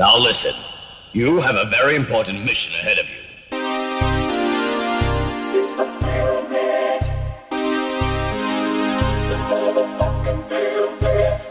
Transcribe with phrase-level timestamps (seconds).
[0.00, 0.56] Now listen.
[1.12, 3.16] You have a very important mission ahead of you.
[5.60, 7.02] It's the Film Bit.
[9.28, 11.46] The motherfucking Film Bit.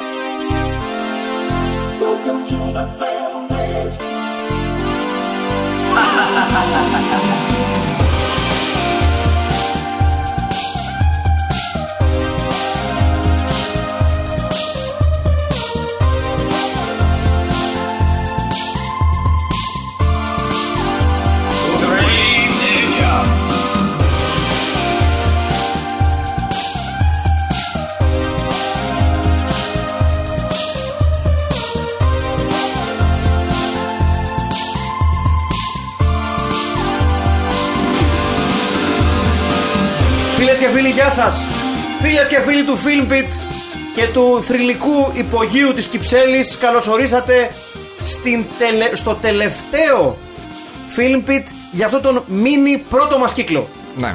[2.01, 3.99] Welcome to the Film Bit.
[40.99, 41.47] γεια σας!
[42.01, 43.27] Φίλες και φίλοι του Filmpit
[43.95, 47.51] και του θρηλυκού υπογείου της Κυψέλης, καλωσορίσατε
[48.03, 50.17] στην τελε- στο τελευταίο
[50.97, 53.67] Filmpit για αυτόν τον μίνι πρώτο μας κύκλο.
[53.95, 54.13] Ναι.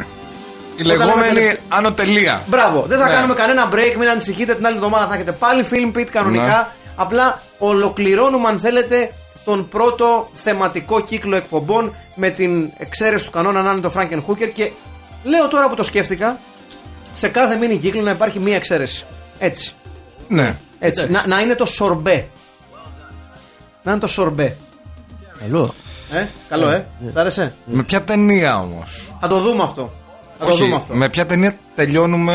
[0.77, 2.43] Η κάναμε λεγόμενη τελευ- ανωτελεία.
[2.47, 3.13] Μπράβο, δεν θα Ναι.
[3.13, 6.45] κάνουμε κανένα break, μην ανησυχείτε, την άλλη εβδομάδα θα έχετε πάλι Filmpit κανονικά.
[6.45, 6.67] Ναι.
[6.97, 9.13] Απλά ολοκληρώνουμε, αν θέλετε,
[9.45, 14.51] τον πρώτο θεματικό κύκλο εκπομπών με την εξαίρεση του κανόνα να είναι το Franken Hooker
[14.55, 14.71] και
[15.23, 16.39] λέω τώρα που το σκέφτηκα,
[17.15, 19.07] σε κάθε μίνι κύκλο να υπάρχει μία εξαίρεση.
[19.39, 19.75] Έτσι.
[20.29, 20.57] Ναι.
[20.79, 21.11] Έτσι.
[21.11, 22.29] Να, να είναι το σορμπέ.
[23.83, 24.57] Να είναι το σορμπέ.
[25.41, 25.75] Καλό.
[26.13, 26.87] Ε, καλό, ε.
[27.13, 29.93] Σ' άρεσε; Με ποια ταινία όμως; Θα το δούμε αυτό.
[30.39, 30.95] Θα το δούμε αυτό.
[30.95, 32.35] Με ποια ταινία τελειώνουμε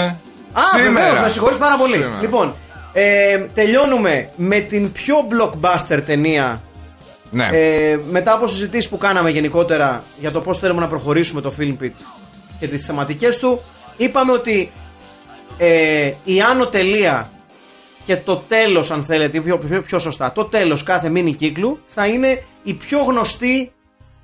[0.51, 1.93] Α, σήμερα; βεβαίως, με συγχωρείς πάρα πολύ.
[1.93, 2.11] Σήμερα.
[2.21, 2.55] Λοιπόν,
[2.93, 6.61] ε, τελειώνουμε με την πιο blockbuster ταινία
[7.31, 7.49] Ναι.
[7.51, 11.75] ε, μετά από συζητήσεις που κάναμε γενικότερα για το πώς θέλουμε να προχωρήσουμε το Film
[11.83, 11.91] Pit
[12.59, 13.61] και τις θεματικές του,
[13.99, 14.71] είπαμε ότι
[15.57, 17.31] ε, η άνω τελεία
[18.05, 21.79] και το τέλος αν θέλετε, ή πιο, πιο, πιο σωστά, το τέλος κάθε μίνι κύκλου
[21.85, 23.71] θα είναι η πιο γνωστή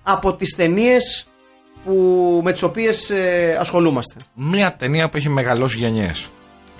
[0.04, 1.28] από τις ταινίες
[1.86, 1.94] που,
[2.44, 4.16] με τις οποίες ε, ασχολούμαστε.
[4.34, 6.30] Μια ταινία που έχει μεγαλώσει γενιές.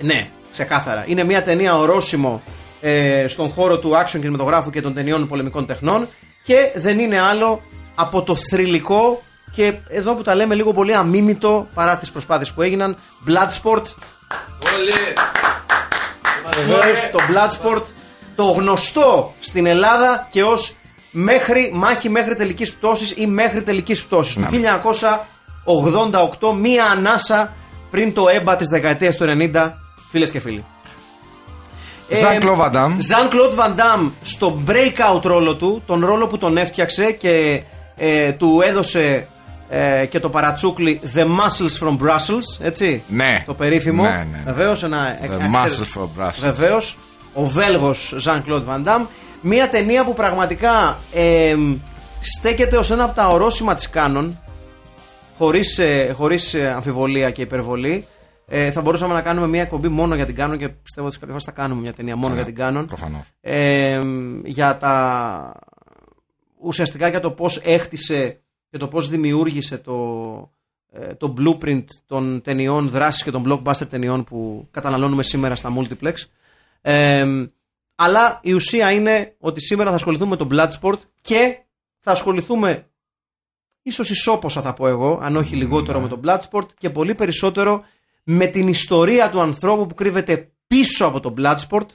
[0.00, 1.04] Ναι, ξεκάθαρα.
[1.08, 2.42] Είναι μια ταινία ορόσημο
[2.80, 6.08] ε, στον χώρο του action κινηματογράφου και των ταινιών πολεμικών τεχνών
[6.44, 7.62] και δεν είναι άλλο
[7.94, 12.62] από το θρηλυκό και εδώ που τα λέμε λίγο πολύ αμίμητο παρά τις προσπάθειες που
[12.62, 12.96] έγιναν
[13.26, 13.82] Bloodsport.
[16.66, 17.82] Βεβαίως το Bloodsport
[18.36, 20.76] το γνωστό στην Ελλάδα και ως
[21.10, 24.34] μέχρι, μάχη μέχρι τελικής πτώσης ή μέχρι τελικής πτώσης.
[24.34, 24.46] Του
[26.40, 27.52] 1988 μία ανάσα
[27.90, 29.72] πριν το έμπα της δεκαετίας του 90
[30.10, 30.64] φίλες και φίλοι.
[32.10, 32.96] Ζαν Κλο Βαντάμ.
[33.00, 37.62] Ζαν Κλοντ Βαντάμ στο breakout ρόλο του, τον ρόλο που τον έφτιαξε και
[37.96, 39.28] ε, του έδωσε
[39.68, 43.02] ε, και το παρατσούκλι The Muscles from Brussels, έτσι.
[43.08, 43.42] Ναι.
[43.46, 44.02] Το περίφημο.
[44.02, 44.42] Ναι, ναι.
[44.44, 45.18] Βεβαίως ένα.
[45.20, 46.40] The ένα- Muscle from Brussels.
[46.40, 46.96] Βεβαίως.
[47.34, 49.04] Ο Βέλγος Ζαν Κλοντ Βαντάμ.
[49.40, 51.56] Μια ταινία που πραγματικά ε,
[52.20, 54.38] στέκεται ως ένα από τα ορόσημα της Κάνων
[55.38, 58.06] χωρίς, ε, χωρίς ε, αμφιβολία και υπερβολή.
[58.48, 61.20] Ε, θα μπορούσαμε να κάνουμε μια εκπομπή μόνο για την Κάνων και πιστεύω ότι σε
[61.20, 62.86] κάποια φάση θα κάνουμε μια ταινία μόνο για την Κάνων.
[62.86, 63.22] Προφανώς.
[63.40, 63.98] Ε,
[64.44, 65.52] για τα
[66.60, 68.40] ουσιαστικά για το πώς έχτισε
[68.70, 70.50] και το πώς δημιούργησε το,
[70.92, 76.14] ε, το blueprint των ταινιών δράσης και των blockbuster ταινιών που καταναλώνουμε σήμερα στα multiplex.
[76.80, 77.46] Ε,
[77.94, 81.58] αλλά η ουσία είναι ότι σήμερα θα ασχοληθούμε με το Bloodsport και
[82.00, 82.88] θα ασχοληθούμε
[83.82, 87.84] ίσως ισόποσα θα πω εγώ, αν όχι λιγότερο με το Bloodsport και πολύ περισσότερο
[88.22, 91.86] με την ιστορία του ανθρώπου που κρύβεται πίσω από το Bloodsport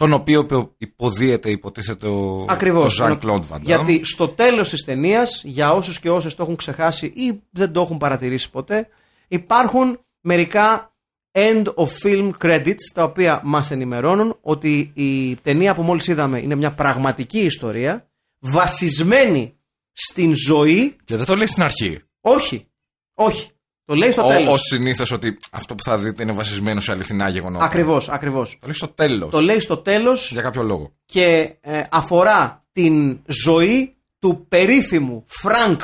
[0.00, 2.84] Τον οποίο υπο- υποδίεται, υποτίθεται ο, Ακριβώς.
[2.84, 3.64] ο Ζαν Κλοντ Βαντάμ.
[3.64, 7.80] Γιατί στο τέλος της ταινίας, για όσους και όσες το έχουν ξεχάσει ή δεν το
[7.80, 8.88] έχουν παρατηρήσει ποτέ,
[9.28, 10.94] υπάρχουν μερικά
[11.32, 16.54] end of film credits τα οποία μας ενημερώνουν ότι η ταινία που μόλις είδαμε είναι
[16.54, 19.54] μια πραγματική ιστορία βασισμένη
[19.92, 20.96] στην ζωή.
[21.04, 22.02] Και δεν το λέει στην αρχή.
[22.20, 22.66] Όχι,
[23.14, 23.50] όχι.
[23.90, 24.52] Το λέει στο τέλος.
[24.52, 27.64] Ω συνήθως ότι αυτό που θα δείτε είναι βασισμένο σε αληθινά γεγονότα.
[27.64, 28.58] Ακριβώς, ακριβώς.
[28.60, 29.30] Το λέει στο τέλος.
[29.30, 30.92] Το λέει στο τέλος Για κάποιο λόγο.
[31.04, 35.76] και ε, αφορά την ζωή του περίφημου Frank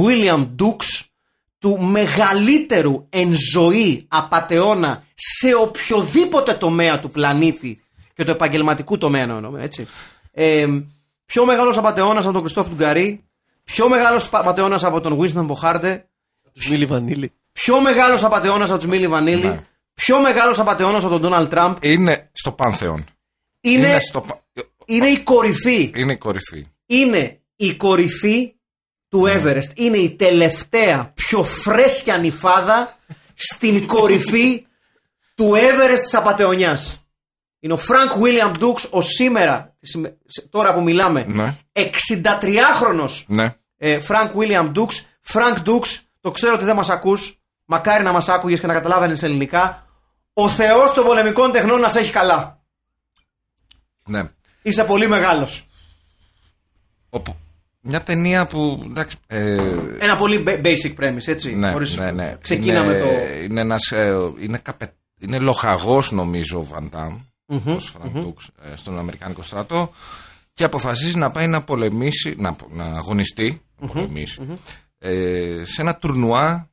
[0.00, 1.04] William Dukes
[1.58, 7.80] του μεγαλύτερου εν ζωή απατεώνα σε οποιοδήποτε τομέα του πλανήτη
[8.14, 9.86] και του επαγγελματικού τομέα εννοούμε, έτσι.
[10.32, 10.66] Ε,
[11.26, 13.24] πιο μεγάλος απατεώνας από τον Κριστόφ Τουγκαρί,
[13.64, 16.04] πιο μεγάλος απατεώνας από τον Winston Μποχάρντε,
[16.52, 17.32] Του Μίλι Βανίλη.
[17.52, 19.60] Πιο μεγάλος απατεώνας από τους Μίλι Βανίλη, Ναι.
[19.94, 21.76] πιο μεγάλος απατεώνας από τον Ντόναλτ Τραμπ.
[21.80, 23.04] Είναι στο Πάνθεον.
[23.60, 24.20] Είναι, στο...
[24.20, 24.44] πα-
[24.86, 26.66] είναι η κορυφή είναι η κορυφή.
[26.86, 28.54] είναι η κορυφή
[29.08, 29.70] του Everest.
[29.74, 32.96] Είναι η τελευταία πιο φρέσκια νυφάδα
[33.34, 34.66] στην κορυφή
[35.34, 37.04] του Everest της απατεωνιάς.
[37.60, 39.76] Είναι ο Frank William Dukes, ο σήμερα,
[40.26, 41.56] σε- τώρα που μιλάμε, Ναι.
[41.72, 43.54] 63χρονος Ναι.
[43.76, 45.00] ε, Frank William Dukes.
[45.32, 47.39] Frank Dukes, το ξέρω ότι δεν μας ακούς,
[47.70, 49.86] μακάρι να μας άκουγες και να καταλάβαινες ελληνικά.
[50.32, 52.60] Ο Θεός των πολεμικών τεχνών να σε έχει καλά.
[54.06, 54.22] ναι.
[54.62, 55.66] Είσαι πολύ μεγάλος.
[57.10, 57.36] Οπό-
[57.80, 58.84] Μια ταινία που.
[58.88, 59.54] Εντάξει, ε,
[59.98, 61.54] Ένα πολύ ba- basic premise, έτσι.
[61.54, 62.36] ναι, χωρίς- ναι, ναι.
[62.42, 63.42] Ξεκίναμε είναι, το...
[63.44, 67.18] Είναι, ένας, ε, είναι, καπε, είναι λοχαγός νομίζω ο Βαντάμ,
[67.66, 69.92] ως Frank Dukes, ε, στον Αμερικάνικο στρατό
[70.54, 74.58] και αποφασίζει να πάει να πολεμήσει, να, να αγωνιστεί, να πολεμήσει,
[74.98, 76.69] ε, σε ένα τουρνουά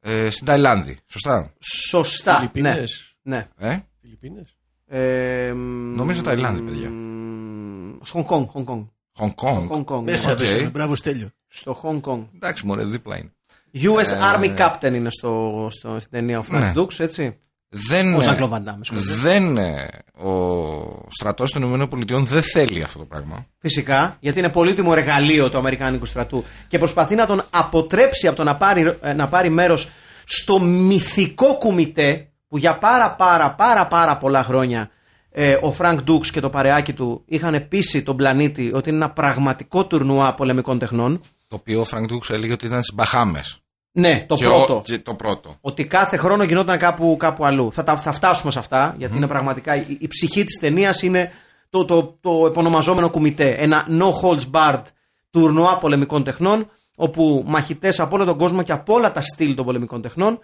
[0.00, 0.98] ε, στην Ταϊλάνδη.
[1.06, 1.52] Σωστά;
[1.88, 2.32] Σωστά.
[2.32, 2.38] Ναι.
[2.38, 3.16] Φιλιππίνες.
[3.22, 3.48] ναι.
[3.58, 4.56] Ε; Φιλιππίνες.
[4.86, 6.90] Ε, μ, Νομίζω Ταϊλάνδη, παιδιά.
[6.90, 8.46] μ, Στο Hong Kong.
[8.46, 8.86] Hong Kong.
[9.18, 9.68] Hong Kong.
[9.70, 10.10] Hong Kong, ναι.
[10.10, 10.38] Μέσα, Οk.
[10.40, 10.70] μέσα.
[10.70, 11.30] Μπράβο, Στέλιο.
[11.48, 12.26] Στο Hong Kong.
[12.34, 13.32] Εντάξει, μωρέ, δίπλα είναι.
[13.74, 16.72] US Army Captain είναι στο, στο, στην ταινία ο Frank Ναι.
[16.76, 17.38] Dux, έτσι.
[17.72, 19.14] Δεν, Ο ε, Jean-Claude Van Damme, με συγχωρείτε.
[19.22, 23.46] δεν, ε, ο στρατός των ΗΠΑ δεν θέλει αυτό το πράγμα.
[23.58, 28.44] Φυσικά, γιατί είναι πολύτιμο εργαλείο του Αμερικάνικου στρατού και προσπαθεί να τον αποτρέψει από το
[28.44, 29.90] να πάρει, ε, να πάρει μέρος
[30.24, 34.90] στο μυθικό κουμιτέ που για πάρα πάρα πάρα πάρα πολλά χρόνια
[35.30, 39.10] ε, ο Φρανκ Ντούξ και το παρεάκι του είχαν πείσει τον πλανήτη ότι είναι ένα
[39.10, 41.20] πραγματικό τουρνουά πολεμικών τεχνών.
[41.48, 43.60] Το οποίο ο Φρανκ Ντούξ έλεγε ότι ήταν στις Μπαχάμες.
[43.92, 44.82] Ναι, το πρώτο.
[45.02, 45.56] το πρώτο.
[45.60, 47.72] Ότι κάθε χρόνο γινόταν κάπου, κάπου αλλού.
[47.72, 49.76] Θα, τα, θα φτάσουμε σε αυτά, γιατί είναι πραγματικά.
[49.76, 51.32] Η, η ψυχή της ταινίας είναι
[51.70, 53.50] το, το, το επωνομαζόμενο κουμιτέ.
[53.50, 54.82] Ένα no holds barred
[55.30, 59.64] τουρνουά πολεμικών τεχνών, όπου μαχητές από όλο τον κόσμο και από όλα τα στυλ των
[59.64, 60.38] πολεμικών τεχνών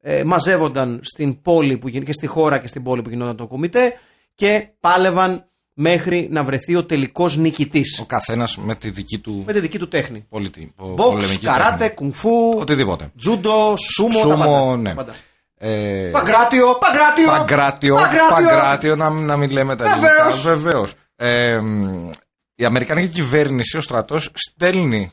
[0.00, 3.46] ε, μαζεύονταν στην πόλη που, γιν- και στη χώρα και στην πόλη που γινόταν το
[3.46, 3.98] κουμιτέ
[4.34, 5.48] και πάλευαν
[5.80, 7.98] μέχρι να βρεθεί ο τελικός νικητής.
[8.02, 10.26] Ο καθένας με τη δική του Με τη δική του τέχνη.
[10.28, 10.72] πολιτι...
[10.76, 11.94] πο- Box, πολεμική καράτε, τέχνη.
[11.94, 13.10] κουνφού, Οτιδήποτε.
[13.18, 14.76] τζούντο, σούμο, τα Σούμο, πάντα.
[14.76, 14.88] ναι.
[14.88, 15.14] Τα πάντα.
[15.60, 17.26] Ε, Παγκράτιο, παγκράτιο!
[17.26, 18.34] Παγκράτιο, Παγκράτιο!
[18.48, 20.08] Παγκράτιο, να, να μην λέμε τα ελληνικά.
[20.14, 20.42] Βεβαίως.
[20.42, 20.92] Βεβαίως.
[21.16, 22.10] Ε, μ,
[22.54, 25.12] η Αμερικανική κυβέρνηση, ο στρατός, στέλνει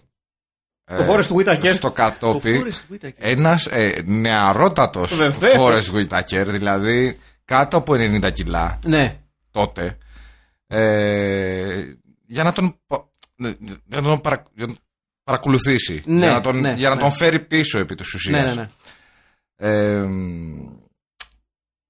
[0.86, 1.74] Το Forrest Whitaker.
[1.76, 3.12] στο Ο κατόπι Forrest Whitaker.
[3.18, 5.56] ένας ε, νεαρότατος Βεβαίως.
[5.60, 9.16] Forrest Whitaker, δηλαδή κάτω από 90 κιλά Ναι.
[9.52, 9.98] τότε,
[10.68, 11.94] ε,
[12.26, 13.58] για να τον, πα- για
[13.88, 14.78] να τον παρα- για να τον
[15.24, 17.02] παρακολουθήσει, Ναι, για να τον, ναι, για να ναι.
[17.02, 18.56] τον φέρει πίσω επί της Ναι, ουσίας.
[18.56, 18.70] ναι, ναι.
[19.58, 20.06] Ε,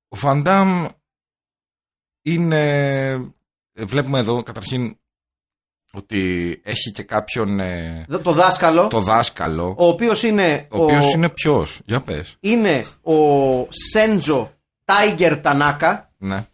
[0.07, 0.85] ο Φαντάμ
[2.21, 2.59] είναι.
[3.73, 4.97] ε, Βλέπουμε εδώ καταρχήν
[5.91, 7.59] ότι έχει και κάποιον.
[7.59, 9.75] ε, Δ- Το δάσκαλο, το δάσκαλο.
[9.77, 12.37] ο οποίος είναι Ο οποίος είναι ποιος, για πες.
[12.39, 13.13] είναι ο
[13.69, 14.53] Σέντζο
[14.85, 16.13] Τάιγκερ Τανάκα.
[16.17, 16.45] Ναι.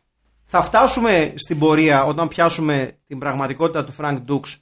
[0.54, 4.58] Θα φτάσουμε στην πορεία όταν πιάσουμε την πραγματικότητα του Φρανκ Ντούξ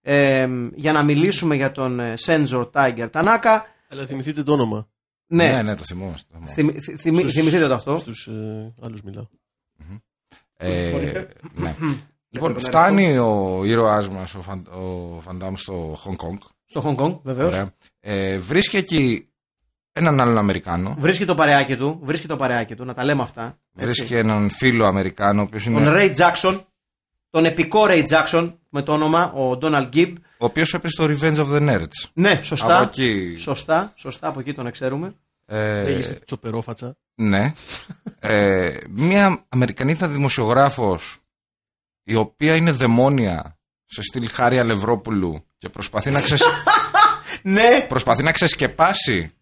[0.00, 3.66] ε, για να μιλήσουμε για τον ε, Σέντζο Τάιγκερ Τανάκα.
[3.88, 4.88] Αλλά θυμηθείτε το όνομα.
[5.26, 6.22] Ναι, ναι, ναι, το θυμόμαστε.
[6.28, 6.54] το θυμόμαστε.
[6.54, 7.96] θυμη- θυ- θυμη- Στους- θυμηθείτε το αυτό.
[7.96, 9.26] Στους ε, άλλους μιλάω.
[10.56, 11.74] Ε, ναι.
[12.28, 16.38] λοιπόν, να φτάνει ο ήρωάς μας, ο, Φαν, ο Φαντάμ, στο Χονγκ Κονγκ.
[16.66, 17.52] Στο Hong Kong, βεβαίως.
[17.54, 17.72] Ωραία.
[18.00, 19.24] Ε, βρίσκει εκεί
[19.92, 20.96] έναν άλλον Αμερικάνο.
[20.98, 23.58] Βρίσκει το παρεάκι του, βρίσκει το παρεάκι του, να τα λέμε αυτά.
[23.76, 23.86] έτσι.
[23.86, 26.60] Βρίσκει έναν φίλο Αμερικάνο, ο οποίος είναι Τον Ray Jackson,
[27.30, 30.12] τον επικό Ray Jackson με το όνομα, ο Donald Gibb.
[30.38, 32.08] Ο οποίος έπεσε στο Revenge of the Nerds.
[32.12, 32.74] Ναι, σωστά.
[32.76, 33.36] Από εκεί.
[33.38, 35.14] Σωστά, σωστά, από εκεί τον ξέρουμε.
[35.46, 36.96] Ε, Έχεις τσοπερόφατσα.
[37.14, 37.52] ναι.
[38.18, 41.18] ε, μια Αμερικανίδα δημοσιογράφος
[42.04, 46.42] η οποία είναι δαιμόνια σε στυλ Χάρη Αλευρόπουλου και προσπαθεί να, ξεσ...
[47.42, 49.32] Ναι, προσπαθεί να ξεσκεπάσει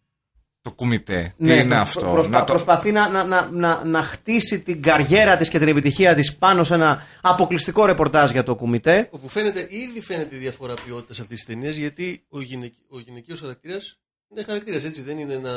[0.69, 1.35] το κουμιτέ.
[1.39, 2.53] Τι ναι, είναι προ- αυτό; προσπα- να το...
[2.53, 6.65] Προσπαθεί να, να, να, να, να χτίσει την καριέρα της και την επιτυχία της πάνω
[6.65, 9.09] σε ένα αποκλειστικό ρεπορτάζ για το κουμιτέ.
[9.11, 13.41] Όπου φαίνεται, ήδη φαίνεται η διαφορά ποιότητας αυτής της ταινίας γιατί ο, γυναικ, ο γυναικείος
[13.41, 13.99] χαρακτήρας
[14.31, 15.03] είναι χαρακτήρας, έτσι.
[15.03, 15.53] Δεν είναι ένα.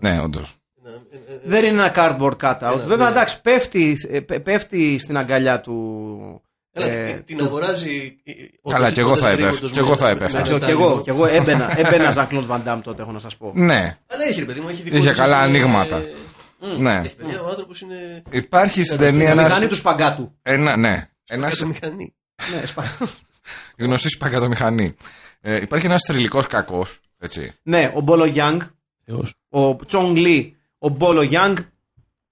[0.00, 0.56] Ναι, όντως.
[0.82, 0.90] Ναι.
[0.90, 2.58] ένα- ε, ε, Δεν είναι ένα cardboard cutout.
[2.60, 3.10] Ένα, Βέβαια, ναι.
[3.12, 6.42] εντάξει, πέφτει, ε, πέ- πέφτει στην αγκαλιά του.
[6.78, 8.16] Έλα, ε, την- την αγοράζει.
[8.24, 10.10] ε, ε, Καλά, όντας- κι εγώ όντας θα γρήγορος έπεφτα, με- κι εγώ θα με-
[10.10, 10.36] έπεφτα.
[10.36, 11.00] με ξέρω, μετά κι εγώ, λίγο.
[11.00, 13.52] κι εγώ έμπαινα, έμπαινα Jean-Claude Van Damme τότε, έχω να σας πω.
[13.54, 15.96] Ναι, Αλλά έχει ρε παιδί μου, έχει δικό Είχε του καλά σύστημα, ανοίγματα.
[15.96, 17.02] ε, ναι.
[17.04, 18.22] Έχει παιδιά, ο άνθρωπος είναι.
[18.30, 19.44] Υπάρχει στην Ένα ταινία Η ένας...
[19.48, 20.32] μηχανή του σπαγκάτου.
[20.42, 21.08] Ένα, ναι.
[21.28, 22.14] Ένας Κάτω μηχανή.
[22.60, 22.96] ναι, σπα-
[23.78, 24.94] γνωστή σπαγκατομηχανή.
[25.40, 27.52] Ε, υπάρχει ένας θρηλυκός κακός, έτσι.
[27.62, 28.60] ναι, ο Μπόλο Γιάνγκ,
[29.04, 29.34] Θεός.
[29.48, 31.56] ο Τσόνγκ Λί, ο Μπόλο Γιάνγκ,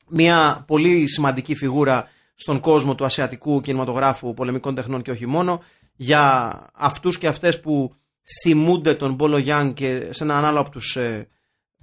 [0.09, 5.63] μια πολύ σημαντική φιγούρα στον κόσμο του ασιατικού κινηματογράφου πολεμικών τεχνών και όχι μόνο,
[5.97, 7.95] για αυτούς και αυτές που
[8.43, 11.29] θυμούνται τον Μπόλο Γιάνγκ και σε έναν άλλο από τους ε,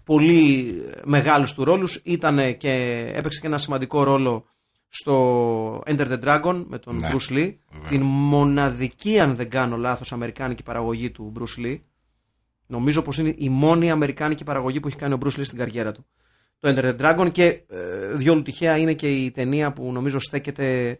[0.03, 4.46] πολύ μεγάλους του ρόλους ήταν και έπαιξε και ένα σημαντικό ρόλο
[4.88, 7.53] στο Enter the Dragon με τον Ναι, Bruce Lee.
[7.89, 11.79] την μοναδική αν δεν κάνω λάθος αμερικάνικη παραγωγή του Bruce Lee.
[12.67, 15.91] Νομίζω πως είναι η μόνη αμερικάνικη παραγωγή που έχει κάνει ο Bruce Lee στην καριέρα
[15.91, 16.05] του
[16.61, 20.99] το Enter the Dragon και ε, διόλου τυχαία είναι και η ταινία που νομίζω στέκεται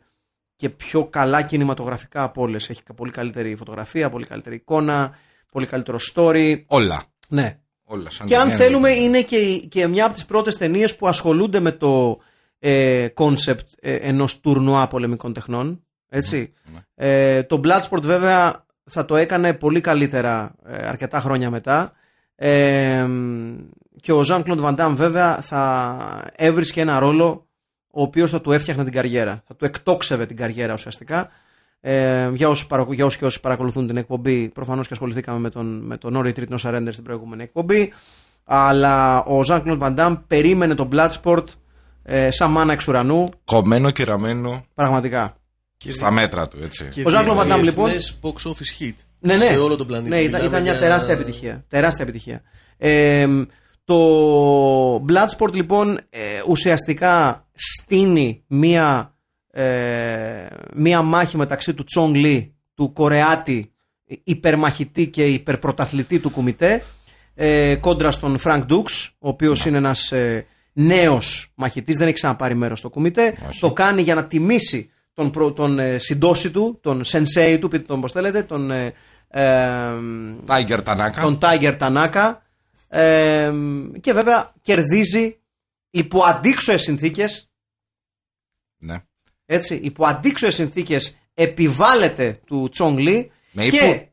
[0.56, 2.70] και πιο καλά κινηματογραφικά από όλες.
[2.70, 5.18] Έχει πολύ καλύτερη φωτογραφία, πολύ καλύτερη εικόνα,
[5.52, 6.62] πολύ καλύτερο story.
[6.68, 7.04] Όλα.
[7.30, 7.60] Ναι.
[7.84, 10.96] Όλα σαν Και αν ταινία θέλουμε είναι- είναι και, και μια από τις πρώτες ταινίες
[10.96, 12.20] που ασχολούνται με το
[12.60, 15.84] ε, concept ε, ενός τουρνουά πολεμικών τεχνών.
[16.10, 16.54] Έτσι.
[16.96, 21.94] Ε, το Bloodsport βέβαια θα το έκανε πολύ καλύτερα ε, αρκετά χρόνια μετά.
[24.02, 27.48] Ε, και ο Jean-Claude Van Damme βέβαια θα έβρισκε ένα ρόλο
[27.94, 29.44] ο οποίος θα του έφτιαχνε την καριέρα.
[29.48, 31.30] Θα του εκτόξευε την καριέρα ουσιαστικά.
[31.82, 35.50] Ε, για, όσους παρακο- για όσους και όσοι παρακολουθούν την εκπομπή, προφανώς και ασχοληθήκαμε με
[35.50, 37.94] τον, με τον No Retreat No Surrender στην προηγούμενη εκπομπή.
[38.44, 41.44] Αλλά ο Jean-Claude Van Damme περίμενε τον Bloodsport
[42.04, 43.30] ε, σαν μάνα εξ ουρανού.
[43.46, 45.36] Κομμένο και ραμμένο Πραγματικά.
[45.78, 46.86] στα μέτρα του, έτσι.
[46.92, 47.92] Και Ο Jean-Claude Van Damme, διεθνές λοιπόν-
[48.22, 48.94] box office hit.
[49.20, 49.46] Ναι, ναι.
[49.46, 50.10] Σε όλο τον πλανήτη.
[50.10, 51.66] Ναι, ήταν, Μιλάμε ήταν μια για- τεράστια επιτυχία.
[51.68, 52.42] Τεράστια επιτυχία.
[52.78, 53.28] Ε,
[53.86, 59.16] το Bloodsport λοιπόν ε, ουσιαστικά στείνει μία,
[59.52, 63.72] ε, μία μάχη μεταξύ του Τσόνγκ Λι, του Κορεάτη
[64.24, 66.84] υπερμαχητή και υπερπρωταθλητή του Κουμιτέ
[67.36, 72.56] ε, κόντρα στον Φρανκ Ντούξ ο οποίος είναι ένας ε, νέος μαχητής δεν έχει ξαναπάρει
[72.56, 73.38] μέρος στο Κουμιτέ.
[73.60, 77.84] Το κάνει για να τιμήσει τον, προ, τον ε, shidoshi του τον sensei του πείτε
[77.84, 78.94] τον πως θέλετε τον, ε,
[79.28, 79.44] ε,
[80.48, 81.20] Tiger Tanaka.
[81.22, 82.36] τον Tiger Tanaka
[82.94, 83.54] ε,
[84.00, 85.40] και βέβαια κερδίζει
[85.90, 87.50] υπό αντίξοες συνθήκες
[88.78, 89.04] Ναι.
[89.46, 94.10] έτσι, υπό αντίξωες συνθήκες επιβάλλεται του Τσόνγκ Λι Με και ύπου-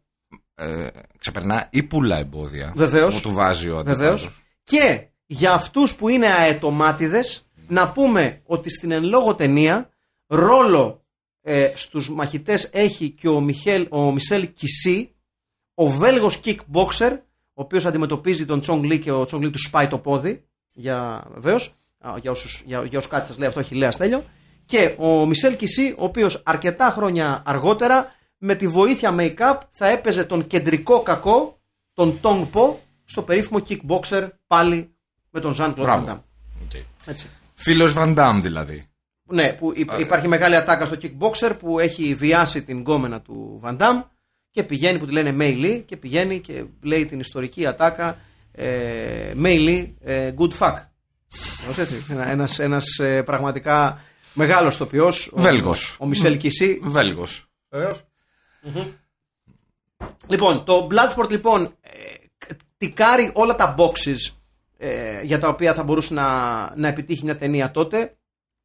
[0.61, 0.87] Ε,
[1.19, 3.15] ξεπερνά ύπουλα εμπόδια Βεβαίως.
[3.15, 4.25] που του βάζει ο Βεβαίως.
[4.25, 4.43] αντίπαλος.
[4.63, 9.91] Και για αυτούς που είναι αετομάτιδες να πούμε ότι στην εν λόγω ταινία
[10.27, 11.05] ρόλο
[11.43, 15.15] ε, στους μαχητές έχει και ο, Μιχέλ, ο Μισελ Κισί,
[15.75, 17.19] ο Βέλγος kickboxer,
[17.59, 21.25] ο οποίος αντιμετωπίζει τον Τσόνγκ Λί και ο Τσόνγκ Λί του σπάει το πόδι, για,
[21.35, 24.25] βεβαίως, Α, για όσους, για, για όσους κάτι σας λέει αυτό έχει λέει, α, Στέλιο,
[24.67, 30.25] και ο Μισελ Κισί, ο οποίος αρκετά χρόνια αργότερα με τη βοήθεια make-up θα έπαιζε
[30.25, 31.61] τον κεντρικό κακό,
[31.95, 32.75] τον Tong Po,
[33.05, 34.95] στο περίφημο kickboxer πάλι
[35.31, 36.05] με τον Ζαν Μπράβο.
[36.05, 36.19] Κλοντ
[36.65, 36.83] Οκ.
[37.07, 37.27] Έτσι.
[37.55, 38.87] Φίλος Van Damme δηλαδή.
[39.31, 43.77] Ναι, που υ- υπάρχει μεγάλη ατάκα στο kickboxer που έχει βιάσει την γκόμενα του Van
[43.79, 44.03] Damme
[44.59, 48.19] και πηγαίνει που τη λένε Mei Lee και πηγαίνει και λέει την ιστορική ατάκα
[48.53, 50.75] ε, Mei Lee, ε, good fuck.
[51.69, 52.07] Ως έτσι.
[52.11, 54.01] Ένα- Ένας, ένας ε, πραγματικά
[54.33, 55.27] μεγάλος τοπιός.
[55.33, 55.97] ο- Βέλγος.
[55.99, 56.79] Ο Μισελ Κισί.
[56.83, 57.47] Βέλγος.
[60.29, 61.91] Λοιπόν, το Bloodsport λοιπόν ε,
[62.39, 64.33] κ- τικάρει όλα τα boxes
[64.79, 66.27] ε, για τα οποία θα μπορούσε να,
[66.77, 68.17] να επιτύχει μια ταινία τότε.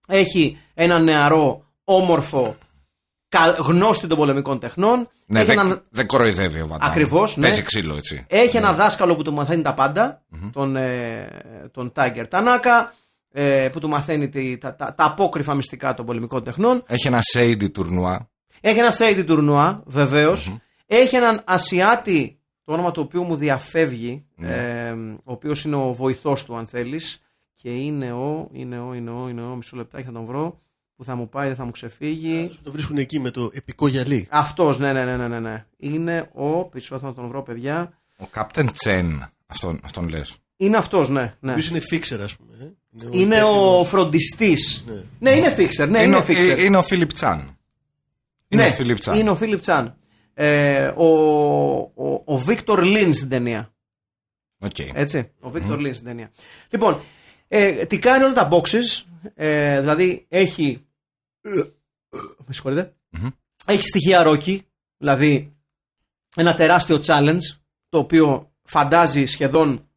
[0.07, 2.55] Έχει ένα νεαρό, όμορφο, καλ-
[3.59, 5.09] γνώστη των πολεμικών τεχνών.
[5.25, 6.79] Ναι, έχει, δεν έναν, δεν κοροϊδεύει ο Van Damme.
[6.81, 7.47] Ακριβώς, ναι.
[7.47, 8.25] Παίζει ξύλο έτσι.
[8.29, 10.21] έχει ένα δάσκαλο που του μαθαίνει τα παντα
[10.51, 11.27] τον, ε,
[11.71, 12.87] τον Tiger Tanaka,
[13.31, 16.83] ε, που του μαθαίνει τη- τα, τα, τα απόκριφα μυστικά των πολεμικών τεχνών.
[16.87, 18.27] Έχει ένα shady τουρνουά.
[18.61, 20.55] Έχει ένα Σέιντι τουρνουά, βεβαίως.
[20.85, 24.91] Έχει έναν Ασιάτη, το όνομα του οποίου μου διαφεύγει, ε,
[25.23, 27.17] ο οποίος είναι ο βοηθός του, αν θέλεις.
[27.55, 30.59] Και είναι ο, είναι ο, είναι ο, είναι ο, μισό λεπτάκι θα τον βρω,
[31.03, 32.41] που θα μου πάει, δεν θα μου ξεφύγει.
[32.41, 34.27] Αυτούς που το βρίσκουν εκεί με το επικό γυαλί.
[34.31, 35.65] Αυτός, ναι, ναι, ναι, ναι, ναι, ναι.
[35.77, 38.00] Είναι ο, πίσω θα τον βρω, παιδιά.
[38.19, 39.05] Ο Captain Chen.
[39.45, 40.36] Αυτόν, αυτόν λες.
[40.57, 41.33] Είναι αυτός, ναι.
[41.39, 41.50] ναι.
[41.50, 42.53] Ο οποίος είναι fixer, ας πούμε.
[42.62, 43.07] ε.
[43.12, 43.88] Είναι ο υπεύθυνος.
[43.88, 44.83] φροντιστής.
[44.88, 45.03] Ναι.
[45.19, 46.57] Ναι, είναι fixer, ναι, είναι, είναι ο, fixer.
[46.60, 47.57] ε, είναι ο Φίλιπ Τσάν.
[48.48, 49.19] Είναι ναι, ο Φίλιπ Τσάν.
[49.19, 49.95] Είναι ο Φίλιπ Τσάν.
[50.33, 51.05] Ε, ο,
[51.77, 53.74] ο, ο Βίκτορ Λίν στην ταινία.
[54.60, 54.79] Οκ.
[54.93, 55.31] Έτσι.
[55.39, 56.31] Ο Βίκτορ Λίν στην ταινία.
[56.69, 57.00] Λοιπόν,
[57.48, 59.03] ε, τι κάνει όλα τα boxes.
[59.36, 60.86] Ε, δηλαδή έχει.
[62.45, 62.93] Με συγχωρείτε.
[63.65, 64.59] Έχει στοιχεία Rocky.
[64.97, 65.55] Δηλαδή
[66.35, 67.41] ένα τεράστιο challenge
[67.89, 69.88] το οποίο φαντάζει σχεδόν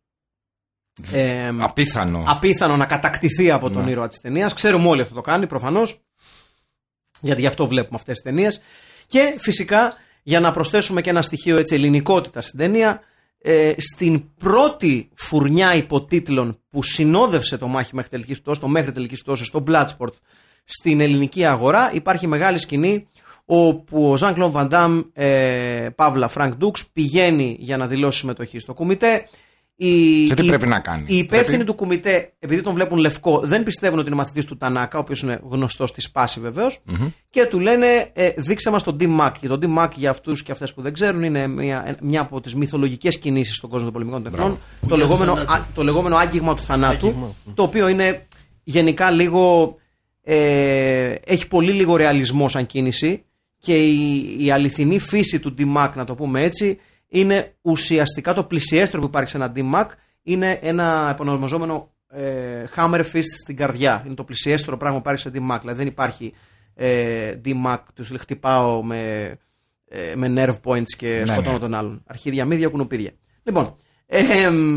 [1.12, 2.24] ε, Απίθανο.
[2.26, 4.54] απίθανο να κατακτηθεί από τον ήρωα της ταινίας.
[4.54, 6.00] Ξέρουμε όλοι αυτό το κάνει προφανώς.
[7.20, 8.60] Γιατί γι' αυτό βλέπουμε αυτές τις ταινίες.
[9.06, 13.00] Και φυσικά για να προσθέσουμε και ένα στοιχείο έτσι ελληνικότητα στην ταινία,
[13.38, 19.22] ε, στην πρώτη φουρνιά υποτίτλων που συνόδευσε το μάχη μέχρι τελικής πτώσης, το μέχρι τελικής
[19.22, 20.12] πτώσης, στο Bloodsport
[20.68, 23.06] στην ελληνική αγορά υπάρχει μεγάλη σκηνή
[23.44, 28.74] όπου ο Ζαν Κλον Βαντάμ, ε, Παύλα Φρανκ Ντούξ, πηγαίνει για να δηλώσει συμμετοχή στο
[28.74, 29.28] Κουμιτέ.
[29.78, 32.98] Η, Και τι η- πρέπει να κάνει; Οι υπεύθυνοι Πρέπει- του Κουμιτέ, επειδή τον βλέπουν
[32.98, 36.78] λευκό, δεν πιστεύουν ότι είναι μαθητής του Τανάκα, ο οποίος είναι γνωστός τοις πάσι βεβαίως,
[37.30, 39.30] και του λένε ε, δείξε μας τον Dim Mak.
[39.40, 42.40] Και το Dim Mak για αυτούς και αυτές που δεν ξέρουν είναι μια, μια από
[42.40, 44.50] τις μυθολογικές κινήσεις στον κόσμο των πολεμικών τεχνών.
[44.50, 44.58] Το
[44.88, 45.52] Πουλιά του λεγόμενο, θανάτου.
[45.52, 47.06] α, το λεγόμενο άγγιγμα του θανάτου.
[47.06, 47.34] Άγγιγμα.
[47.54, 48.26] Το οποίο είναι
[48.64, 49.76] γενικά λίγο.
[50.28, 53.24] Ε, έχει πολύ λίγο ρεαλισμό σαν κίνηση
[53.58, 56.78] και η, η αληθινή φύση του D-Mac, να το πούμε έτσι,
[57.08, 59.86] είναι ουσιαστικά το πλησιέστερο που υπάρχει σε ένα D-Mac,
[60.22, 64.02] είναι ένα επωνομαζόμενο ε, hammer fist στην καρδιά.
[64.06, 65.58] Είναι το πλησιέστερο πράγμα που υπάρχει σε D-Mac.
[65.60, 66.32] Δηλαδή δεν υπάρχει
[66.74, 69.32] ε, D-Mac, τους χτυπάω με,
[69.88, 71.58] ε, με nerve points και σκοτώνω ναι.
[71.58, 72.02] τον άλλον.
[72.06, 73.10] Αρχίδια, μύδια, κουνουπίδια.
[73.42, 74.22] Λοιπόν, ε,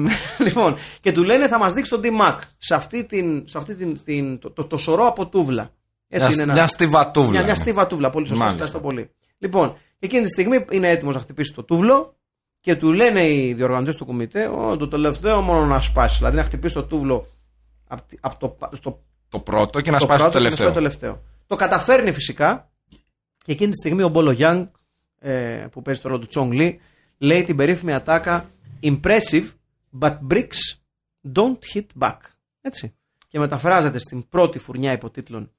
[0.46, 4.04] λοιπόν, και του λένε θα μας δείξει τον D-Mac σε αυτή την, σε αυτή την,
[4.04, 5.70] την, το, το, το σωρό από τούβλα.
[6.08, 7.30] Έτσι Μια, είναι ένα- μια στιβατούβλα.
[7.30, 7.56] μια, μια είναι.
[7.64, 8.44] στίβα τούβλα, πολύ σωστά.
[8.44, 8.64] Μάλιστα.
[8.66, 9.10] Ευχαριστώ πολύ.
[9.38, 12.16] Λοιπόν, εκείνη τη στιγμή είναι έτοιμος να χτυπήσει το τούβλο
[12.60, 16.18] και του λένε οι διοργανωτές του κομιτέ, «Ω, το τελευταίο μόνο να σπάσει.
[16.18, 17.28] Δηλαδή να χτυπήσει το τούβλο
[17.88, 20.56] από, από το, πα- στο Το πρώτο και να το σπάσει το πρώτο και να
[20.56, 20.68] σπάσει τελευταίο.
[20.68, 21.22] το τελευταίο.
[21.48, 22.70] Το καταφέρνει φυσικά
[23.46, 24.66] και εκείνη τη στιγμή ο Μπόλο Γιάνγκ
[25.20, 25.32] ε,
[25.72, 26.80] που παίζει το ρόλο του Τσόνγκ Λι
[27.18, 28.50] λέει την περίφημη ατάκα
[28.84, 29.46] Impressive
[30.00, 30.60] but bricks
[31.36, 32.18] don't hit back.
[32.62, 32.94] Έτσι.
[33.28, 35.52] Και μεταφράζεται στην πρώτη φουρνιά υποτίτλων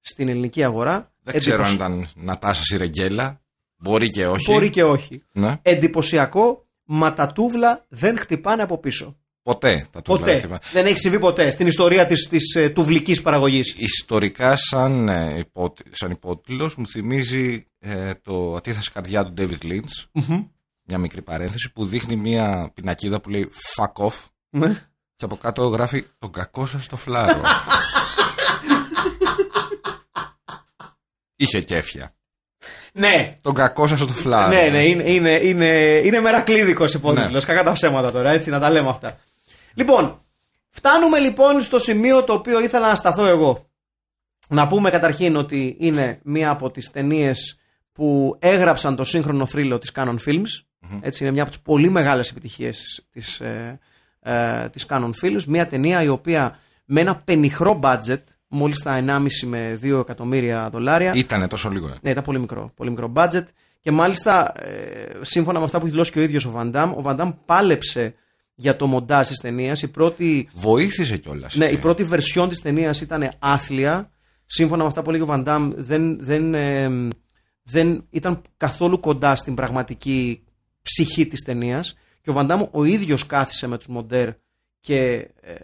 [0.00, 1.12] στην ελληνική αγορά.
[1.22, 3.40] Δεν ξέρω αν Εντυπωσι- ήταν Νατάσας Σιρεγγέλα.
[3.76, 4.52] Μπορεί και όχι.
[4.52, 5.22] Μπορεί και όχι.
[5.32, 5.56] Ναι.
[5.62, 9.16] Εντυπωσιακό, μα τα τούβλα δεν χτυπάνε από πίσω.
[9.42, 10.30] Ποτέ τα τούβλα Ποτέ.
[10.30, 10.60] δεν χτυπάνε.
[10.72, 13.74] Δεν έχει συμβεί ποτέ στην ιστορία της, της ε, τουβλικής παραγωγής.
[13.78, 20.22] Ιστορικά, σαν, ε, υπότι- σαν υπότιτλος, μου θυμίζει ε, το Αντίθεση καρδιά του David Lynch.
[20.92, 24.12] Μια μικρή παρένθεση που δείχνει μια πινακίδα που λέει fuck off
[24.50, 24.88] Ναι.
[25.16, 27.40] και από κάτω γράφει τον κακό σας το φλάρο.
[31.36, 32.14] Είχε κέφια.
[32.92, 34.48] ναι, Τον κακό σας το φλάρο.
[34.48, 35.66] Ναι, ναι, είναι, είναι, είναι,
[36.04, 37.38] είναι μερακλείδικος υπότιτλο.
[37.38, 37.40] Ναι.
[37.44, 39.18] Κακά τα ψέματα τώρα, έτσι, να τα λέμε αυτά.
[39.74, 40.22] Λοιπόν,
[40.70, 43.68] φτάνουμε λοιπόν στο σημείο το οποίο ήθελα να σταθώ εγώ.
[44.48, 47.58] Να πούμε καταρχήν ότι είναι μία από τις ταινίες
[47.92, 50.46] που έγραψαν το σύγχρονο θρύλο της Canon Films.
[51.00, 53.78] Έτσι, είναι μια από τις πολύ μεγάλες επιτυχίες της, ε,
[54.20, 55.44] ε, της Canon Films.
[55.46, 61.12] Μια ταινία η οποία με ένα πενιχρό budget, μόλις τα 1,5 με 2 εκατομμύρια δολάρια,
[61.14, 61.86] Ήτανε τόσο λίγο.
[61.88, 61.94] ε.
[62.02, 62.72] ναι, ήταν πολύ μικρό.
[62.76, 63.44] Πολύ μικρό budget.
[63.80, 67.02] Και μάλιστα, ε, σύμφωνα με αυτά που έχει δηλώσει και ο ίδιος ο Βαντάμ, ο
[67.02, 68.14] Βαντάμ πάλεψε
[68.54, 69.82] για το μοντάζ της ταινίας.
[69.82, 71.54] Η πρώτη, Βοήθησε κιόλας.
[71.54, 74.10] ναι, η πρώτη βερσιόν της ταινίας ήταν άθλια.
[74.46, 76.88] Σύμφωνα με αυτά που λέγει ο Βαντάμ, δεν, δεν, ε,
[77.62, 80.42] δεν ήταν καθόλου κοντά στην πραγματική
[80.82, 81.94] ψυχή της ταινίας.
[82.20, 84.28] Και ο Βαντάμ ο ίδιος κάθισε με τους μοντέρ
[84.80, 85.54] και ε,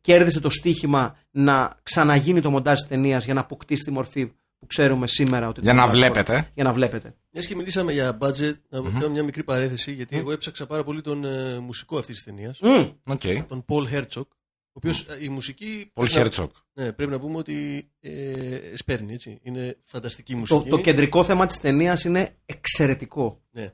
[0.00, 4.26] κέρδισε το στίχημα να ξαναγίνει το μοντάζ της ταινίας για να αποκτήσει τη μορφή
[4.58, 5.48] που ξέρουμε σήμερα.
[5.48, 6.50] Ότι Για το να μοντάζ- βλέπετε.
[6.54, 7.14] Για να βλέπετε.
[7.30, 11.00] Μιας και μιλήσαμε για budget, να κάνω μια μικρή παρένθεση, γιατί εγώ έψαξα πάρα πολύ
[11.00, 12.88] τον ε, μουσικό αυτής της ταινίας, Μμ.
[13.12, 13.20] Οκ.
[13.48, 15.90] τον Paul Herzog, ο οποίος η μουσική.
[15.94, 16.52] Πολ πρέπει να- Χέρτσοκ.
[16.72, 19.38] Ναι, πρέπει να πούμε ότι ε, σπέρνει, έτσι.
[19.42, 20.68] Είναι φανταστική Το, μουσική.
[20.68, 23.40] το κεντρικό θέμα της ταινίας είναι εξαιρετικό.
[23.50, 23.72] Ναι.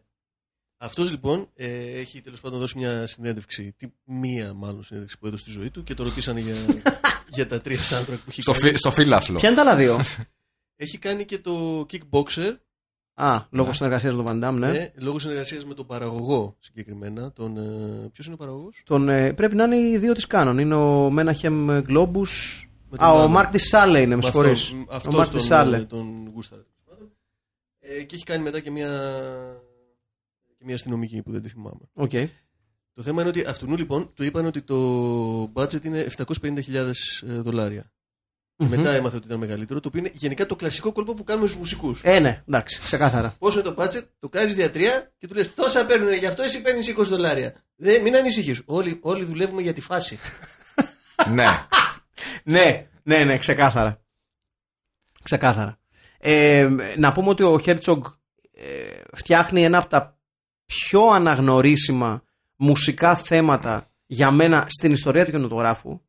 [0.78, 5.42] Αυτός λοιπόν ε, έχει τέλος πάντων δώσει μια συνέντευξη, τι, μία μάλλον συνέντευξη που έδωσε
[5.42, 6.54] στη ζωή του και το ρωτήσανε για,
[7.36, 8.64] για τα τρία soundtrack που έχει Στο, κάνει.
[8.64, 9.38] φι- στο φύλαθλο.
[9.38, 10.00] Ποια είναι τα άλλα δύο;
[10.76, 12.56] Έχει κάνει και το Kickboxer,
[13.14, 14.70] Α, λόγω συνεργασίας με τον Βαντάμ, ναι.
[14.72, 17.32] ναι, λόγω συνεργασίας με τον παραγωγό συγκεκριμένα.
[17.32, 20.58] Τον, ε, Ποιος είναι ο παραγωγός, Τον, ε, πρέπει να είναι οι δύο της Cannon.
[20.58, 22.20] Είναι ο Μέναχεμ Γκλόμπου.
[22.90, 23.28] Με Α, τον ο άλλο.
[23.28, 24.70] Μάρκ Σάλε είναι, με συγχωρείς.
[24.72, 25.76] Ο Αυτό Μάρκ τον, Σάλε.
[25.76, 26.62] ε, τον γούσταρα.
[26.62, 27.12] τέλος πάντων.
[27.80, 29.75] Ε, και έχει κάνει μετά και μια, και
[30.66, 31.90] μια αστυνομική που δεν τη θυμάμαι.
[31.92, 32.10] Οκ.
[32.94, 37.92] Το θέμα είναι ότι αυτού λοιπόν του είπαν ότι το budget είναι 750.000 δολάρια.
[38.56, 41.46] Και μετά έμαθε ότι ήταν μεγαλύτερο, το οποίο είναι γενικά το κλασικό κόλπο που κάνουμε
[41.46, 42.00] στους μουσικούς.
[42.04, 43.34] Ε, ναι, εντάξει, ξεκάθαρα.
[43.38, 46.42] Πόσο είναι το budget, το κάνεις δια τρία και του λες: Τόσα παίρνουν, γι' αυτό
[46.42, 47.54] εσύ παίρνεις 20 δολάρια.
[47.76, 48.62] Δεν, μην ανησυχείς.
[48.66, 50.18] Όλοι, όλοι δουλεύουμε για τη φάση.
[51.32, 51.44] ναι.
[52.54, 54.00] ναι, ναι, ναι, ξεκάθαρα.
[55.22, 55.78] Ξεκάθαρα.
[56.18, 58.04] Ε, να πούμε ότι ο Χέρτσογκ
[58.52, 60.15] ε, φτιάχνει ένα από τα
[60.66, 62.22] πιο αναγνωρίσιμα
[62.56, 66.00] μουσικά θέματα για μένα στην ιστορία του κινηματογράφου.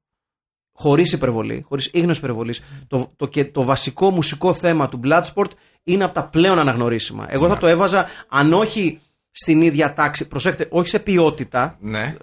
[0.79, 2.63] Χωρίς υπερβολή, χωρίς ίγνωση υπερβολής.
[2.87, 5.49] Το, το, και το βασικό μουσικό θέμα του Bloodsport
[5.83, 7.25] είναι από τα πλέον αναγνωρίσιμα.
[7.29, 8.99] Εγώ θα το έβαζα, αν όχι
[9.31, 12.15] στην ίδια τάξη, προσέχτε, όχι σε ποιότητα, ναι.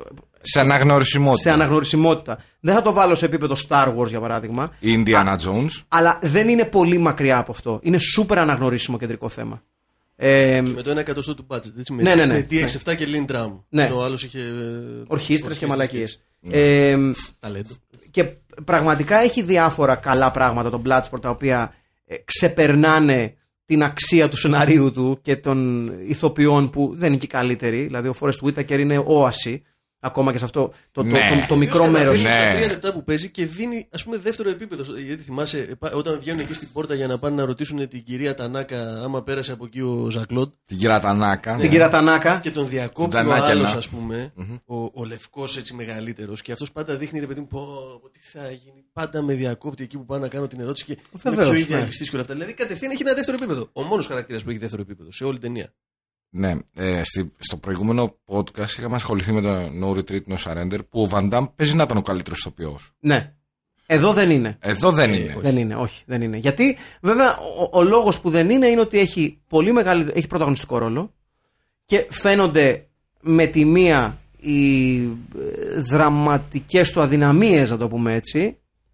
[0.47, 1.43] Σε αναγνωρισιμότητα.
[1.43, 2.39] σε αναγνωρισιμότητα.
[2.61, 5.83] Δεν θα το βάλω σε επίπεδο Star Wars για παράδειγμα, Η Indiana Jones.
[5.89, 7.79] αλλά δεν είναι πολύ μακριά από αυτό.
[7.83, 9.63] Είναι σούπερ αναγνωρίσιμο κεντρικό θέμα.
[10.17, 11.79] Ε, με το 1 εκατοστό του budget.
[11.79, 12.33] Έτσι, με, Ναι, ναι, ναι.
[12.35, 13.59] με DX7 και Lean Drum.
[13.69, 13.85] Ναι.
[13.85, 14.39] Ενώ ο άλλος είχε.
[14.39, 14.43] ε,
[15.07, 16.21] Ορχήστρες και ορχήστρες μαλακίες.
[16.51, 16.97] Ε,
[17.39, 17.75] Ταλέντο.
[18.11, 18.25] και
[18.65, 21.75] πραγματικά έχει διάφορα καλά πράγματα το Bloodsport τα οποία
[22.07, 27.29] ε, ξεπερνάνε την αξία του σεναρίου του και των ηθοποιών που δεν είναι και οι
[27.29, 27.83] καλύτεροι.
[27.83, 29.63] Δηλαδή ο Forrest Whitaker είναι όαση
[30.05, 31.13] ακόμα και σε αυτό το, το, Ναι.
[31.13, 32.23] το, το μικρό Ποιος μέρος.
[32.23, 32.51] καταφέρνει Ναι.
[32.51, 34.99] Στα τρία λεπτά που παίζει και δίνει ας πούμε δεύτερο επίπεδο.
[34.99, 38.05] Γιατί θυμάσαι ε, πα- όταν βγαίνουν εκεί στην πόρτα για να πάνε να ρωτήσουν την
[38.05, 41.55] κυρία Τανάκα άμα πέρασε από εκεί ο Ζακλόντ Την κυρία Τανάκα.
[41.57, 42.39] Την κυρία Τανάκα.
[42.43, 43.51] και τον διακόπτει Τον ο Τανάκελα.
[43.61, 44.33] άλλος, ας πούμε,
[44.65, 46.43] ο, ο λευκός έτσι μεγαλύτερος.
[46.43, 47.67] Και αυτός πάντα δείχνει ρε παιδί μου, πω,
[48.03, 48.85] πω, τι θα γίνει.
[48.93, 51.59] Πάντα με διακόπτει εκεί που πάω να κάνω την ερώτηση και είναι Βεβαίως, πιο ναι.
[51.65, 52.35] ιδεαλιστής και όλα αυτά.
[52.35, 53.69] Δηλαδή κατευθείαν έχει ένα δεύτερο επίπεδο.
[53.73, 55.73] Ο μόνος χαρακτήρας που έχει δεύτερο επίπεδο σε όλη την ταινία.
[56.37, 59.49] Ναι, ε, στη- στο προηγούμενο podcast είχαμε ασχοληθεί με το
[59.83, 62.91] No Retreat No Surrender που ο Van Damme παίζει να ήταν ο καλύτερος ηθοποιός.
[63.01, 63.33] Ναι.
[63.87, 64.57] Εδώ δεν είναι.
[64.61, 65.37] Εδώ δεν είναι.
[65.41, 66.37] Δεν είναι, όχι, δεν είναι.
[66.37, 67.37] Γιατί βέβαια
[67.73, 71.13] ο, ο λόγος που δεν είναι είναι ότι έχει πολύ μεγάλη, έχει πρωταγωνιστικό ρόλο
[71.87, 72.87] και φαίνονται
[73.21, 75.11] με τη μία οι ε,
[75.91, 78.41] δραματικές του αδυναμίες, να το πούμε έτσι,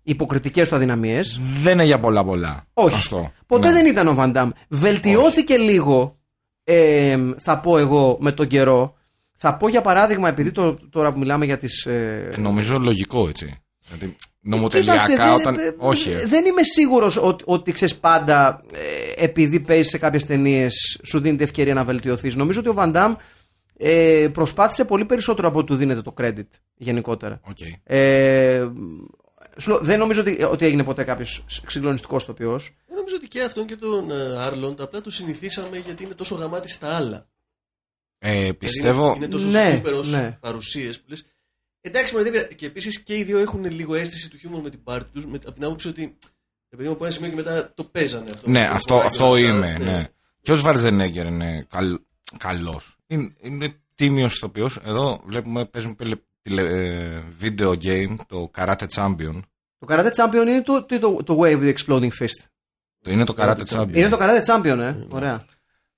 [0.02, 1.40] οι υποκριτικές του αδυναμίες.
[1.62, 2.64] Δεν είναι για πολλά πολλά.
[2.74, 2.94] Όχι.
[2.94, 3.32] Αυτό.
[3.46, 3.74] Ποτέ Ναι.
[3.74, 4.50] δεν ήταν ο Βαντάμ.
[4.68, 6.18] Βελτιώθηκε λίγο,
[6.72, 8.94] ε, θα πω εγώ, με τον καιρό.
[9.36, 11.86] Θα πω για παράδειγμα, επειδή το, τώρα που μιλάμε για τις...
[11.86, 13.62] Ε, Ε, Νομίζω λογικό έτσι.
[13.88, 15.54] Δηλαδή, νομοτελειακά Κοίταξε, δεν, όταν.
[15.54, 16.10] ε, Όχι.
[16.10, 16.26] ε.
[16.26, 18.62] δεν είμαι σίγουρος ότι, ότι ξέρεις πάντα
[19.18, 22.34] ε, επειδή παίζεις σε κάποιες ταινίες σου δίνει την ευκαιρία να βελτιωθείς.
[22.34, 23.14] Νομίζω ότι ο Βαντάμ
[23.76, 27.40] ε, προσπάθησε πολύ περισσότερο από ό,τι του δίνεται το credit γενικότερα.
[27.48, 27.58] Οκ.
[27.84, 28.68] Ε,
[29.56, 32.60] σου λέω, δεν νομίζω ότι, ότι έγινε ποτέ κάποιος συγκλονιστικός ηθοποιός.
[33.00, 36.34] Εγώ νομίζω ότι και αυτόν και τον ε, Άρλοντ απλά του συνηθίσαμε γιατί είναι τόσο
[36.34, 37.28] γαμάτι στα άλλα.
[38.18, 38.92] Ε, πιστεύω.
[38.92, 40.36] Δηλαδή είναι, είναι τόσο Ναι, σούπερ ως ναι.
[40.40, 41.24] παρουσίες που λες
[41.80, 42.54] Εντάξει, μωρέ, δεν πειράζει.
[42.54, 45.52] και επίσης και οι δύο έχουν λίγο αίσθηση του χιούμορ με την πάρτη τους, από
[45.52, 46.18] την άποψη ότι
[46.68, 48.50] επειδή από ένα σημείο και μετά το παίζανε αυτό.
[48.50, 49.70] Ναι, Το αυτό, κομμάτι αυτό και όλα είμαι.
[49.72, 49.84] αυτά.
[49.84, 50.08] Ναι.
[50.40, 51.98] Και ο Σβαρζενέγκερ είναι καλ,
[52.38, 52.96] καλός.
[53.06, 54.76] Είναι, είναι τίμιος ηθοποιός.
[54.84, 59.40] Εδώ βλέπουμε παίζουμε πελε, τηλε, ε, video game, το Karate Champion.
[59.78, 62.44] Το Karate Champion είναι το, το, το, το Wave the Exploding Fist.
[63.02, 63.94] Το είναι το Karate Karate Champion.
[63.96, 64.94] Είναι το Karate Champion, ε.
[65.08, 65.40] Ωραία.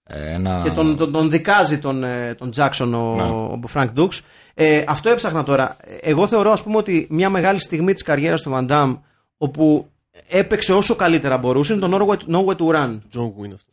[0.07, 0.61] Ε, ένα...
[0.65, 3.23] Και τον, τον, τον δικάζει τον, ε, τον Jackson ο, Ναι.
[3.23, 4.21] ο Frank Dukes.
[4.55, 5.77] Ε, αυτό έψαχνα τώρα.
[6.01, 8.99] Εγώ θεωρώ ας πούμε ότι μια μεγάλη στιγμή της καριέρας του Van Damme
[9.37, 9.89] όπου
[10.29, 12.99] έπαιξε όσο καλύτερα μπορούσε είναι το Nowhere, Nowhere to Run.
[13.17, 13.73] John Wayne αυτό.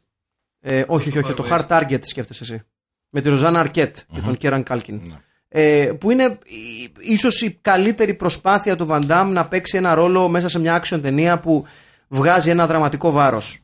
[0.62, 2.62] Ε, όχι, όχι, όχι, το Far Hard Target σκέφτεσαι εσύ.
[3.10, 5.02] Με τη Ροζάνα Αρκέτ και τον Κέραν Κάλκιν.
[5.08, 5.16] Ναι.
[5.52, 10.30] Ε, που είναι η- ίσως η καλύτερη προσπάθεια του Van Damme να παίξει ένα ρόλο
[10.30, 11.66] μέσα σε μια action ταινία που
[12.10, 13.60] βγάζει ένα δραματικό βάρος.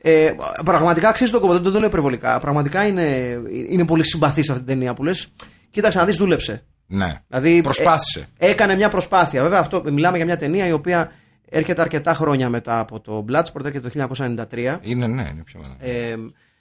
[0.00, 0.30] Ε,
[0.64, 2.38] πραγματικά αξίζει τον κόπο, δεν το λέω υπερβολικά.
[2.40, 3.36] Πραγματικά είναι,
[3.68, 5.32] είναι πολύ συμπαθή αυτή την ταινία που λες.
[5.70, 6.64] Κοίταξε να δεις, δούλεψε.
[6.86, 7.14] Ναι.
[7.28, 8.28] Δηλαδή, Προσπάθησε.
[8.38, 9.42] ε, έκανε μια προσπάθεια.
[9.42, 11.12] Βέβαια, αυτό, μιλάμε για μια ταινία η οποία
[11.48, 14.08] έρχεται αρκετά χρόνια μετά από το Bloodsport, έρχεται το
[14.50, 14.78] 1993.
[14.80, 15.76] Είναι, ναι, είναι πιο μεγάλο.
[16.00, 16.16] Ε,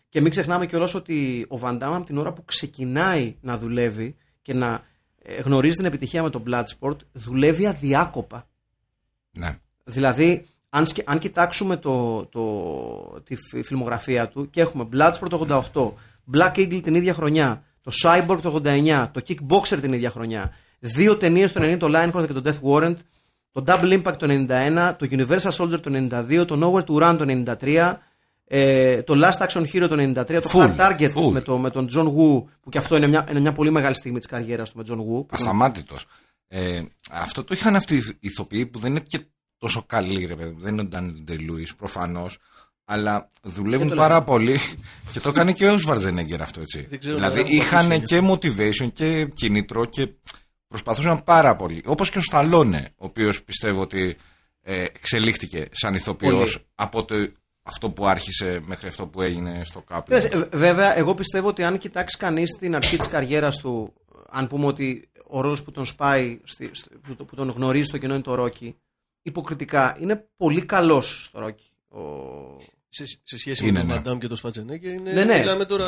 [0.09, 4.53] και μην ξεχνάμε κιόλας ότι ο Βαντάμ από την ώρα που ξεκινάει να δουλεύει και
[4.53, 4.81] να
[5.21, 8.47] ε, γνωρίζει την επιτυχία με το Bloodsport, δουλεύει αδιάκοπα.
[9.31, 9.55] Ναι.
[9.83, 10.45] Δηλαδή,
[10.77, 16.37] αν, σκε- αν κοιτάξουμε το, το, τη φι- φιλμογραφία του και έχουμε Bloodsport το 88,
[16.37, 21.17] Black Eagle την ίδια χρονιά, το Cyborg το 89, το Kickboxer την ίδια χρονιά, δύο
[21.17, 22.95] ταινίες το 90, το Lionheart και το Death Warrant,
[23.51, 27.53] το Double Impact το 91, το Universal Soldier το 92, το Nowhere to Run το
[27.59, 27.93] 93,
[28.49, 31.31] ε, το Last Action Hero το 93, το Full, Hard Target full.
[31.31, 33.95] με, το, με τον John Woo, που και αυτό είναι μια, είναι μια πολύ μεγάλη
[33.95, 35.25] στιγμή της καριέρας του με John Woo.
[35.29, 36.05] Ασταμάτητος.
[36.47, 39.19] Ε, αυτό το είχαν αυτοί οι ηθοποιοί που δεν είναι και
[39.57, 40.49] τόσο καλοί, ρε παιδί.
[40.51, 40.59] μου.
[40.59, 42.37] Δεν είναι ο Ντάνιλ Ντελούις, προφανώς.
[42.85, 44.59] Αλλά δουλεύουν το πάρα πολύ.
[45.13, 46.85] και το έκανε και ο Σβαρζενέγκερ αυτό έτσι.
[46.89, 50.07] Δεν ξέρω δηλαδή να έχω είχαν ακούσει και motivation και κίνητρο και
[50.67, 51.81] προσπαθούσαν πάρα πολύ.
[51.85, 54.17] Όπως και ο Σταλόνε, ο οποίος πιστεύω ότι
[54.61, 56.65] ε, εξελίχθηκε σαν ηθοποιός Πολύ.
[56.75, 57.15] από το,
[57.63, 60.03] αυτό που άρχισε μέχρι αυτό που έγινε στο κάπου.
[60.13, 63.93] Κοίταξε, ε, Βέβαια, εγώ πιστεύω ότι αν κοιτάξει κανείς την αρχή της καριέρας του,
[64.29, 67.85] αν πούμε ότι ο ρόλος που τον σπάει, στη- στη- που, το- που τον γνωρίζει
[67.87, 68.75] στο κοινό είναι το Ρόκι,
[69.27, 71.65] υποκριτικά είναι πολύ καλός στο Ρόκι.
[71.89, 72.01] Ο...
[72.89, 73.93] Σε, σε σχέση Είναι, με τον ναι.
[73.95, 75.11] Μαντάμ και τον Σφατζενέγκερ είναι.
[75.11, 75.37] Ναι, ναι.
[75.37, 75.85] Μιλάμε τώρα.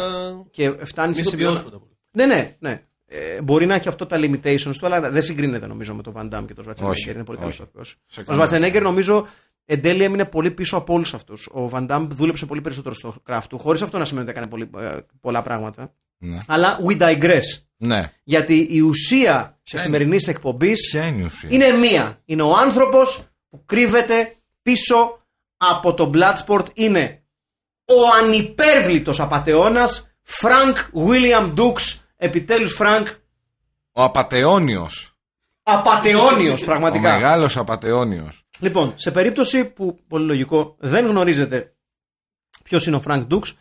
[0.51, 1.61] Και φτάνει σε Ηθοποιός σημείο.
[1.61, 1.91] πρώτα απ' όλα.
[2.11, 2.83] Ναι, ναι, ναι.
[3.11, 6.29] Ε, μπορεί να έχει αυτό τα limitations του, αλλά δεν συγκρίνεται νομίζω με τον Van
[6.33, 6.87] Damme και τον Schwarzenegger.
[6.87, 7.37] Όχι, είναι πολύ όχι.
[7.37, 7.95] καλός ηθοποιός.
[8.07, 8.45] Σε Ο καμία.
[8.77, 9.27] Schwarzenegger νομίζω
[9.65, 11.45] εν τέλει έμεινε πολύ πίσω από όλους αυτούς.
[11.47, 14.51] Ο Van Damme δούλεψε πολύ περισσότερο στο craft του, χωρίς αυτό να σημαίνει ότι έκανε
[14.51, 15.93] πολύ, ε, πολλά πράγματα.
[16.17, 16.37] Ναι.
[16.47, 17.61] Αλλά we digress.
[17.77, 18.11] ναι.
[18.23, 22.21] Γιατί η ουσία της είναι; σημερινής εκπομπής Ποια είναι η ουσία; είναι μία.
[22.25, 25.25] Είναι ο άνθρωπος που κρύβεται πίσω
[25.57, 26.65] από το Bloodsport.
[26.73, 27.23] Είναι
[27.85, 30.75] ο ανυπέρβλητος απατεώνας Frank
[31.07, 31.99] William Dukes.
[32.15, 33.05] Επιτέλους Frank
[33.91, 35.13] Ο απατεώνιος.
[35.63, 37.11] απατεώνιος Ο πραγματικά.
[37.13, 38.43] μεγάλος απατεώνιος.
[38.59, 41.73] Λοιπόν, σε περίπτωση που, πολύ λογικό, δεν γνωρίζετε
[42.63, 43.53] ποιος είναι ο Frank Dukes,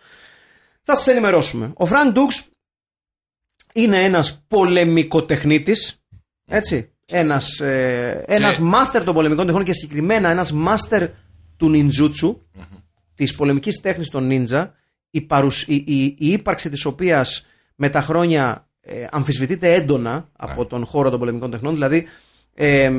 [0.83, 1.73] θα σας ενημερώσουμε.
[1.77, 2.47] Ο Frank Dukes
[3.73, 6.03] είναι ένας πολεμικοτεχνίτης,
[6.45, 11.09] έτσι, ένας, ε, ένας Και- μάστερ των πολεμικών τεχνών και συγκεκριμένα ένας μάστερ
[11.57, 12.37] του ninjutsu,
[13.15, 14.67] της πολεμικής τέχνης των ninja,
[15.11, 20.67] η, παρουσ- η, η, η ύπαρξη της οποίας με τα χρόνια ε, αμφισβητείται έντονα από
[20.67, 22.07] τον χώρο των πολεμικών τεχνών, δηλαδή
[22.55, 22.93] ε, ε,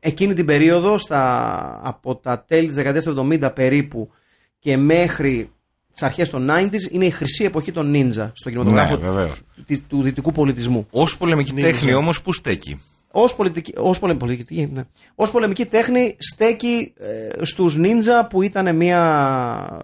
[0.00, 4.10] εκείνη την περίοδο στα, από τα τέλη της δεκαετίας του 70 περίπου
[4.58, 5.50] και μέχρι
[5.92, 9.40] τις αρχές των 90s είναι η χρυσή εποχή των ninja στο Ναι, κινηματογράφο βεβαίως.
[9.66, 10.86] του, του δυτικού πολιτισμού.
[10.90, 11.96] Ως πολεμική Ναι, τέχνη ναι.
[11.96, 12.80] όμως που στέκει;
[13.12, 14.82] Ως, πολιτική, ως, πολε, πολιτική, ναι.
[15.14, 19.80] ως πολεμική τέχνη στέκει ε, στους νίντζα που ήταν μια,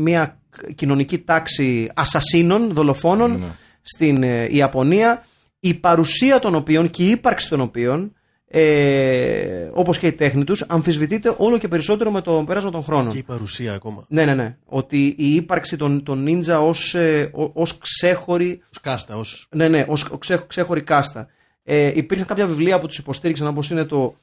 [0.00, 0.38] μια
[0.74, 3.42] κοινωνική τάξη ασασίνων, δολοφόνων
[3.82, 5.24] στην ε, Ιαπωνία,
[5.60, 8.12] η παρουσία των οποίων και η ύπαρξη των οποίων,
[8.48, 13.12] ε, όπως και η τέχνη τους, αμφισβητείται όλο και περισσότερο με το πέρασμα των χρόνων.
[13.12, 14.04] Και η παρουσία ακόμα.
[14.08, 14.56] Ναι, ναι, ναι.
[14.64, 19.48] Ότι η ύπαρξη των, των νίντζα ως, ε, ω- ως ξέχωρη Ω κάστα, ως...
[19.50, 21.28] ναι, ναι, ως ξέ, ξέχωρη κάστα.
[21.66, 24.14] Ε, υπήρξαν κάποια βιβλία που τους υποστήριξαν όπως είναι το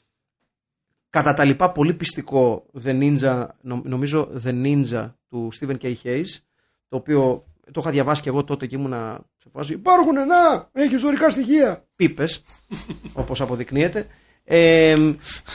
[1.09, 5.93] κατά τα λοιπά πολύ πιστικό The Ninja, νο- νομίζω The Ninja του Stephen K.
[6.03, 6.39] Hayes,
[6.87, 10.95] το οποίο το είχα διαβάσει και εγώ τότε και ήμουνα σε φάση υπάρχουν να, έχεις
[10.95, 11.85] ιστορικά στοιχεία.
[11.95, 12.43] Πίπες,
[13.13, 14.07] όπως αποδεικνύεται.
[14.43, 14.97] Ε,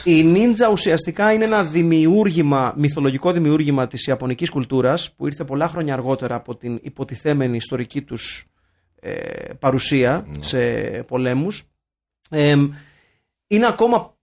[0.03, 5.93] η Ninja ουσιαστικά είναι ένα δημιούργημα, μυθολογικό δημιούργημα της Ιαπωνικής κουλτούρας που ήρθε πολλά χρόνια
[5.93, 8.47] αργότερα από την υποτιθέμενη ιστορική τους
[8.99, 9.13] ε,
[9.59, 11.63] παρουσία σε πολέμους.
[12.29, 12.55] Ε,
[13.47, 14.17] είναι ακόμα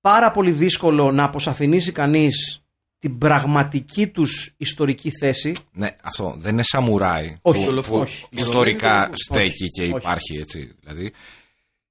[0.00, 2.58] πάρα πολύ δύσκολο να αποσαφηνίσει κανείς
[2.98, 5.56] την πραγματική τους ιστορική θέση.
[5.72, 7.34] Ναι, αυτό δεν είναι σαμουράι.
[7.42, 8.26] Όχι, που, όχι, που όχι.
[8.30, 9.12] ιστορικά Όχι.
[9.16, 9.90] στέκει και Όχι.
[9.90, 10.74] υπάρχει έτσι.
[10.80, 11.12] Δηλαδή.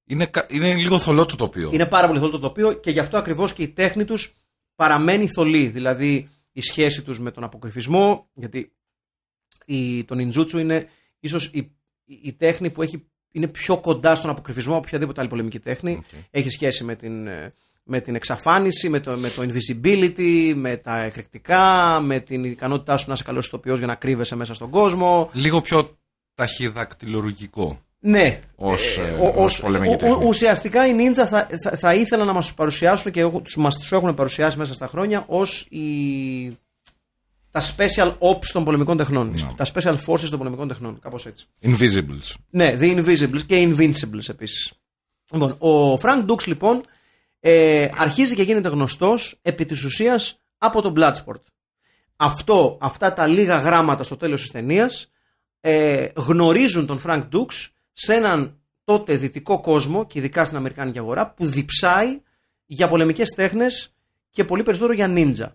[0.05, 1.69] Είναι, κα- είναι λίγο θολό το τοπίο.
[1.73, 4.33] Είναι πάρα πολύ θολό το τοπίο και γι' αυτό ακριβώς και η τέχνη τους
[4.75, 5.67] παραμένει θολή.
[5.67, 8.71] Δηλαδή η σχέση τους με τον αποκρυφισμό, γιατί
[9.65, 11.57] η, το ninjutsu είναι ίσως η,
[12.03, 16.03] η, η τέχνη που έχει, είναι πιο κοντά στον αποκρυφισμό από οποιαδήποτε άλλη πολεμική τέχνη.
[16.31, 21.01] Έχει σχέση με την, ε, με την εξαφάνιση, με το, με το invisibility, με τα
[21.03, 25.29] εκρηκτικά, με την ικανότητά σου να είσαι καλός ηθοποιός για να κρύβεσαι μέσα στον κόσμο.
[25.33, 25.89] Λίγο πιο
[26.35, 27.79] ταχυδακτηλουργικό.
[27.99, 28.39] Ναι.
[28.55, 30.13] Ως, ε, ο- ως ως- πολεμική ο- τέχνη.
[30.15, 33.55] ο- ουσιαστικά οι ninja θα, θα, θα ήθελαν να μας τους παρουσιάσουν και εγώ- τους,
[33.57, 35.81] μας τους έχουν παρουσιάσει μέσα στα χρόνια ως η,
[37.53, 39.33] τα special ops των πολεμικών τεχνών.
[39.55, 40.99] Τα special forces των πολεμικών τεχνών.
[40.99, 41.45] Κάπως έτσι.
[41.61, 42.35] Invisibles.
[42.49, 44.73] Ναι, The Invisibles και Invincibles επίσης.
[45.31, 46.81] Λοιπόν, ο Frank Dux λοιπόν
[47.39, 51.41] ε, αρχίζει και γίνεται γνωστός επί της ουσίας από τον Bloodsport.
[52.15, 55.11] Αυτό, αυτά τα λίγα γράμματα στο τέλος της ταινίας
[55.59, 57.45] ε, γνωρίζουν τον Frank Dux
[57.93, 62.21] σε έναν τότε δυτικό κόσμο και ειδικά στην Αμερικάνικη αγορά που διψάει
[62.65, 63.93] για πολεμικές τέχνες
[64.29, 65.51] και πολύ περισσότερο για ninja.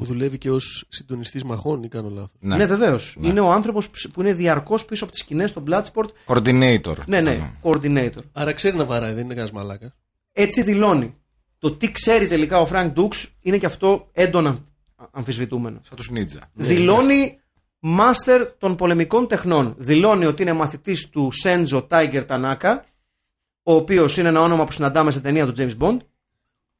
[0.00, 2.36] Που δουλεύει και ως συντονιστής μαχών ή κάνω λάθος.
[2.40, 2.66] Ναι, Ναι.
[2.66, 3.16] βεβαίως.
[3.20, 6.08] Είναι ο άνθρωπος που είναι διαρκώς πίσω από τις σκηνές στο Bloodsport.
[6.26, 6.94] Coordinator.
[7.06, 8.20] Ναι, ναι, coordinator.
[8.32, 9.92] Άρα ξέρει να βαράει, δεν είναι κανένας μαλάκας.
[10.32, 11.14] έτσι δηλώνει.
[11.58, 14.58] Το τι ξέρει τελικά ο Φρανκ Ντούξ είναι και αυτό έντονα
[15.10, 15.80] αμφισβητούμενο.
[15.88, 16.40] Σαν τους Νίντζα.
[16.52, 17.38] Δηλώνει
[17.78, 19.74] μάστερ των πολεμικών τεχνών.
[19.78, 22.84] Δηλώνει ότι είναι μαθητής του Σέντζο Τάιγκερ Τανάκα,
[23.62, 25.96] ο οποίος είναι ένα όνομα που συναντάμε σε ταινία του James Bond.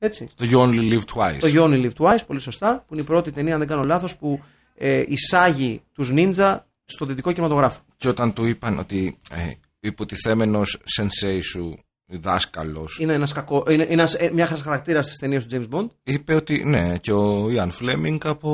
[0.02, 0.28] Έτσι.
[0.36, 1.38] Το You Only Live Twice.
[1.40, 3.82] Το You Only Live Twice, πολύ σωστά, που είναι η πρώτη ταινία, αν δεν κάνω
[3.82, 4.42] λάθος, που
[4.74, 7.80] ε, εισάγει τους νίντζα στο δυτικό κινηματογράφο.
[7.96, 11.78] Και όταν του είπαν ότι ε, ο υποτιθέμενος sensei σου,
[12.12, 15.86] δάσκαλος, Είναι, ένας κακό, είναι, είναι ένας, ε, μια χαρακτήρας της ταινίας του James Bond.
[16.02, 18.50] είπε ότι ναι, και ο Ιαν Φλέμινγκ από,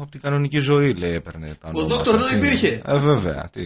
[0.00, 2.10] από την κανονική ζωή λέει έπαιρνε τα ονόματα.
[2.10, 2.14] Dr.
[2.14, 2.82] No Τι- υπήρχε.
[2.86, 3.48] Ε, βέβαια.
[3.52, 3.64] Τι.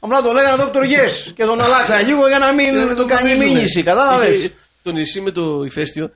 [0.00, 0.76] Απλά το λέγανε Dr.
[0.82, 3.54] Yes και τον αλλάξανε λίγο για να μην να του κάνει γνωρίζουνε.
[3.54, 3.82] μήνυση.
[3.82, 4.36] Κατάλαβες.
[4.38, 6.10] Είχε Το νησί με το ηφαίστειο.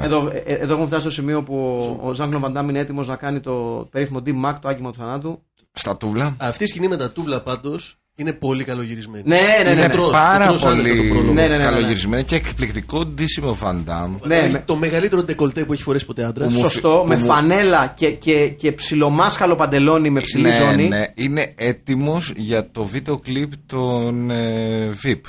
[0.00, 1.54] Εδώ, ε, εδώ έχουμε φτάσει στο σημείο που
[2.02, 4.98] ο, ο Ζάγκλο Βαντάμ είναι έτοιμος να κάνει το περίφημο Deep Mac, το άγγιγμα του
[4.98, 5.42] θανάτου.
[5.72, 6.36] Στα τούβλα.
[6.38, 9.24] Αυτή η σκηνή με τα τούβλα πάντως είναι πολύ καλογυρισμένη.
[9.26, 9.70] Ναι, ναι, ναι.
[9.70, 9.92] είναι ναι.
[9.92, 11.32] τρως, πάρα το τρως άνετα το πολύ πρόλογο.
[11.32, 11.62] Ναι, ναι, ναι, ναι, ναι.
[11.64, 14.14] καλογυρισμένο και εκπληκτικό ντύσιμο Φαντάμ.
[14.26, 16.44] Ναι, Έχει με- Το μεγαλύτερο ντεκολτέ που έχει φορέσει ποτέ άντρα.
[16.44, 20.52] Που μου- Σωστό, που με μου- φανέλα και, και, και ψηλομάσχαλο παντελόνι με ψηλή ναι,
[20.52, 20.88] ζώνη.
[20.88, 25.20] ναι, είναι έτοιμος για το βίντεο κλιπ των ε, VIP.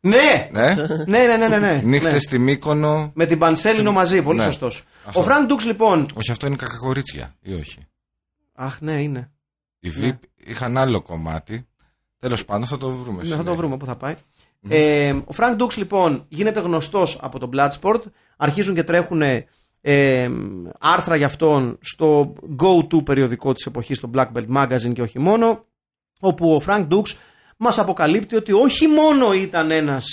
[0.00, 0.74] Ναι, Ναι.
[1.06, 1.80] ναι, ναι, ναι, ναι, ναι.
[1.84, 2.18] Νύχτες Ναι.
[2.18, 3.10] στη Μύκονο.
[3.14, 4.44] Με την Πανσέλινο μαζί, πολύ Ναι.
[4.44, 4.84] σωστός.
[5.04, 5.20] Αυτό.
[5.20, 6.06] Ο Φρανκ Ντούξ λοιπόν.
[6.14, 7.78] Όχι, αυτό είναι κακά κορίτσια ή όχι;
[8.54, 9.30] Αχ, ναι, είναι.
[9.80, 10.18] Οι VIP Ναι.
[10.36, 11.66] είχαν άλλο κομμάτι.
[12.18, 13.22] Τέλος πάντων θα το βρούμε.
[13.22, 13.52] Ναι, θα το συνέχεια.
[13.54, 14.14] βρούμε πού θα πάει.
[14.68, 18.00] Ε, ο Frank Dux λοιπόν γίνεται γνωστός από το Bloodsport.
[18.36, 19.22] Αρχίζουν και τρέχουν
[19.80, 20.30] ε,
[20.80, 25.64] άρθρα για αυτόν στο go-to περιοδικό της εποχής, το Black Belt Magazine και όχι μόνο,
[26.20, 27.02] όπου ο Frank Dux
[27.60, 30.04] μας αποκαλύπτει ότι όχι μόνο ήταν ένας,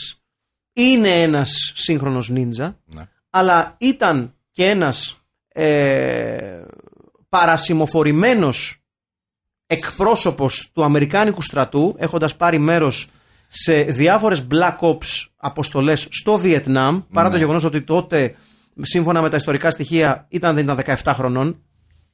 [0.73, 3.07] είναι ένας σύγχρονος νίντζα, Ναι.
[3.29, 6.61] αλλά ήταν και ένας ε,
[7.29, 8.79] παρασημοφορημένος
[9.67, 13.07] εκπρόσωπος του Αμερικάνικου στρατού έχοντας πάρει μέρος
[13.47, 18.35] σε διάφορες Black Ops αποστολές στο Βιετνάμ παρά το γεγονός ότι τότε
[18.81, 21.61] σύμφωνα με τα ιστορικά στοιχεία ήταν, δεν ήταν 17 χρονών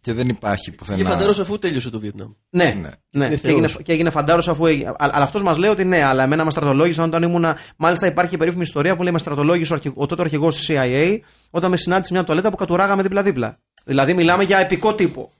[0.03, 1.09] Και δεν υπάρχει Και πουθενά.
[1.09, 2.31] φανταρός αφού τέλειωσε το Βιετνάμ.
[2.49, 2.89] ναι, Ναι.
[3.11, 3.25] ναι.
[3.25, 3.83] Είναι Και, έγινε, θεός.
[3.83, 4.89] και έγινε φαντάρος αφού έγινε.
[4.89, 7.57] Α- Αλλά αυτός μας λέει ότι ναι, αλλά εμένα με στρατολόγησαν όταν ήμουνα.
[7.77, 10.67] Μάλιστα υπάρχει η περίφημη ιστορία που λέει με στρατολόγησε ο, αρχι- ο τότε αρχηγός της
[10.69, 11.17] CIA
[11.49, 13.59] όταν με συνάντησε σε μια τουαλέτα που κατουράγαμε δίπλα-δίπλα.
[13.85, 15.31] Δηλαδή μιλάμε για επικό τύπο.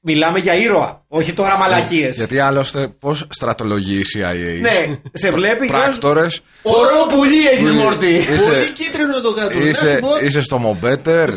[0.00, 2.16] μιλάμε για ήρωα, όχι τώρα μαλακίες.
[2.16, 4.60] Γιατί άλλωστε πώς στρατολογεί η CIA.
[4.60, 5.72] Ναι, σε βλέπει και.
[5.72, 6.40] Πράκτορες.
[6.62, 8.06] Ωραίο πουλί έχει Μόρτι.
[8.14, 9.58] Είσαι, Πολύ κίτρινο το κάτω.
[9.58, 10.08] Να είσαι, σου πω.
[10.24, 11.30] είσαι στο Μομπέτερ.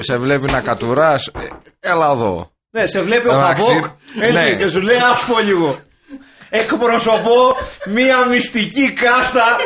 [0.00, 1.30] Σε βλέπει να κατουράς.
[1.80, 2.50] Έλα εδώ.
[2.70, 3.84] Ναι, σε βλέπει ο Εντάξει, Χαβόκ
[4.20, 4.54] έτσι ναι.
[4.54, 5.78] και σου λέει άσπο λίγο.
[6.50, 7.56] Εκπροσωπώ
[7.88, 9.56] μία μυστική κάστα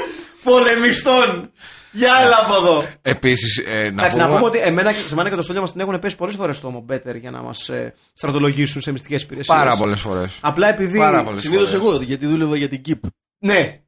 [0.42, 1.50] πολεμιστών.
[1.94, 2.84] Για έλα από εδώ.
[3.02, 4.36] Επίσης, ε, να Εντάξει, να πούμε.
[4.38, 6.56] πούμε ότι εμένα, και- σε μένα και το στόλιο μας την έχουν πέσει πολλές φορές
[6.56, 9.56] στο Μομπέτερ για να μας ε, στρατολογήσουν σε μυστικές υπηρεσίες.
[9.58, 10.38] Πάρα πολλές φορές.
[10.40, 10.98] Απλά επειδή.
[10.98, 11.74] Πάρα πολλές Συνήθω φορές.
[11.74, 13.00] εγώ, γιατί δούλευα για την KIP.
[13.38, 13.80] Ναι,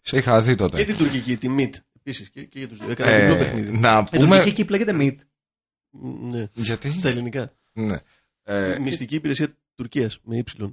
[0.00, 0.76] Σε είχα δει τότε.
[0.76, 1.70] Και την τουρκική, τη MIT.
[2.08, 2.90] Επίσης και, και για τους δύο.
[2.90, 3.78] Έκανα Ε, διπλό παιχνίδι.
[3.78, 4.36] να η πούμε.
[4.36, 5.16] τουρκική κύπ λέγεται Meat.
[6.30, 6.46] Ναι.
[6.52, 7.52] Γιατί; Στα ελληνικά.
[7.72, 7.96] Ναι.
[8.42, 10.70] Ε, Μυστική υπηρεσία Τουρκίας με Y.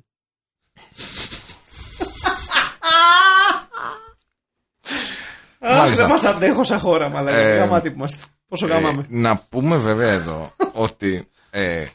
[5.60, 6.02] Αχ, Μάλιστα.
[6.04, 7.38] δεν μας αντέχω σαν χώρα, μαλάκα.
[7.38, 8.18] Ε, Γαμάτι που είμαστε.
[8.48, 9.06] Πόσο ε, γαμάμε.
[9.10, 11.86] να πούμε βέβαια εδώ ότι ε,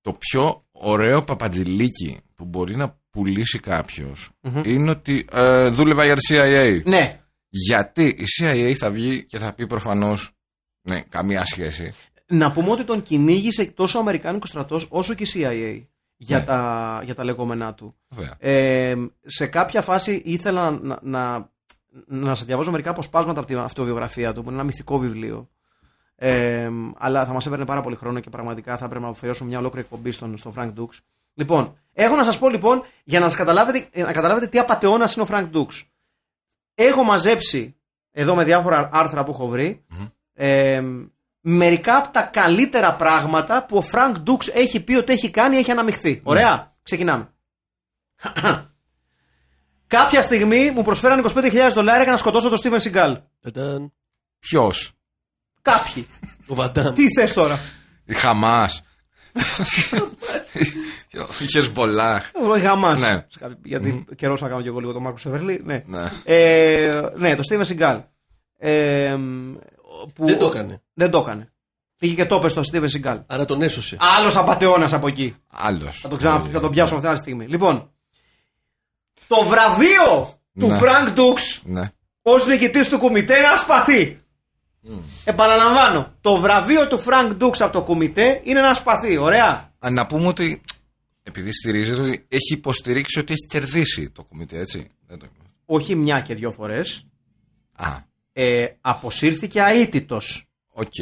[0.00, 4.30] το πιο ωραίο παπατζηλίκι που μπορεί να πουλήσει κάποιος
[4.64, 6.80] είναι ότι ε, δούλευα για τη CIA.
[6.84, 7.20] Ναι,
[7.66, 10.30] Γιατί η CIA θα βγει και θα πει προφανώς
[10.82, 11.94] ναι, καμία σχέση.
[12.26, 15.82] να πούμε ότι τον κυνήγησε τόσο ο Αμερικάνικος στρατός όσο και η CIA
[16.16, 16.44] για, Ναι.
[16.44, 17.94] τα, για τα λεγόμενά του.
[18.08, 18.34] Βέβαια.
[18.38, 21.50] Ε, σε κάποια φάση ήθελα να, να,
[22.06, 25.48] να σας διαβάζω μερικά αποσπάσματα από την αυτοβιογραφία του, που είναι ένα μυθικό βιβλίο.
[26.16, 29.58] Ε, αλλά θα μας έπαιρνε πάρα πολύ χρόνο και πραγματικά θα πρέπει να αφιερώσουμε μια
[29.58, 30.98] ολόκληρη εκπομπή στον, στον Frank Dukes.
[31.34, 35.14] Λοιπόν, έχω να σας πω λοιπόν για να, σας καταλάβετε, ε, να καταλάβετε τι απαταιώνας
[35.16, 35.82] είναι ο Frank Dukes.
[36.74, 37.76] Έχω μαζέψει
[38.10, 39.84] εδώ με διάφορα άρθρα που έχω βρει
[40.34, 40.82] ε,
[41.40, 45.70] μερικά από τα καλύτερα πράγματα που ο Frank Dukes έχει πει ότι έχει κάνει έχει
[45.70, 46.20] αναμειχθεί.
[46.24, 47.28] Ωραία, ξεκινάμε.
[49.86, 53.16] Κάποια στιγμή μου προσφέραν 25.000 δολάρια για να σκοτώσω τον Steven Seagal.
[53.40, 53.92] Ταντάν.
[54.38, 54.92] Ποιος,
[55.56, 56.08] Ο Κάποιοι.
[56.46, 56.94] Βαντάμ.
[56.94, 57.58] Τι θες τώρα;
[58.04, 58.82] η Χαμάς,
[61.38, 62.30] η Χεσμπολάχ.
[62.52, 63.00] Ο Γαμάς.
[63.00, 63.26] Ναι.
[63.64, 65.60] Γιατί καιρός να κάνω και εγώ λίγο τον Μάρκο Σεβερλί.
[65.64, 65.82] Ναι.
[65.86, 66.10] Ναι.
[66.24, 68.02] Ε, ναι, το Steven Seagal.
[68.58, 69.16] Ε,
[70.14, 70.82] που- Δεν το έκανε.
[70.94, 71.48] Δεν το έκανε.
[71.98, 73.22] Πήγε και το είπε στο Steven Seagal.
[73.26, 73.96] Άρα τον έσωσε.
[74.00, 75.36] Άλλος απαταιώνας από εκεί.
[75.50, 76.00] Άλλος.
[76.00, 76.44] Θα τον, ξανα...
[76.52, 77.46] θα τον πιάσουμε αυτή τη στιγμή.
[77.46, 77.90] Λοιπόν,
[79.26, 80.78] το βραβείο του Ναι.
[80.82, 81.92] Frank Dux Ναι.
[82.22, 83.46] ως νικητής του κουμιτέ είναι
[84.88, 85.02] ένα σπαθί.
[85.24, 89.16] Επαναλαμβάνω, το βραβείο του Frank Dux από το κουμιτέ είναι ένα σπαθί.
[89.16, 89.72] Ωραία.
[89.78, 90.60] Α, Να πούμε ότι
[91.22, 94.88] επειδή ισχυρίζεται ότι έχει υποστηρίξει ότι έχει κερδίσει το κουμιτέ, έτσι.
[95.06, 95.26] Δεν το...
[95.66, 97.06] Όχι μια και δύο φορές.
[97.76, 97.86] Α,
[98.32, 100.44] Ε, αποσύρθηκε αήττητος.
[100.68, 100.98] οκ.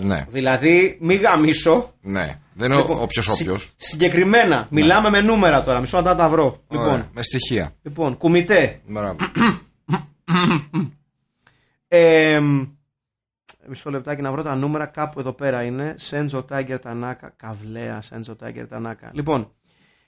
[0.00, 1.94] Ναι, Δηλαδή, μη γαμήσω.
[2.00, 2.40] ναι.
[2.54, 3.62] Δεν είναι όποιο όποιος.
[3.62, 5.80] Συ- συγκεκριμένα, μιλάμε με νούμερα τώρα.
[5.80, 6.64] Μισό να τα βρω.
[6.70, 7.72] Λοιπόν, Με στοιχεία.
[7.82, 8.80] λοιπόν κουμιτέ.
[8.86, 9.16] Μπράβο.
[11.88, 12.40] Ε,
[13.70, 15.94] μισό λεπτάκι να βρω τα νούμερα κάπου εδώ πέρα είναι.
[15.98, 17.32] Σένζο Τάιγκερ Τανάκα.
[17.36, 19.10] Καβλέα Σένζο Τάιγκερ Τανάκα.
[19.14, 19.52] Λοιπόν,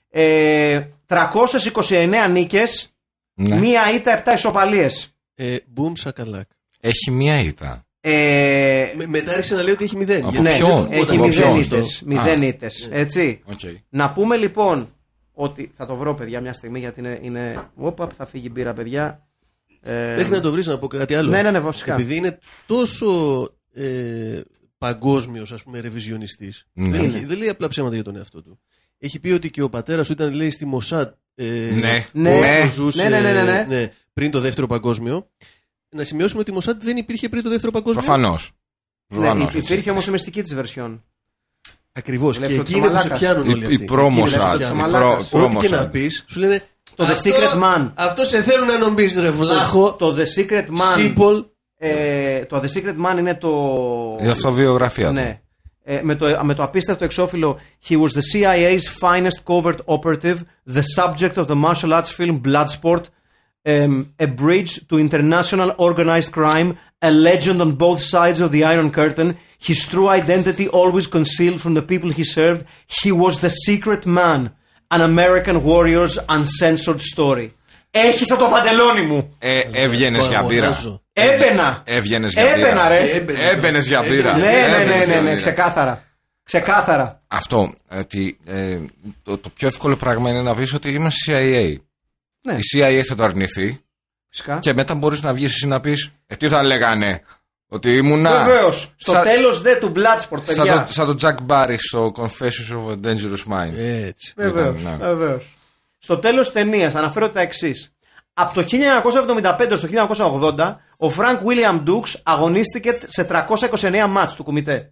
[0.09, 2.95] ε, 329 νίκες,
[3.33, 3.59] ναι.
[3.59, 5.15] μία ήττα, 7 ισοπαλίες.
[5.35, 6.49] Ε, Boom shakalak.
[6.79, 7.85] Έχει μία ήττα.
[8.01, 10.21] Ε, Με, μετά άρχισε να λέει ότι έχει μηδέν.
[10.25, 12.05] Από Γιατί- ναι, ποιον; έχει Από μηδέν ποιον; ήττες, Α.
[12.05, 13.41] μηδέν ήττες, έτσι.
[13.45, 13.59] Οκ.
[13.89, 14.87] Να πούμε λοιπόν
[15.33, 17.69] ότι θα το βρω παιδιά μια στιγμή γιατί είναι, είναι...
[17.75, 19.27] Όπα, θα φύγει η μπύρα παιδιά.
[19.85, 21.29] Ε, Μέχρι να το βρεις να πω κάτι άλλο.
[21.29, 21.93] Ναι, ναι, ναι, βασικά.
[21.93, 24.41] Επειδή είναι τόσο ε,
[24.77, 26.65] παγκόσμιος, ας πούμε, ρεβιζιονιστής.
[26.73, 26.89] Ναι.
[26.89, 27.15] Δεν, Είναι.
[27.17, 28.59] έχει- δεν λέει απλά ψέματα για τον εαυτό του.
[28.97, 31.13] Έχει πει ότι και ο πατέρας του ήταν, λέει, στη Μοσάτ.
[31.35, 31.45] Ε,
[31.79, 32.05] Ναι.
[32.11, 32.29] Ναι.
[32.31, 32.69] όσο Ναι.
[32.73, 33.91] ζούσε Ναι, ναι, ναι, ναι.
[34.13, 35.29] πριν το δεύτερο παγκόσμιο.
[35.89, 38.51] Να σημειώσουμε ότι η Μοσάτ δεν υπήρχε πριν το δεύτερο παγκόσμιο; Προφανώς.
[39.07, 40.99] ναι, υπήρχε όμως η μυστική της version.
[41.91, 42.39] Ακριβώς.
[42.39, 43.19] Λέει Και αυτό εκεί της είναι που σε μαλάκας.
[43.19, 43.83] πιάνουν όλοι Η, αυτοί.
[43.83, 44.57] η πρόμο Εκεί είναι που σε σαν.
[44.57, 44.77] πιάνουν.
[44.77, 45.33] η μαλάκας.
[45.33, 46.63] Ό,τι και να πεις, σου λένε.
[46.95, 47.91] Το The «Αυτό- Secret Man».
[47.95, 49.93] Αυτό σε θέλουν να νομίζει, ρε βλάχο.
[49.93, 50.93] Το The Secret Man.
[50.95, 51.43] Σίπολ.
[51.77, 53.49] Ε, το The Secret Man είναι το.
[54.21, 55.13] Η αυτοβιογραφία του.
[55.13, 55.37] Ναι.
[55.85, 60.37] Ε, με, το, με το απίστευτο εξώφυλλο He was the CIA's finest covert operative,
[60.73, 63.03] the subject of the martial arts film Bloodsport,
[63.65, 66.69] um, a bridge to international organized crime,
[67.01, 69.29] a legend on both sides of the Iron Curtain,
[69.67, 72.61] his true identity always concealed from the people he served.
[73.01, 74.41] He was the secret man,
[74.95, 77.49] an American warrior's uncensored story.
[77.91, 79.35] Έχεις από το παντελόνι μου.
[79.39, 80.65] Ε, Έβγαινες για μπύρα.
[80.67, 81.01] Αγοράζω.
[81.13, 81.81] Έμπαινα.
[81.85, 82.87] Έβγαινες για Έμπαινα, μπύρα.
[82.87, 82.97] ρε.
[82.99, 83.39] Έμπαινε.
[83.43, 84.37] Έμπαινες για μπύρα.
[84.37, 85.35] Ναι, ναι, ναι, Έμπαινες ναι, για ναι, μπύρα.
[85.35, 86.03] ξεκάθαρα.
[86.43, 87.19] Ξεκάθαρα.
[87.27, 87.73] Αυτό.
[87.89, 88.77] Ότι ε,
[89.23, 91.75] το, το πιο εύκολο πράγμα είναι να πεις ότι είμαι CIA.
[92.41, 93.79] Ναι, Η CIA θα το αρνηθεί
[94.29, 94.59] φυσικά.
[94.59, 97.21] και μετά μπορείς να βγεις εσύ να πεις Ε, τι θα λέγανε;
[97.73, 98.43] Ότι ήμουνα.
[98.43, 98.93] Βεβαίως.
[98.95, 100.83] Στο Σα- τέλος δε του Bloodsport, Σαν παιδιά.
[100.85, 103.73] το, σαν το Jack Barry στο Confessions of a Dangerous Mind.
[103.77, 104.33] Έτσι.
[104.35, 104.81] Βεβαίως.
[104.81, 105.05] Ήταν, ναι.
[105.07, 105.53] Βεβαίως.
[105.99, 107.93] Στο τέλος της ταινίας αναφέρω τα εξής.
[108.33, 114.91] Από το 1975 στο 1980, ο Frank William Dukes αγωνίστηκε σε 329 μάτς του κουμιτέ.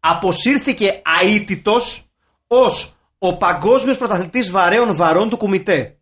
[0.00, 2.10] Αποσύρθηκε αίτητος
[2.46, 5.96] ως ο παγκόσμιος πρωταθλητής βαρέων βαρών του κουμιτέ.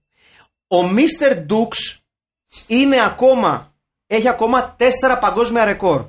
[0.69, 1.33] Ο Mr.
[1.35, 1.99] Dukes
[2.67, 3.70] είναι ακόμα,
[4.13, 6.05] έχει ακόμα τέσσερα παγκόσμια ρεκόρ.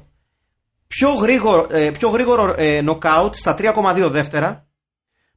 [0.88, 4.66] Πιο γρήγορο, ε, πιο γρήγορο ε, νοκάουτ στα 3,2 δεύτερα.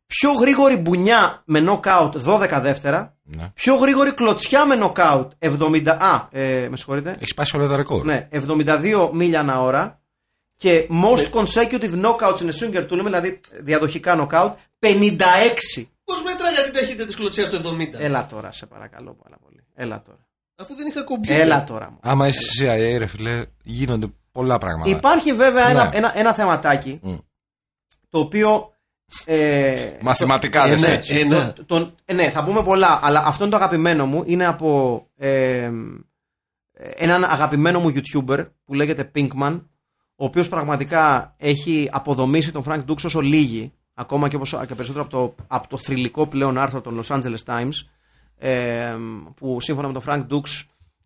[0.07, 3.51] πιο γρήγορη μπουνιά με knockout 12 δεύτερα, Ναι.
[3.55, 5.97] πιο γρήγορη κλωτσιά με knockout 70.
[6.01, 7.11] Α, ε, με συγχωρείτε.
[7.11, 8.05] Έχει σπάσει όλα τα ρεκόρ.
[8.05, 10.01] Ναι, 72 μίλια ανά ώρα
[10.57, 11.29] και most Ναι.
[11.33, 15.89] consecutive knockouts in a single του λέμε, δηλαδή διαδοχικά knockout 56.
[16.05, 17.99] Πώς μέτραγα την ταχύτητα τη κλωτσιάς στο 70.
[18.01, 19.65] Έλα τώρα, σε παρακαλώ πάρα πολύ.
[19.75, 20.19] Έλα τώρα.
[20.57, 21.41] Αφού δεν είχα κομπιούτερ.
[21.41, 21.99] Έλα τώρα μου.
[22.03, 24.91] Άμα είσαι CIA, ρε φιλέ, γίνονται πολλά πράγματα.
[24.91, 25.97] Υπάρχει βέβαια ένα, Ναι.
[25.97, 27.15] ένα, ένα θεματάκι Μμ.
[28.09, 28.69] το οποίο.
[29.25, 31.11] Ε, Μαθηματικά το- δεν ναι, θες.
[31.11, 31.53] Ένα.
[31.53, 34.23] το- τον- ε, ναι, θα πούμε πολλά, αλλά αυτό είναι το αγαπημένο μου.
[34.27, 35.71] Είναι από ε,
[36.97, 39.61] έναν αγαπημένο μου YouTuber που λέγεται Pinkman,
[40.17, 45.05] ο οποίος πραγματικά έχει αποδομήσει τον Frank Dux όσο λίγοι, ακόμα και, όπως, και περισσότερο
[45.05, 47.73] από το, από το θρηλυκό πλέον άρθρο των Los Angeles Times,
[48.45, 48.97] ε,
[49.37, 50.65] που σύμφωνα με τον Frank Dux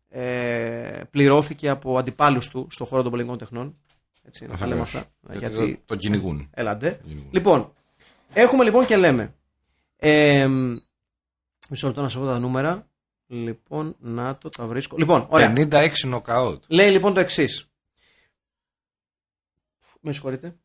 [0.09, 3.77] ε, πληρώθηκε από αντιπάλους του στον χώρο των πολιτικών τεχνών.
[4.23, 4.95] Έτσι, να τα λέμε Αφενός.
[4.95, 5.39] αυτά.
[5.39, 6.51] Γιατί Γιατί το, το κυνηγούν.
[6.55, 7.01] Έλαντε.
[7.07, 7.29] Κυνηγούν.
[7.33, 7.73] Λοιπόν,
[8.33, 9.35] έχουμε λοιπόν και λέμε.
[9.97, 10.49] Ε,
[11.69, 12.89] μισό λεπτό να σε βρω τα νούμερα.
[13.27, 14.97] Λοιπόν, να το τα βρίσκω.
[14.97, 15.53] Λοιπόν, ωραία.
[15.57, 16.59] 56 νοκαut.
[16.67, 17.71] Λέει λοιπόν το εξής.
[20.01, 20.57] Με συγχωρείτε.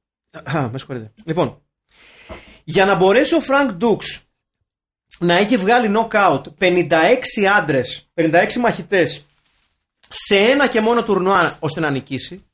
[0.44, 1.14] Α, με συγχωρείτε.
[1.24, 1.62] Λοιπόν,
[2.64, 4.28] για να μπορέσει ο Φρανκ Ντούξ
[5.20, 6.90] να έχει βγάλει knockout 56
[7.58, 9.26] άντρες, 56 μαχητές
[10.10, 12.46] σε ένα και μόνο τουρνουά ώστε να νικήσει,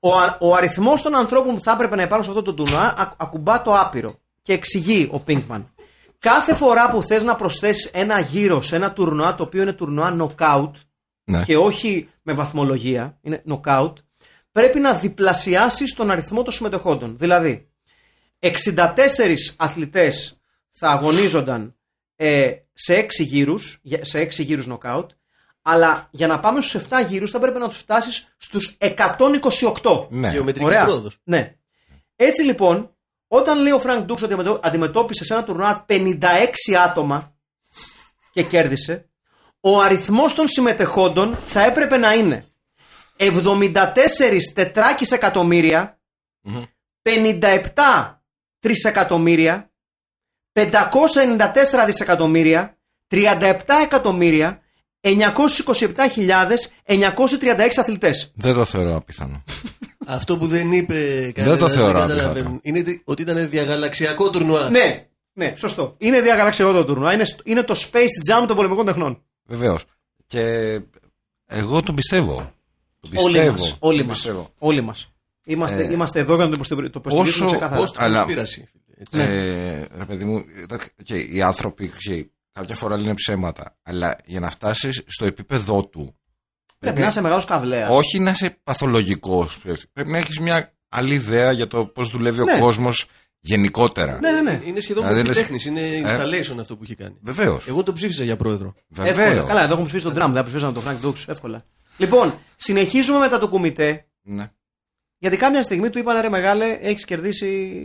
[0.00, 2.94] ο, α- ο αριθμός των ανθρώπων που θα έπρεπε να υπάρχουν σε αυτό το τουρνουά
[2.98, 4.18] α- ακουμπά το άπειρο.
[4.42, 5.68] Και εξηγεί ο Πίνκμαν.
[6.18, 10.16] Κάθε φορά που θες να προσθέσεις ένα γύρο σε ένα τουρνουά το οποίο είναι τουρνουά
[10.20, 10.70] knockout,
[11.24, 11.44] Ναι.
[11.44, 13.92] και όχι με βαθμολογία, είναι knockout,
[14.52, 17.16] πρέπει να διπλασιάσεις τον αριθμό των συμμετεχόντων.
[17.18, 17.68] Δηλαδή,
[18.38, 20.38] 64 αθλητές
[20.86, 21.76] θα αγωνίζονταν
[22.16, 25.06] ε, σε 6 γύρους, για- σε 6 γύρους knockout,
[25.62, 30.06] αλλά για να πάμε στους 7 γύρους θα πρέπει να τους φτάσεις στους 128.
[30.10, 30.30] Ναι.
[30.30, 30.84] Γεωμετρική Ωραία.
[30.84, 31.18] πρόοδος.
[31.24, 31.54] Ναι.
[32.16, 32.96] Έτσι λοιπόν,
[33.28, 37.34] όταν λέει ο Φρανκ Ντούξ ότι αντιμετω- αντιμετώπισε σε ένα τουρνουά 56 άτομα
[38.32, 39.08] και κέρδισε,
[39.60, 42.44] ο αριθμός των συμμετεχόντων θα έπρεπε να είναι
[43.16, 45.98] 74 τετράκις εκατομμύρια,
[47.02, 48.22] 57
[48.60, 49.68] τρισεκατομμύρια,
[50.54, 52.78] 594 δισεκατομμύρια,
[53.10, 53.52] 37
[53.84, 54.60] εκατομμύρια,
[55.00, 58.30] 927.936 αθλητές.
[58.34, 59.42] Δεν το θεωρώ απίθανο.
[60.06, 61.56] Αυτό που δεν είπε κανένα.
[61.56, 62.30] το θεωρώ καταλαβαίνουν.
[62.30, 62.58] απίθανο.
[62.62, 64.70] Είναι ότι ήταν διαγαλαξιακό τουρνουά.
[64.70, 65.94] Ναι, ναι, σωστό.
[65.98, 67.12] Είναι διαγαλαξιό το τουρνουά.
[67.12, 69.22] Είναι, στο- είναι το Space Jam των πολεμικών τεχνών.
[69.44, 69.84] Βεβαίως.
[70.26, 70.40] Και
[71.46, 72.52] εγώ τον πιστεύω.
[73.00, 73.52] Τον Όλοι πιστεύω.
[73.52, 73.76] μας.
[73.78, 74.16] Όλοι Τον μας.
[74.16, 74.50] πιστεύω.
[74.58, 75.08] Όλοι μας.
[75.44, 77.84] Είμαστε, είμαστε εδώ για να το υποστηρι- το υποστηρίζουμε Όσο- ξεκάθαρα.
[77.84, 78.24] Πώ την Αλλά-
[78.98, 78.98] κονσπίραση.
[78.98, 79.20] Έτσι.
[79.20, 80.44] Ε, ρε παιδί μου,
[81.04, 83.76] και οι άνθρωποι και κάποια φορά λένε ψέματα.
[83.82, 86.16] Αλλά για να φτάσεις στο επίπεδό του.
[86.78, 87.90] Πρέπει να είσαι μεγάλος καβλέας.
[87.90, 89.58] όχι να είσαι παθολογικός.
[89.92, 92.52] Πρέπει να έχεις μια άλλη ιδέα για το πώς δουλεύει Ναι.
[92.52, 93.06] ο κόσμος
[93.40, 94.18] γενικότερα.
[94.20, 94.60] Ναι, ναι, ναι.
[94.64, 95.64] Είναι σχεδόν Δηλαδή, μορφή λες- τέχνης.
[95.64, 97.16] Είναι installation αυτό που έχει κάνει.
[97.22, 97.68] Βεβαίως.
[97.68, 98.74] Εγώ τον ψήφισα για πρόεδρο.
[98.96, 99.12] Εύκολα.
[99.14, 99.46] Βεβαίω.
[99.46, 101.14] Καλά, εδώ έχουμε ψηφίσει τον Τραμπ, δεν ψηφίσαμε τον Frank Dux.
[101.26, 101.64] Εύκολα.
[101.96, 104.06] Λοιπόν, συνεχίζουμε μετά το κουμιτέ.
[104.22, 104.50] Ναι.
[105.18, 107.82] Γιατί κάποια στιγμή του είπαν ρε μεγάλε, έχεις κερδίσει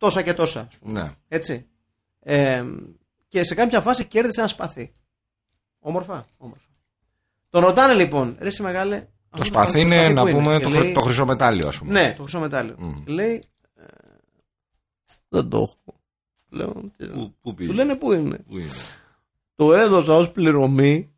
[0.00, 0.60] τόσα και τόσα.
[0.70, 1.02] ας πούμε.
[1.02, 1.10] ναι.
[1.28, 1.66] Έτσι.
[2.20, 2.64] Ε,
[3.28, 4.92] και σε κάποια φάση κέρδισε ένα σπαθί.
[5.80, 6.26] Όμορφα.
[6.38, 6.62] Όμορφα.
[7.50, 8.98] Τον ρωτάνε λοιπόν, ρε εσύ μεγάλε.
[9.00, 11.24] Το αυτό σπαθί αυτό είναι σπαθί να που πούμε Και το, χρυ- λέει, το χρυσό
[11.26, 11.92] μετάλλιο, ας πούμε.
[11.92, 12.74] Ναι, το χρυσό μετάλλιο.
[12.78, 13.04] Μμ.
[13.04, 13.42] Και λέει.
[13.76, 13.82] ε,
[15.28, 16.00] δεν το έχω.
[16.48, 17.72] Λέω, τι- Πού, πού του πήγε.
[17.72, 18.70] λένε πού είναι; Πού είναι;
[19.56, 21.12] Το έδωσα ως πληρωμή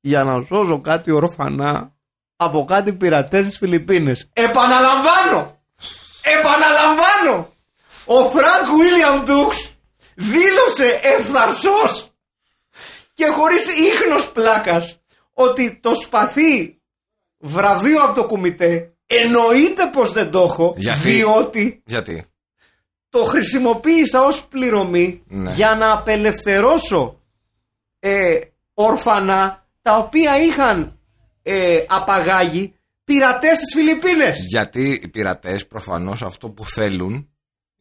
[0.00, 1.94] για να σώζω κάτι ορφανά
[2.36, 4.28] από κάτι πειρατές στις Φιλιππίνες.
[4.32, 5.58] Επαναλαμβάνω!
[6.22, 7.54] Επαναλαμβάνω!
[8.06, 9.74] Ο Φρανκ Βίλιαμ Ντούξ
[10.14, 12.10] δήλωσε ευθαρσώς
[13.14, 15.00] και χωρίς ίχνος πλάκας
[15.32, 16.80] ότι το σπαθί
[17.38, 22.24] βραβείο από το κουμιτέ εννοείται πως δεν το έχω Γιατί; διότι Γιατί;
[23.08, 25.52] το χρησιμοποίησα ως πληρωμή Ναι.
[25.52, 27.20] για να απελευθερώσω
[27.98, 28.38] ε,
[28.74, 30.98] όρφανα τα οποία είχαν
[31.42, 34.36] ε, απαγάγει πειρατές στις Φιλιππίνες.
[34.48, 37.30] Γιατί οι πειρατές προφανώς αυτό που θέλουν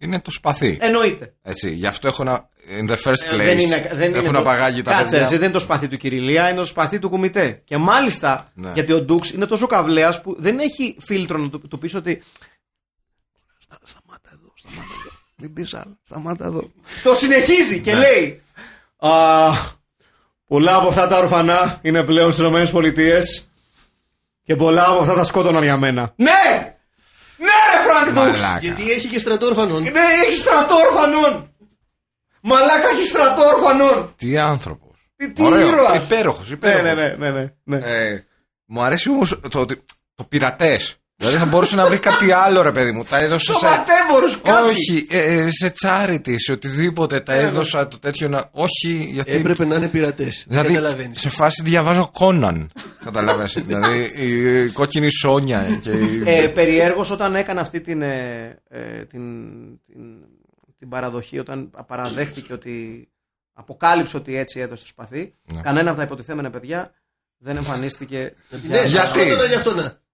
[0.08, 0.78] είναι το σπαθί.
[0.82, 1.34] Εννοείται.
[1.42, 2.28] Έτσι, γι' αυτό έχουν.
[2.28, 2.50] α-
[2.80, 3.40] In the first place.
[3.40, 5.20] Ε, δεν είναι, δεν είναι έχουν το- απαγάγει τα Κάτσε, παιδιά.
[5.26, 7.62] εσύ, δεν είναι το σπαθί του Κυριλία, είναι το σπαθί του Κουμιτέ.
[7.66, 8.72] Και μάλιστα, Ναι.
[8.74, 12.22] γιατί ο Ντούξ είναι τόσο καβλέας που δεν έχει φίλτρο να του, του πεις ότι.
[13.60, 15.12] Στα, σταμάτα εδώ, σταμάτα εδώ.
[15.38, 16.72] Μην πεις άλλα, σταμάτα εδώ.
[17.04, 18.00] το συνεχίζει και Ναι.
[18.00, 18.42] λέει.
[18.98, 19.12] Α,
[20.48, 23.22] πολλά από αυτά τα ορφανά είναι πλέον στις ΗΠΑ
[24.44, 26.14] και πολλά από αυτά θα σκότωναν για μένα.
[26.16, 26.65] Ναι!
[28.04, 28.42] Ναι, ρε Φρανκ Ντούξ!
[28.42, 28.60] Μαλάκα.
[28.62, 29.82] Γιατί έχει και στρατό ορφανών.
[29.82, 29.90] Ναι,
[30.26, 31.50] έχει στρατό ορφανών!
[32.42, 34.14] Μαλάκα έχει στρατό ορφανών!
[34.18, 35.10] Τι άνθρωπος.
[35.16, 36.06] Τι- τι ήρωας.
[36.06, 36.84] Υπέροχος, Ναι, υπέροχος.
[36.84, 37.78] ναι, ναι, ναι, ναι, ναι.
[38.08, 38.24] Ε,
[38.66, 39.84] μου αρέσει όμως το ότι.
[40.16, 40.96] Το πειρατές.
[41.18, 43.04] Δηλαδή θα μπορούσε να βρει κάτι άλλο, ρε παιδί μου.
[43.04, 43.60] Τα έδωσε σε.
[43.60, 44.68] Σωματέμπορους κάτι.
[44.68, 47.20] Όχι, ε, ε, σε charity, σε οτιδήποτε.
[47.20, 48.50] Τα έδωσα το τέτοιο να.
[48.52, 49.32] Όχι, γιατί.
[49.32, 50.46] Έπρεπε να είναι πειρατές.
[50.48, 51.20] Δηλαδή, Καταλαβαίνεις.
[51.20, 52.72] σε φάση διαβάζω Κόναν.
[53.04, 53.54] Καταλαβαίνεις.
[53.68, 56.24] δηλαδή, η κόκκινη Σόνια και η...
[56.26, 59.22] Ε, περιέργως όταν έκανε αυτή την, ε, ε, την,
[59.86, 60.02] την,
[60.78, 63.08] την παραδοχή, όταν παραδέχτηκε ότι
[63.54, 65.62] αποκάλυψε ότι έτσι έδωσε το σπαθί, Ναι.
[65.62, 66.94] κανένα από τα υποτιθέμενα παιδιά
[67.38, 68.34] δεν εμφανίστηκε.
[68.68, 69.20] Ναι, Γιατί;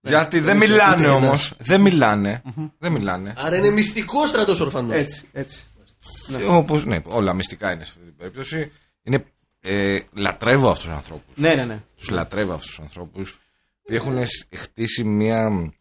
[0.04, 0.18] Σκότωνα γι' αυτό να.
[0.22, 1.16] Γιατί δεν Ούτε μιλάνε ένας.
[1.16, 1.54] όμως.
[1.58, 2.41] Δεν μιλάνε.
[2.78, 3.34] Δεν μιλάνε.
[3.38, 4.95] Άρα είναι μυστικός στρατός ορφανός.
[4.95, 5.64] έτσι, έτσι.
[6.47, 8.72] Όπως, ναι, όλα μυστικά είναι σε αυτή την περίπτωση.
[9.04, 9.26] Είναι,
[9.60, 11.36] ε, λατρεύω αυτούς τους ανθρώπους.
[11.38, 11.82] Ναι, ναι, ναι.
[11.97, 13.39] Τους λατρεύω αυτούς τους ανθρώπους
[13.84, 15.72] που έχουν σ- χτίσει μια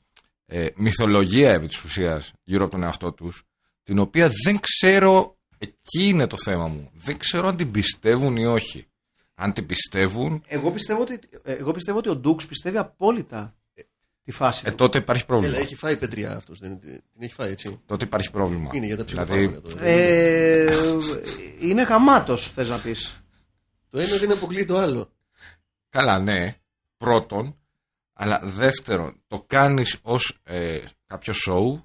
[0.47, 3.43] ε, μυθολογία επί της ουσίας γύρω από τον εαυτό τους,
[3.83, 5.35] την οποία δεν ξέρω.
[5.59, 6.91] Εκεί είναι το θέμα μου.
[6.95, 8.87] Δεν ξέρω αν την πιστεύουν ή όχι.
[9.35, 13.55] Αν την πιστεύουν, Εγώ πιστεύω ότι, ε, εγώ πιστεύω ότι ο Ντούξ πιστεύει απόλυτα
[14.25, 14.77] τη φάση ε, του.
[14.77, 15.55] τότε υπάρχει πρόβλημα.
[15.55, 16.59] Έλα, έχει φάει πετριά αυτός.
[16.59, 16.79] Την
[17.19, 17.81] έχει φάει έτσι.
[17.87, 18.71] Τότε υπάρχει πρόβλημα.
[18.73, 19.69] Είναι για τα δηλαδή, ψυχοφάρμακα.
[19.69, 20.67] Το, Ε,
[21.61, 23.23] είναι γαμάτος, θες να πεις.
[23.89, 25.13] το ένα δεν αποκλείει το άλλο.
[25.89, 26.55] Καλά, ναι.
[26.97, 27.55] Πρώτον.
[28.13, 31.83] Αλλά δεύτερον, το κάνεις ως ε, κάποιο show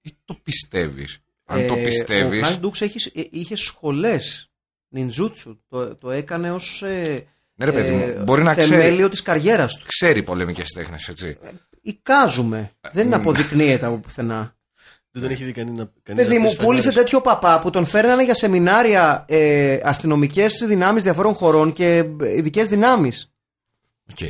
[0.00, 2.40] ή το πιστεύεις; Αν το Ε, πιστεύεις...
[2.42, 4.50] Ο Φρανκ Ντούξ έχει, ε, είχε σχολές
[4.88, 5.60] νινζούτσου.
[5.68, 9.22] Το, το έκανε ως ε, Ναι, ρε παιδί μου, ε, μπορεί να ξέρει, θεμέλιο της
[9.22, 9.86] καριέρας τους.
[9.86, 11.38] ξέρει πολεμικές τέχνες, έτσι.
[11.80, 12.70] Εικάζουμε.
[12.92, 14.56] Δεν αποδεικνύεται από πουθενά.
[15.10, 15.90] Δεν τον έχει δει κανένα.
[16.02, 17.04] κανείς Παιδί να μου, πέσει πούλησε φανάρες.
[17.04, 22.04] τέτοιο παπά που τον φέρνανε για σεμινάρια ε, αστυνομικές δυνάμεις διαφόρων χωρών και
[22.36, 23.32] ειδικές δυνάμεις.
[24.10, 24.28] Οκ.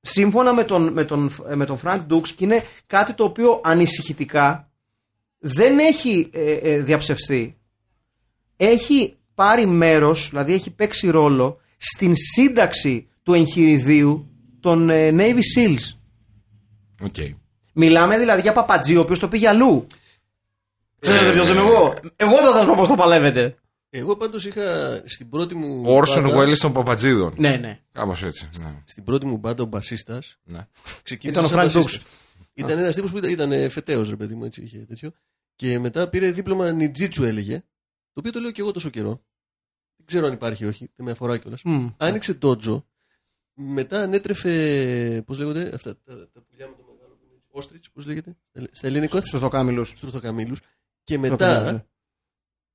[0.00, 4.70] Σύμφωνα με τον, με τον, με τον Frank Dux και είναι κάτι το οποίο ανησυχητικά
[5.38, 7.58] δεν έχει ε, ε, διαψευστεί.
[8.56, 14.28] Έχει πάρει μέρος, δηλαδή έχει παίξει ρόλο στην σύνταξη του εγχειριδίου
[14.60, 15.94] των ε, Navy SEALs.
[17.02, 17.14] Οκ.
[17.72, 19.86] Μιλάμε δηλαδή για παπατζή ο οποίος το πήγε αλλού.
[20.98, 23.54] Ξέρετε ποιος είμαι εγώ; Εγώ θα σας πω πώς το παλεύετε.
[23.90, 24.62] Εγώ πάντως είχα
[25.04, 25.82] στην πρώτη μου.
[25.86, 27.34] Όρσον μπάντα- Welles των Παπατζίδων.
[27.38, 27.78] Ναι, ναι.
[27.92, 28.48] Κάπως έτσι.
[28.60, 28.82] Ναι.
[28.84, 30.36] Στην πρώτη μου μπάντα ο μπασίστας.
[30.44, 30.66] ναι.
[31.02, 31.40] Ξεκίνησε.
[31.40, 32.02] Ήταν ο σαν Frank μπασίστας.
[32.54, 35.10] Ήταν ένας τύπος που ήταν, ήταν φεταίος, ρε παιδί μου, έτσι είχε τέτοιο.
[35.56, 37.54] Και μετά πήρε δίπλωμα Νιτζίτσου, έλεγε.
[38.12, 39.20] Το οποίο το λέω και εγώ τόσο καιρό.
[40.10, 41.60] Δεν ξέρω αν υπάρχει ή όχι, δεν με αφορά κιόλας.
[41.64, 41.86] Μμ.
[41.96, 42.84] Άνοιξε τότζο.
[43.54, 45.22] Μετά ανέτρεφε.
[45.26, 47.18] Πώς λέγονται αυτά τα, τα πουλιά με το μεγάλο.
[47.50, 48.36] Όστριτ, πώς λέγεται.
[48.72, 49.20] Στα ελληνικά.
[49.20, 49.92] Στους οτοκάμιλους.
[49.96, 50.54] Στρουθοκαμίλου.
[51.04, 51.86] Και Το μετά κανένα.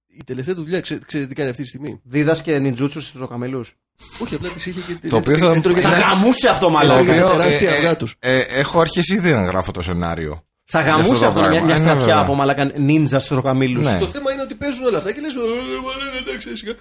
[0.07, 3.75] η τελευταία του δουλειά, ξέ- ξέρετε τι κάνει αυτή τη στιγμή; Δίδασκε νιτζούτσους στους οτοκαμιλούς.
[4.21, 5.07] Όχι, απλά τη είχε και.
[5.07, 6.91] Το οποίο θα- έτρωγε Θα τα- γαμούσε αυτό Το μάλλον.
[6.97, 8.15] Έτρωγε τα οποίο, τεράστια ε, αυγά ε, τους.
[8.19, 10.43] ε, έχω αρχίσει ήδη να γράφω το σενάριο.
[10.65, 11.65] Θα Για αυτό γαμούσε το αυτό μια, πράγμα.
[11.65, 12.21] μια Ε, ναι, στρατιά βέβαια.
[12.21, 13.83] από μαλάκα νίντζα στους οτοκαμίλους.
[13.85, 13.99] Ναι.
[13.99, 15.37] Το θέμα είναι ότι παίζουν όλα αυτά και λες «Ε,
[15.83, 16.73] μαλάκα, εντάξει, σιγά».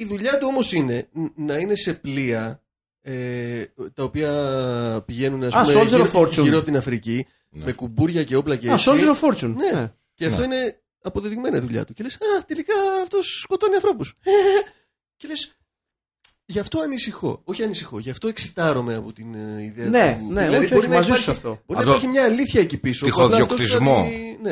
[0.00, 2.62] Η δουλειά του όμως είναι ν- να είναι σε πλοία
[3.02, 6.42] ε, τα οποία πηγαίνουν ας Α, πούμε, Soldier γύρω, of Fortune.
[6.42, 8.90] γύρω από την Αφρική με κουμπούρια και όπλα και Α, έτσι.
[8.90, 9.54] Soldier of Fortune.
[9.54, 9.80] Ναι.
[9.80, 9.92] Ναι.
[10.14, 10.54] Και αυτό Ναι.
[10.54, 11.92] είναι αποδεδειγμένη η δουλειά του.
[11.92, 14.14] Και λες, α, τελικά αυτός σκοτώνει ανθρώπους.
[15.16, 15.54] και λες,
[16.44, 17.40] γι' αυτό ανησυχώ.
[17.44, 20.32] Όχι ανησυχώ, γι' αυτό εξητάρομαι από την ε, ιδέα Ναι, του.
[20.32, 21.48] ναι, όχι, όχι, μπορεί να μαζί υπάρχει- σου αυτό.
[21.48, 23.06] Μπορεί να Αυτό- υπάρχει μια αλήθεια εκεί πίσω.
[23.06, 24.04] που απλά αυτός Τυχοδιοκτισμό.
[24.04, 24.50] δηλαδή- Ναι.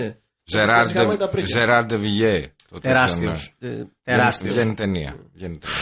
[0.53, 1.59] Γαμάει τα Ζεράρντε πρέκια.
[1.59, 2.53] Ζεράρντε Βιγέ.
[2.71, 3.55] Το Τεράστιος.
[3.59, 3.81] τέτοιο, ναι.
[3.83, 4.53] Ε, Τεράστιος.
[4.55, 5.17] Βγαίνει ταινία.
[5.35, 5.77] Βγαίνει ταινία.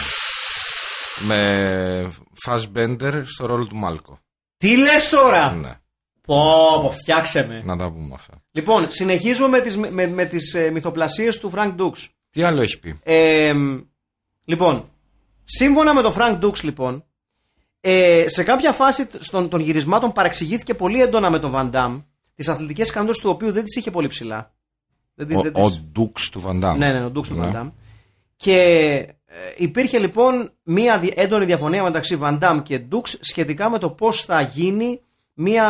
[1.26, 2.12] Με
[2.46, 4.18] Fassbender στο ρόλο του Μάλκο.
[4.56, 5.52] Τι λες τώρα!
[5.52, 5.74] Ναι,
[6.26, 6.36] Πω,
[6.82, 7.62] πω, φτιάξε με.
[7.64, 8.42] να τα πούμε αυτά.
[8.52, 12.06] Λοιπόν, συνεχίζουμε με τις, με, με τις ε, μυθοπλασίες του Frank Dukes.
[12.30, 13.54] Τι άλλο έχει πει; Ε,
[14.44, 14.90] λοιπόν,
[15.44, 17.04] σύμφωνα με τον Frank Dukes, λοιπόν,
[17.80, 22.02] ε, σε κάποια φάση στον, των γυρισμάτων παρεξηγήθηκε πολύ έντονα με τον Van Damme,
[22.34, 24.54] τις αθλητικές ικανότητες του οποίου δεν τις είχε πολύ ψηλά.
[25.18, 26.78] Δεν τις- Ο, δεν ο τις- Ντούξ του Βαντάμ.
[26.78, 27.50] Ναι, ναι, ο Dukes του Ναι.
[27.54, 27.70] Van Damme.
[28.36, 28.56] Και
[29.26, 33.90] ε, υπήρχε λοιπόν μία δι- έντονη διαφωνία μεταξύ Van Damme και Dukes σχετικά με το
[33.90, 35.00] πώς θα γίνει
[35.34, 35.66] μία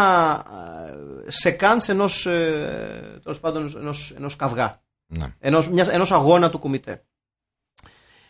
[1.27, 5.27] ε, σεκάνς ενός, ε, τέλος πάντων, ενός, ενός καυγά Ναι.
[5.39, 7.03] ενός, μιας, ενός αγώνα του κουμιτέ.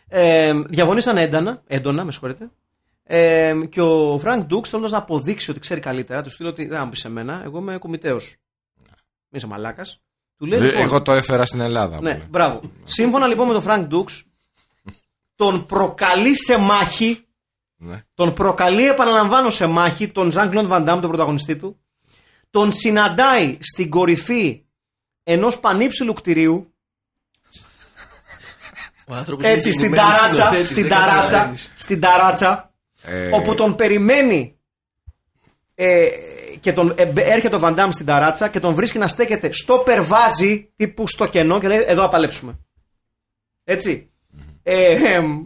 [0.07, 2.49] Ε, διαφωνήσαν έντονα, έντονα, με συγχωρείτε.
[3.03, 6.77] Ε, και ο Φρανκ Ντούξ θέλοντας να αποδείξει ότι ξέρει καλύτερα, του στυλ ότι δεν
[6.77, 8.35] θα μου πεις σε μένα, εγώ είμαι κουμιτέος.
[9.29, 10.01] Μην είσαι μαλάκας.
[10.37, 10.81] Του λέει Ε, λοιπόν.
[10.81, 12.01] Εγώ το έφερα στην Ελλάδα.
[12.01, 12.27] Ναι, μου λέει.
[12.29, 12.61] μπράβο.
[12.83, 14.23] Σύμφωνα λοιπόν με τον Φρανκ Ντούξ,
[15.35, 17.21] τον προκαλεί σε μάχη.
[17.79, 18.03] Ναι.
[18.13, 21.79] Τον προκαλεί, επαναλαμβάνω, σε μάχη τον Ζαν Κλοντ Βαντάμ, τον πρωταγωνιστή του.
[22.49, 24.63] Τον συναντάει στην κορυφή
[25.23, 26.73] ενός πανύψηλου κτηρίου
[29.07, 31.71] Ο άνθρωπος έτσι είναι στην γεννημένος ταράτσα, σκηνοθέτης, στην δεν ταράτσα, καταλαβαίνεις.
[31.77, 32.71] στην ταράτσα,
[33.01, 34.57] Ε, όπου τον περιμένει
[35.75, 36.07] ε,
[36.67, 39.77] και τον, ε, μπε- έρχεται ο Βαντάμ στην ταράτσα και τον βρίσκει να στέκεται στο
[39.77, 42.59] περβάζι τύπου στο κενό και λέει εδώ θα παλέψουμε.
[43.63, 44.11] Έτσι.
[44.63, 45.45] Ε, εμ,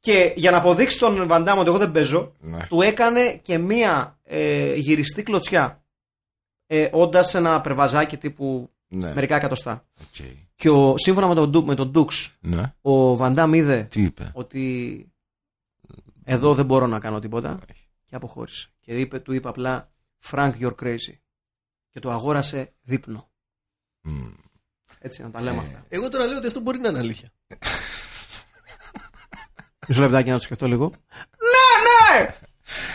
[0.00, 2.66] και για να αποδείξει στον Βαντάμ ότι εγώ δεν παίζω, Ναι.
[2.68, 5.82] του έκανε και μία ε, γυριστή κλωτσιά.
[6.66, 9.12] ε, όντας ένα περβαζάκι τύπου Ναι.
[9.14, 9.84] μερικά εκατοστά.
[10.00, 10.26] Οκ.
[10.54, 12.06] Και ο, σύμφωνα με τον, Ντου- με τον Dux,
[12.40, 12.74] Ναι.
[12.80, 15.06] ο Βαντάμ είδε Τι είπε; ότι
[16.24, 17.58] εδώ δεν μπορώ να κάνω τίποτα
[18.04, 18.68] και αποχώρησε.
[18.80, 19.90] Και είπε, του είπε απλά
[20.30, 21.16] Frank, you're crazy.
[21.90, 23.30] Και του αγόρασε δείπνο.
[24.02, 24.26] Μμ.
[24.98, 25.84] Έτσι, να τα λέμε αυτά.
[25.88, 27.28] Εγώ τώρα λέω ότι αυτό μπορεί να είναι αλήθεια.
[29.88, 30.92] Μισό λεπτάκι να το σκεφτώ λίγο.
[31.38, 32.26] Ναι, ναι!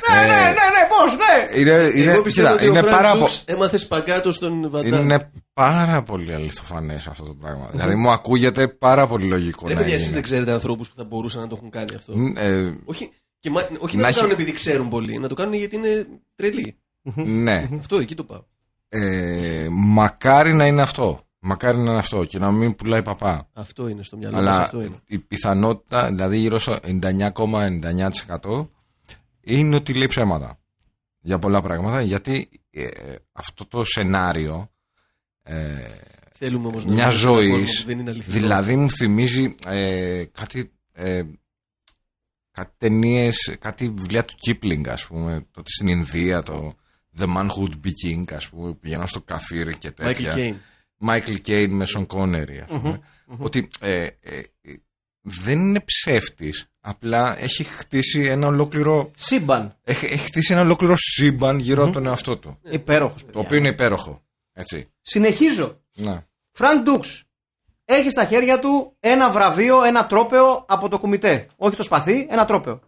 [0.10, 1.60] Ναι, ναι, ναι, ναι, πώς, ναι!
[1.60, 4.70] Είναι, είναι, Εγώ πιστεύω κοίτα, ότι είναι ο πάρα, Φρανκ πο- Ντούξ έμαθε σπαγκάτο στον
[4.70, 5.02] Βαντάμ.
[5.02, 7.68] είναι πάρα πολύ αληθοφανές αυτό το πράγμα.
[7.72, 10.16] δηλαδή μου ακούγεται πάρα πολύ λογικό Ρε να παιδιά, εσείς είναι.
[10.16, 12.18] δεν ξέρετε ανθρώπους που θα μπορούσαν να το έχουν κάνει αυτό.
[12.18, 15.28] Μ, ε, Όχι, και μα, όχι Να να, έχει- το κάνουν επειδή ξέρουν πολύ, να
[15.28, 16.78] το κάνουν γιατί είναι τρελοί.
[17.16, 17.70] Ναι.
[17.78, 18.44] Αυτό, εκεί το πάω.
[18.90, 21.20] Ε, μακάρι να είναι αυτό.
[21.40, 23.50] Μακάρι να είναι αυτό και να μην πουλάει παπά.
[23.54, 24.96] Αυτό είναι στο μυαλό μας, Αλλά αυτό είναι.
[25.06, 28.68] η πιθανότητα, δηλαδή γύρω στο 99,99%
[29.42, 30.58] είναι ότι λέει ψέματα.
[31.20, 32.02] Για πολλά πράγματα.
[32.02, 32.88] Γιατί ε,
[33.32, 34.72] αυτό το σενάριο
[35.44, 35.88] ε,
[36.32, 37.62] Θέλουμε όμως μια να ζούμε σε έναν ζωής.
[37.62, 38.42] κόσμο που δεν είναι αληθινός.
[38.42, 40.72] Δηλαδή μου θυμίζει ε, κάτι.
[40.94, 41.24] Ε,
[42.52, 46.74] κάτι ταινίες, κάτι βιβλία του Kipling, ας πούμε, τότε στην Ινδία, το
[47.20, 50.34] The Man Who Would Be King, ας πούμε, που πηγαίνω στο καφίρ και τέτοια.
[50.34, 50.56] Michael Caine.
[51.10, 53.00] Michael Caine με Sean Connery, ας πούμε,
[53.38, 54.10] ότι ε, ε,
[54.62, 54.74] ε,
[55.22, 59.76] δεν είναι ψεύτης, απλά έχει χτίσει ένα ολόκληρο, Σύμπαν.
[59.84, 63.26] έχει, έχει χτίσει ένα ολόκληρο σύμπαν γύρω από τον εαυτό του, Υπέροχος.
[63.32, 64.22] το οποίο είναι υπέροχο,
[64.54, 64.88] έτσι.
[65.02, 65.82] Συνεχίζω.
[65.96, 66.26] Να.
[66.52, 67.24] Φρανκ Ντούξ.
[67.86, 71.48] Έχει στα χέρια του ένα βραβείο, ένα τρόπαιο από το κουμιτέ.
[71.56, 72.80] Όχι το σπαθί, ένα τρόπαιο.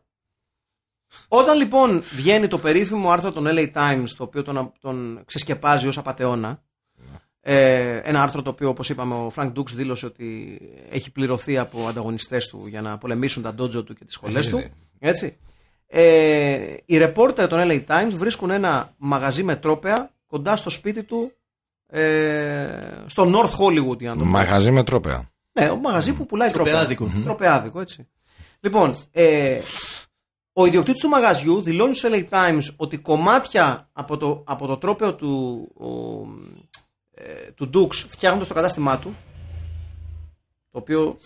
[1.28, 5.97] Όταν λοιπόν βγαίνει το περίφημο άρθρο των LA Times, το οποίο τον, τον ξεσκεπάζει ως
[5.97, 6.64] απατεώνα,
[7.41, 10.60] ε, ένα άρθρο το οποίο όπως είπαμε ο Φρανκ Ντούξ δήλωσε ότι
[10.91, 14.49] έχει πληρωθεί από ανταγωνιστές του για να πολεμήσουν τα ντότζο του και τις σχολές Ε,
[14.49, 14.58] του.
[14.58, 14.70] ναι.
[14.99, 15.38] Έτσι.
[15.88, 21.32] Ε, οι ρεπόρτερ των LA Times βρίσκουν ένα μαγαζί με τρόπαια κοντά στο σπίτι του
[21.88, 22.68] ε,
[23.06, 24.47] στο North Hollywood για να το πω έτσι.
[24.49, 25.30] Μαγαζί με τρόπαια.
[25.51, 26.74] Ναι, ο μαγαζί που πουλάει τρόπαια.
[26.74, 27.06] Τροπαιάδικο.
[27.06, 27.24] Μμμ.
[27.24, 28.08] Τροπαιάδικο, έτσι.
[28.60, 29.60] Λοιπόν, ε,
[30.58, 35.16] ο ιδιοκτήτης του μαγαζιού δηλώνει στο LA Times ότι κομμάτια από το, από το τρόπαιο
[35.16, 35.89] του, ο,
[37.12, 39.16] ε, του Dux φτιάχνονται στο κατάστημά του.
[40.72, 41.18] Το οποίο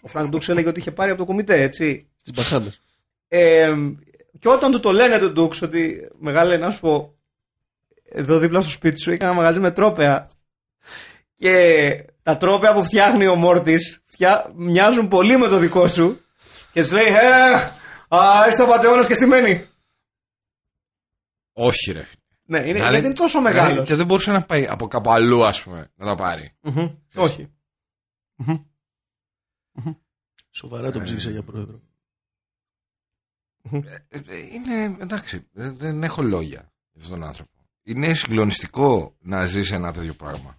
[0.00, 2.08] ο Φρανκ Dux έλεγε ότι είχε πάρει από το κουμιτέ, έτσι.
[2.16, 2.80] Στις Μπαχάμες.
[3.28, 3.74] Ε,
[4.38, 7.14] και όταν του το λένε του Dux ότι μεγάλε να σου πω
[8.04, 10.30] εδώ δίπλα στο σπίτι σου είχα ένα μαγαζί με τρόπεα
[11.36, 14.52] και τα τρόπεα που φτιάχνει ο Μόρτης φτιά...
[14.54, 16.20] μοιάζουν πολύ με το δικό σου
[16.72, 17.82] και τους λέει ε,
[18.14, 19.66] α, είστε απατεώνας και στημένοι.
[21.52, 22.02] Όχι ρε.
[22.02, 22.22] φίλε.
[22.46, 23.86] Ναι, είναι, Δηλαδή, γιατί είναι τόσο δηλαδή, μεγάλος.
[23.86, 26.50] Και δεν μπορούσε να πάει από κάπου αλλού, ας πούμε, να τα πάρει.
[27.14, 27.48] Όχι.
[30.50, 31.80] Σοβαρά το ψήφισα για πρόεδρο.
[33.70, 34.20] Ε, ε,
[34.52, 37.50] Είναι, εντάξει, δεν, δεν έχω λόγια για αυτόν τον άνθρωπο.
[37.82, 40.58] Είναι συγκλονιστικό να ζεις ένα τέτοιο πράγμα.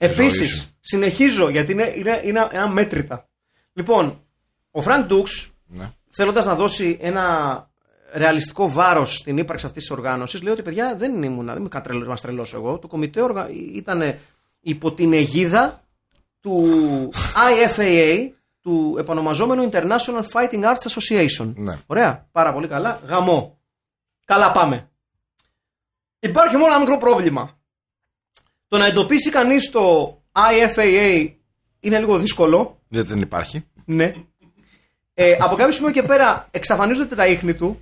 [0.00, 0.68] ζωή Επίση, σου.
[0.80, 3.28] συνεχίζω γιατί είναι, είναι, είναι αμέτρητα.
[3.72, 4.26] Λοιπόν,
[4.70, 5.92] ο Φρανκ Ντούξ Ναι.
[6.16, 7.68] Θέλοντας να δώσει ένα
[8.12, 12.16] ρεαλιστικό βάρος στην ύπαρξη αυτής της οργάνωσης, λέει ότι παιδιά δεν ήμουν, δεν είμαι μα
[12.16, 12.78] τρελός εγώ.
[12.78, 13.48] Το κουμιτέ οργα...
[13.74, 14.18] ήταν
[14.60, 15.82] υπό την αιγίδα
[16.40, 16.68] του
[17.34, 18.28] IFAA,
[18.60, 21.52] του επωνομαζόμενου International Fighting Arts Association.
[21.54, 21.78] Ναι.
[21.86, 23.00] Ωραία, πάρα πολύ καλά.
[23.06, 23.58] Γαμό.
[24.24, 24.90] Καλά πάμε.
[26.18, 27.58] Υπάρχει μόνο ένα μικρό πρόβλημα.
[28.68, 31.32] Το να εντοπίσει κανείς το IFAA
[31.80, 32.80] είναι λίγο δύσκολο.
[32.88, 33.68] Γιατί δεν υπάρχει.
[33.84, 34.12] Ναι.
[35.18, 37.80] Ε, από κάποιο σημείο και πέρα εξαφανίζονται τα ίχνη του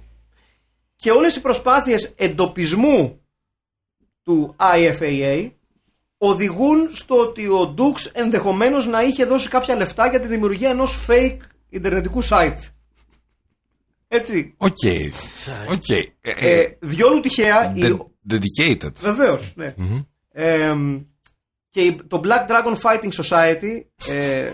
[0.97, 3.21] και όλες οι προσπάθειες εντοπισμού
[4.23, 5.51] του IFAA
[6.19, 11.07] οδηγούν στο ότι ο Dux ενδεχομένως να είχε δώσει κάποια λεφτά για τη δημιουργία ενός
[11.09, 11.37] fake
[11.69, 12.59] ιντερνετικού site.
[14.09, 14.55] Έτσι.
[14.57, 14.77] OK.
[15.71, 15.89] OK.
[15.89, 18.93] Ε, Ε, ε, διόλου τυχαία η- de- Dedicated.
[18.95, 19.75] Βεβαίως, ναι.
[20.33, 20.75] Ε,
[21.71, 24.51] και η- το Black Dragon Fighting Society, ε,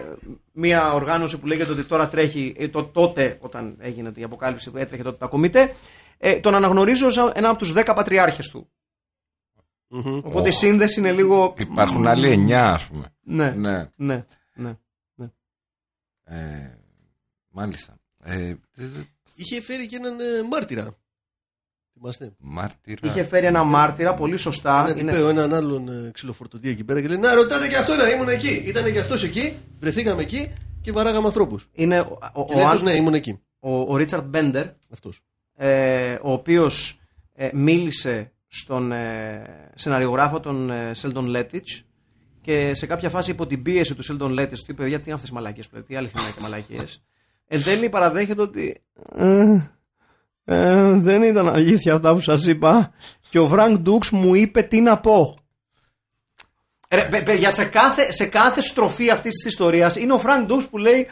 [0.60, 4.76] μια οργάνωση που λέγεται ότι τώρα τρέχει, ε, το, τότε όταν έγινε η αποκάλυψη που
[4.76, 5.74] έτρεχε τότε τα κουμιτέ,
[6.18, 8.70] ε, τον αναγνωρίζω σαν ένα από τους 10 πατριάρχες του.
[10.24, 11.54] Οπότε η σύνδεση είναι λίγο...
[11.58, 13.14] Υπάρχουν άλλοι εννιά, ας πούμε.
[13.20, 13.90] Ναι, Ναι.
[13.96, 14.76] ναι, ναι.
[16.24, 16.78] Ε,
[17.48, 17.94] μάλιστα.
[18.24, 19.02] Ε, δε- δε-
[19.34, 20.96] Είχε φέρει και έναν ε, μάρτυρα.
[22.00, 22.32] Θυμάστε.
[22.38, 22.98] μάρτυρα.
[23.04, 24.80] Είχε φέρει ένα μάρτυρα, πολύ σωστά.
[24.80, 25.10] Ένα Είναι...
[25.12, 28.28] τυπαίο, έναν άλλον ε, ξυλοφορτωτή εκεί πέρα και λέει Να ρωτάτε και αυτό, να ήμουν
[28.28, 28.62] εκεί.
[28.66, 31.68] Ήταν και αυτός εκεί, βρεθήκαμε εκεί και βαράγαμε ανθρώπους.
[31.72, 33.40] είναι ο, ο, Και ο, λέει αν- αυτός, ναι, ήμουν εκεί.
[33.60, 35.20] ο, ο Ρίτσαρντ Μπέντερ, Αυτός.
[35.56, 37.00] ε, ο οποίος
[37.34, 41.82] ε, μίλησε στον ε, σεναριογράφο τον ε, Σέλντον Λέτιτς
[42.40, 45.30] και σε κάποια φάση υπό την πίεση του Σέλντον Λέτιτς του είπε γιατί είναι αυτές
[45.30, 47.02] οι μαλακίες που λέτε, τι αληθινά και μαλακίες
[47.52, 48.82] εν τέλει παραδέχεται ότι
[50.44, 52.92] ε, Ε, δεν ήταν αλήθεια αυτά που σας είπα.
[53.28, 55.34] Και ο Φρανκ Ντούξ μου είπε τι να πω.
[56.90, 60.66] Ρε, παι- παιδιά, σε κάθε, σε κάθε στροφή αυτής της ιστορίας είναι ο Φρανκ Ντούξ
[60.68, 61.08] που λέει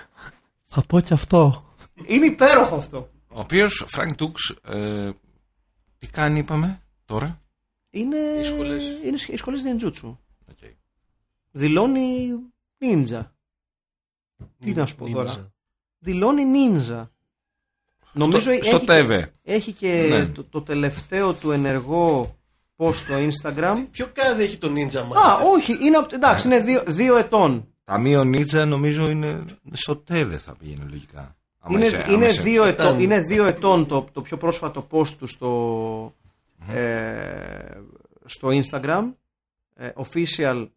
[0.65, 1.63] Θα πω και αυτό.
[2.07, 3.11] Είναι υπέροχο αυτό.
[3.29, 4.55] Ο οποίος Φρανκ Ντούξ.
[4.65, 5.11] Ε,
[5.99, 7.41] τι κάνει, είπαμε τώρα;
[7.91, 8.85] Είναι, Οι σχολές.
[9.05, 10.17] είναι σχ- οι σχολές Ninjutsu.
[10.51, 10.73] Okay.
[11.51, 12.29] Δηλώνει
[12.79, 13.35] νίντζα.
[14.59, 15.23] Τι να σου πω Νίντζα.
[15.25, 15.53] τώρα.
[15.99, 17.11] Δηλώνει νίντζα.
[18.13, 19.33] Νομίζω στο έχει, και, ΤΕΒΕ.
[19.45, 20.27] έχει και Ναι.
[20.27, 22.37] το, το τελευταίο του ενεργό
[22.77, 23.87] post στο Instagram.
[23.91, 27.69] Πιο κάτω έχει το Ninja Master; Α, όχι, είναι, απ- εντάξει, είναι δύο, δύο ετών.
[27.85, 31.37] Ταμείο Νίντζα νομίζω είναι στο ΤΕΒΕ θα πήγαινε λογικά.
[31.59, 33.01] Άμα Είναι, είσαι- άμα είναι, είσαι- δύο ετών, Τάν.
[33.01, 36.15] είναι δύο ετών το, το πιο πρόσφατο post του στο,
[36.73, 37.81] ε,
[38.25, 39.13] στο Instagram.
[39.75, 40.69] Ε, official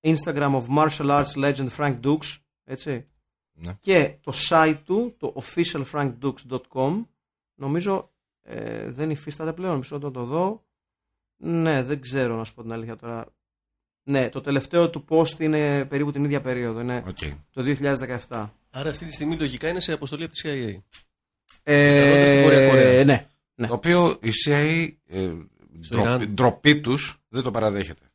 [0.00, 2.36] Instagram of martial arts legend Frank Dukes.
[2.64, 3.06] Έτσι.
[3.52, 3.76] Ναι.
[3.80, 7.04] Και το site του, το officialfrankdukes.com,
[7.54, 8.10] νομίζω
[8.42, 9.76] ε, δεν υφίσταται πλέον.
[9.78, 10.64] Μισό λεπτό να το δω.
[11.36, 13.26] Ναι, δεν ξέρω να σου πω την αλήθεια τώρα.
[14.04, 16.80] Ναι, το τελευταίο του post είναι περίπου την ίδια περίοδο.
[16.80, 17.18] Είναι Οκ.
[17.50, 17.62] το
[18.28, 18.48] 2017.
[18.70, 20.80] Άρα αυτή τη στιγμή λογικά είναι σε αποστολή από τη CIA.
[21.62, 23.04] Ε, Πιθανότατα στην Βόρεια Κορέα.
[23.04, 23.26] Ναι.
[23.54, 23.66] Ναι.
[23.66, 25.32] Το οποίο η CIA ε,
[25.80, 26.34] Στο ντροπ- Ιράν.
[26.34, 28.10] ντροπή τους δεν το παραδέχεται.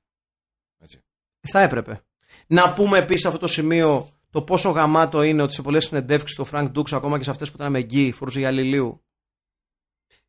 [0.78, 1.00] Έτσι.
[1.42, 2.02] Θα έπρεπε.
[2.48, 6.46] Να πούμε επίσης αυτό το σημείο το πόσο γαμάτο είναι ότι σε πολλές συνεντεύξεις του
[6.46, 9.02] Φρανκ Ντούξ, ακόμα και σε αυτές που ήταν με γκι, φορούσε γυαλί ηλίου.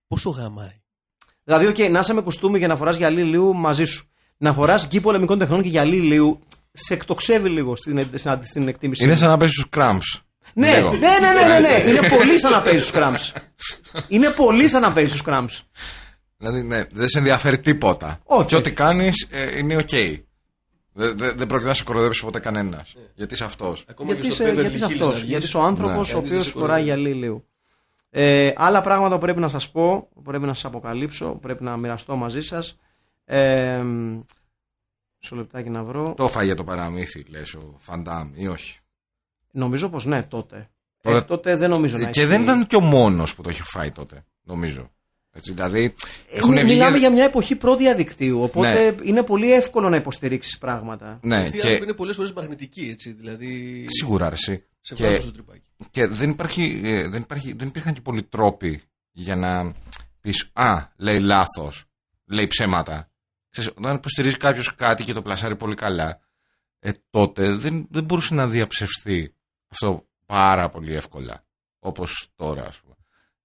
[0.06, 0.80] Πόσο γαμάει.
[1.44, 4.10] Δηλαδή, οκ, να είσαι με κουστούμι και να φοράς γυαλί ηλίου μαζί σου.
[4.36, 6.40] Να φοράς γκι πολεμικών τεχνών και γυαλί ηλίου
[6.72, 9.04] σε εκτοξεύει λίγο στην, στην, στην εκτίμηση.
[9.04, 10.20] Είναι σαν να παίζει στους Cramps.
[10.54, 10.90] ναι, Λίγο.
[10.90, 11.90] ναι, ναι, ναι, ναι, ναι.
[11.90, 13.32] Είναι πολύ σαν να παίζει στους Cramps.
[14.08, 15.64] Είναι πολύ σαν να παίζει στους Cramps.
[16.36, 18.20] Δηλαδή, ναι, δεν σε ενδιαφέρει τίποτα.
[18.24, 18.46] Όχι.
[18.46, 19.28] Και ό,τι κάνεις
[19.58, 19.90] είναι οκ.
[20.98, 22.92] Δεν δε, δεν πρόκειται να σε κοροϊδέψει ποτέ κανένας.
[22.96, 23.02] Ναι.
[23.14, 23.84] Γιατί είσαι αυτός.
[23.88, 25.28] Ακόμα Γιατί και στο είσαι, Beverly γιατί είσαι Hills αυτός, να βγεις.
[25.28, 26.14] γιατί είσαι ο άνθρωπος Ναι.
[26.14, 27.02] ο Κανείς οποίος δεν σε φοράει κοροϊδεύει.
[27.10, 27.44] γυαλί λίου.
[28.10, 31.62] Ε, άλλα πράγματα που πρέπει να σας πω, που πρέπει να σας αποκαλύψω, που πρέπει
[31.64, 32.78] να μοιραστώ μαζί σας.
[33.24, 36.14] Ε, μισό λεπτάκι να βρω.
[36.16, 38.78] Το φάγε το παραμύθι, λες ο Φαντάμ, ή όχι;
[39.50, 40.68] Νομίζω πως ναι, τότε.
[41.02, 42.24] Τότε- Ε, τότε δεν νομίζω να και ισχύει.
[42.30, 44.90] δεν ήταν και ο μόνος που το είχε φάει τότε, νομίζω.
[45.38, 46.72] Έτσι, δηλαδή, Ε, έχουν μι- βγει.
[46.72, 48.94] Μιλάμε για μια εποχή προδιαδικτύου, οπότε Ναι.
[49.02, 51.18] είναι πολύ εύκολο να υποστηρίξεις πράγματα.
[51.22, 53.12] Ναι, Αυτοί οι και άνθρωποι είναι πολλές φορές μαγνητικοί, έτσι.
[53.12, 53.84] Δηλαδή.
[53.88, 54.64] σίγουρα αρέσει.
[54.80, 55.62] Σε Και- βγάζουν στο τρυπάκι.
[55.90, 58.82] Και δεν, υπάρχει, ε, δεν, υπάρχει, δεν υπήρχαν και πολλοί τρόποι
[59.12, 59.72] για να
[60.20, 61.84] πεις Α, λέει λάθος,
[62.26, 63.10] λέει ψέματα.
[63.50, 66.20] Ξέρεις, όταν υποστηρίζει κάποιος κάτι και το πλασάρει πολύ καλά,
[66.78, 69.34] ε, τότε δεν, δεν μπορούσε να διαψευστεί
[69.68, 71.44] αυτό πάρα πολύ εύκολα.
[71.78, 72.87] Όπως τώρα, ας πούμε.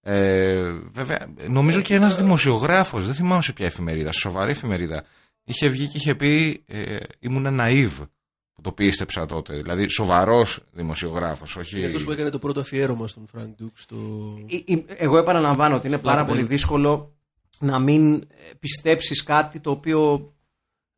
[0.06, 5.04] Ε, βέβαια, νομίζω και ένας δημοσιογράφος, δεν θυμάμαι σε ποια εφημερίδα, σε σοβαρή εφημερίδα,
[5.44, 7.92] είχε βγει και είχε πει ε, ήμουν ναΐβ
[8.54, 9.56] που το πίστεψα τότε.
[9.56, 11.78] Δηλαδή, σοβαρός δημοσιογράφος, όχι.
[11.78, 13.96] Είναι αυτός που έκανε το πρώτο αφιέρωμα στον Frank Dux στο.
[14.68, 16.28] Ε, ε, Εγώ επαναλαμβάνω ότι είναι Black πάρα belt.
[16.28, 17.14] πολύ δύσκολο
[17.60, 18.24] να μην ε,
[18.60, 20.32] πιστέψεις κάτι το οποίο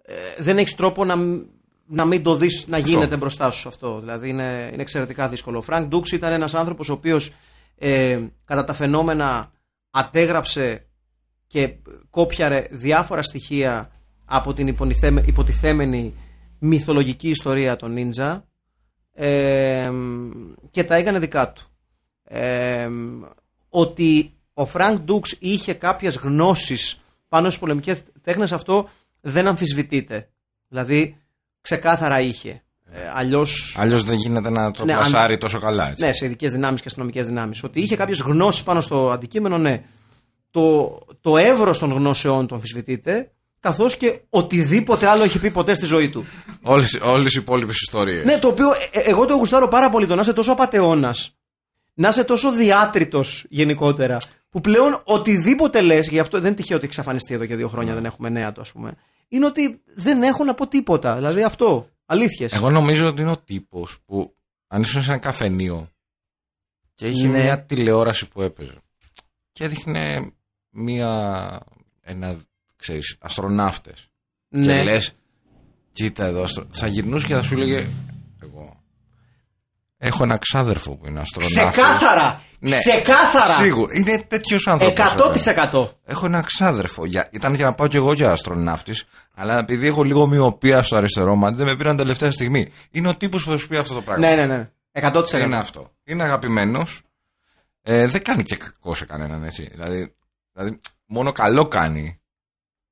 [0.02, 1.42] ε, δεν έχεις τρόπο να, μ-
[1.86, 4.00] να μην το δεις να γίνεται μπροστά σου αυτό.
[4.00, 5.58] Δηλαδή είναι, είναι εξαιρετικά δύσκολο.
[5.58, 7.34] Ο Φρανκ Ντούξ ήταν ένας άνθρωπος ο οποίος
[7.78, 9.52] ε, κατά τα φαινόμενα
[9.92, 10.86] αντέγραψε
[11.48, 11.76] και
[12.10, 13.92] κόπιαρε διάφορα στοιχεία
[14.26, 16.14] από την υποτιθέμε- υποτιθέμενη
[16.60, 18.46] μυθολογική ιστορία των νίντζα
[19.14, 19.92] ε,
[20.72, 21.68] και τα έκανε δικά του.
[22.24, 22.90] Ε,
[23.70, 28.90] ότι ο Φρανκ Ντούξ είχε κάποιες γνώσεις πάνω στις πολεμικές τέχνες αυτό
[29.22, 30.30] δεν αμφισβητείται.
[30.68, 31.18] Δηλαδή
[31.62, 32.65] ξεκάθαρα είχε.
[32.98, 35.90] Ε, αλλιώς Αλλιώς δεν γίνεται να το Ναι, αν- πλασάρει τόσο καλά.
[35.90, 36.06] Έτσι.
[36.06, 37.64] ναι, σε ειδικές δυνάμεις και αστυνομικές δυνάμεις.
[37.64, 39.84] Ότι είχε κάποιες γνώσεις πάνω στο αντικείμενο, ναι.
[40.52, 45.86] Το, το εύρος των γνώσεών του αμφισβητείται, καθώς και οτιδήποτε άλλο έχει πει ποτέ στη
[45.86, 46.26] ζωή του.
[46.62, 48.26] Όλες, όλες οι υπόλοιπες ιστορίες.
[48.26, 51.36] ναι, το οποίο ε, ε, εγώ το γουστάρω πάρα πολύ το να είσαι τόσο απαταιώνας,
[51.94, 54.18] να είσαι τόσο διάτριτο γενικότερα,
[54.50, 57.68] που πλέον οτιδήποτε λες, γι' αυτό δεν είναι τυχαίο ότι έχει εξαφανιστεί εδώ και δύο
[57.68, 58.94] χρόνια, δεν έχουμε νέα του, ας πούμε,
[59.28, 61.16] είναι ότι δεν έχω να πω τίποτα.
[61.16, 61.90] Δηλαδή αυτό.
[62.06, 62.54] Αλήθειες.
[62.54, 64.36] Εγώ νομίζω ότι είναι ο τύπος που
[64.68, 65.90] αν ήσουν σε ένα καφενείο
[66.94, 67.44] και είχε Ναι.
[67.44, 68.76] μια τηλεόραση που έπαιζε
[69.52, 70.32] και έδειχνε
[70.70, 71.60] μια,
[72.02, 72.38] ένα,
[72.76, 74.08] ξέρεις, αστροναύτες
[74.48, 74.66] Ναι.
[74.66, 75.14] και λες
[75.92, 76.68] κοίτα εδώ, αστρο...
[76.72, 77.88] θα γυρνούσε και θα σου λέγε
[78.42, 78.84] εγώ
[79.98, 82.42] έχω ένα ξάδερφο που είναι αστροναύτης Ξεκάθαρα!
[82.70, 82.78] Ναι.
[82.78, 83.54] Ξεκάθαρα!
[83.54, 85.16] Σίγουρα, είναι τέτοιος άνθρωπος.
[85.72, 85.88] 100%.
[86.06, 87.06] Έχω ένα ξάδερφο.
[87.06, 87.28] Για...
[87.32, 89.04] Ήταν για να πάω κι εγώ για αστροναύτης,
[89.36, 92.72] αλλά επειδή έχω λίγο μοιοπία στο αριστερό μάτι, δεν με πήραν τελευταία στιγμή.
[92.92, 94.28] Είναι ο τύπος που θα σου πει αυτό το πράγμα.
[94.28, 94.70] Ναι, ναι, ναι.
[95.14, 95.34] 100%.
[95.44, 95.92] Είναι αυτό.
[96.04, 97.02] Είναι αγαπημένος.
[97.82, 99.68] Ε, δεν κάνει και κακό σε κανέναν έτσι.
[99.72, 100.14] Δηλαδή,
[100.54, 102.20] δηλαδή μόνο καλό κάνει.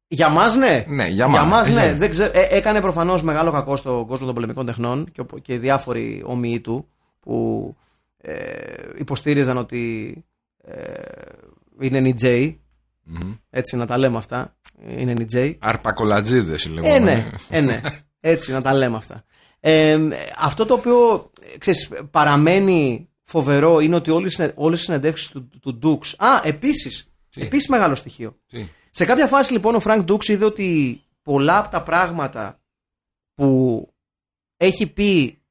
[0.08, 0.84] Για μας, ναι.
[0.88, 1.46] Ναι, για Για μας.
[1.46, 1.74] μας, ναι.
[1.82, 5.38] Για- Δεν ξέ- ε, έκανε προφανώς μεγάλο κακό στον κόσμο των πολεμικών τεχνών και, ο-
[5.42, 6.88] και διάφοροι ομοιοί του
[7.20, 7.76] που
[8.26, 10.14] ε, υποστήριζαν ότι
[10.64, 10.94] ε,
[11.80, 12.56] είναι NJ.
[13.50, 14.58] Έτσι να τα λέμε αυτά.
[14.88, 15.56] Είναι NJ.
[15.60, 16.94] Αρπακολατζίδες λέγονται.
[16.94, 17.82] Ε, ναι, ε, ναι.
[18.20, 19.24] Έτσι να τα λέμε αυτά.
[19.60, 20.00] Ε,
[20.38, 25.28] αυτό το οποίο ε, ξέρεις, παραμένει φοβερό είναι ότι όλες, οι συνε- όλες οι συνεντεύξεις
[25.30, 26.14] του, του Dukes...
[26.18, 28.38] Α, επίσης, Τι; επίσης μεγάλο στοιχείο.
[28.48, 32.62] Τι; Σε κάποια φάση λοιπόν ο Frank Dukes είδε ότι πολλά από τα πράγματα
[33.34, 33.88] που
[34.58, 35.42] έχει πει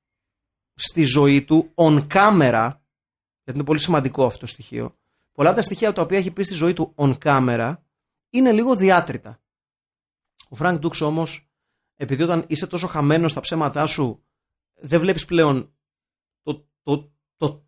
[0.74, 2.70] στη ζωή του on camera,
[3.44, 4.96] γιατί είναι πολύ σημαντικό αυτό το στοιχείο,
[5.32, 7.76] πολλά από τα στοιχεία τα οποία έχει πει στη ζωή του on camera
[8.30, 9.40] είναι λίγο διάτρητα.
[10.48, 11.50] Ο Frank Dux όμως,
[11.96, 14.24] επειδή όταν είσαι τόσο χαμένος στα ψέματά σου,
[14.74, 15.74] δεν βλέπεις πλέον
[16.42, 17.64] το, το, το,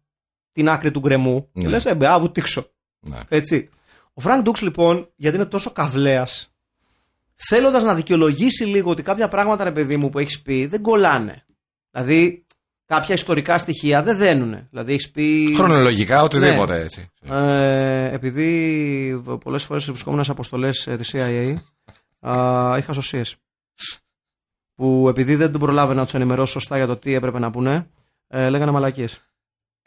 [0.52, 1.68] την άκρη του γκρεμού και Ναι.
[1.68, 2.66] λες, ε, μπε, α, βουτήξω.
[3.00, 3.20] Ναι.
[3.28, 3.68] Έτσι.
[4.12, 6.55] Ο Φρανκ Ντούξ λοιπόν, γιατί είναι τόσο καβλέας,
[7.34, 11.46] θέλοντας να δικαιολογήσει λίγο ότι κάποια πράγματα, ρε παιδί μου, που έχεις πει δεν κολλάνε.
[11.90, 12.43] Δηλαδή,
[12.87, 14.66] κάποια ιστορικά στοιχεία δεν δένουν.
[14.70, 15.53] Δηλαδή, έχεις πει.
[15.57, 16.82] Χρονολογικά, οτιδήποτε Ναι.
[16.82, 17.09] έτσι.
[17.20, 21.55] Ε, επειδή πολλές φορές βρισκόμουν σε αποστολές της CIA,
[22.20, 23.37] α, είχα σωσίες.
[24.74, 27.87] Που επειδή δεν τον προλάβαινα να τους ενημερώσω σωστά για το τι έπρεπε να πούνε,
[28.28, 29.20] ε, λέγανε μαλακίες.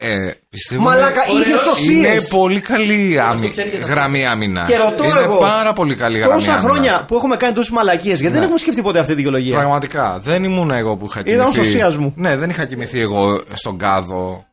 [0.00, 1.60] Ε, πιστεύω Μαλάκα, είναι- είχε ωραίος.
[1.60, 1.92] σωσίε!
[2.08, 3.48] Είναι πολύ καλή άμυ...
[3.48, 4.64] πιάνει και τα γραμμή άμυνα.
[4.66, 6.68] Και ρωτώ είναι εγώ, πάρα πολύ καλή γραμμή Τόσα άμυνα.
[6.70, 8.42] χρόνια που έχουμε κάνει τόσες μαλακίες, γιατί δεν Ναι.
[8.42, 9.56] έχουμε σκεφτεί ποτέ αυτή τη δικαιολογία.
[9.56, 10.18] Πραγματικά.
[10.18, 11.64] Δεν ήμουν εγώ που είχα Ήταν ο κοιμηθεί.
[11.70, 12.12] σωσίας μου.
[12.16, 14.46] Ναι, δεν είχα κοιμηθεί εγώ στον κάδο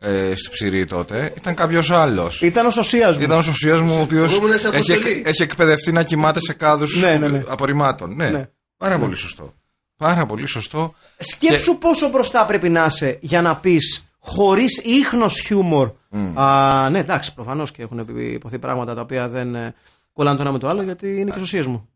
[0.00, 1.32] ε, στη ψηρή τότε.
[1.36, 2.40] Ήταν κάποιος άλλος.
[2.42, 3.22] Ήταν ο σωσίας μου.
[3.22, 5.22] Ήταν ο σωσίας μου ο οποίος Εγώ ήμουν σε έχει, αποστολή.
[5.26, 7.42] έχει εκπαιδευτεί να κοιμάται σε κάδους Ναι, ναι, ναι.
[7.48, 8.14] απορριμμάτων.
[8.16, 8.28] Ναι.
[8.28, 8.48] Ναι.
[8.76, 9.54] Πάρα πολύ σωστό.
[9.96, 10.94] Πάρα πολύ σωστό.
[11.18, 15.90] Σκέψου πόσο μπροστά πρέπει να είσαι για να πεις χωρίς ίχνος χιούμορ.
[16.34, 19.74] Α, ναι, εντάξει, προφανώς και έχουν υποθεί πράγματα τα οποία δεν ε,
[20.12, 21.88] κολλάνε το ένα με το άλλο γιατί είναι και σωσίε μου.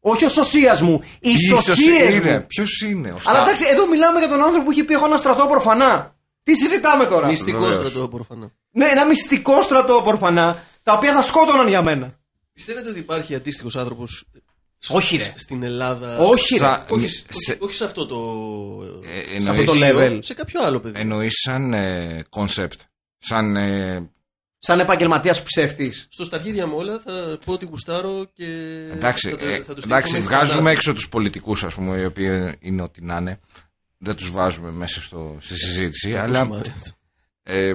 [0.00, 2.32] Όχι ο σωσίας μου, οι σωσίες είναι.
[2.38, 2.44] μου.
[2.46, 5.04] Ποιος είναι, ο Αλλά Στα- εντάξει, εδώ μιλάμε για τον άνθρωπο που έχει πει: Έχω
[5.06, 6.14] ένα στρατό προφανά.
[6.42, 7.76] Τι συζητάμε τώρα; Μυστικό Βεβαίως.
[7.76, 8.50] στρατό προφανώ.
[8.70, 12.18] Ναι, ένα μυστικό στρατό προφανά, τα οποία θα σκότωναν για μένα.
[12.52, 14.24] Πιστεύετε ότι υπάρχει αντίστοιχο άνθρωπος
[14.88, 15.32] Όχι, ρε.
[15.36, 16.18] στην Ελλάδα.
[16.18, 16.58] Όχι, ρε.
[16.58, 18.16] Σα- Όχι, σε- όχι, όχι σε αυτό το.
[19.36, 20.18] Ε, σε αυτό το εννοείς- level.
[20.22, 21.00] Σε κάποιο άλλο παιδί.
[21.00, 21.74] Εννοείς σαν
[22.28, 22.80] concept.
[23.18, 23.56] σαν.
[23.56, 24.10] ε,
[24.58, 26.06] Σαν επαγγελματίας ψεύτης.
[26.10, 28.44] Στο στα αρχίδια μου όλα θα πω ότι γουστάρω και.
[28.92, 30.70] εντάξει, θα το- ε, θα το εντάξει στηρίξω με βγάζουμε φαντάζομαι.
[30.70, 33.40] έξω τους πολιτικούς ας πούμε, οι οποίοι είναι ό,τι να είναι.
[33.98, 36.16] Δεν τους βάζουμε μέσα στο, στη συζήτηση.
[36.16, 36.72] αλλά Σημάδι.
[37.42, 37.72] ε,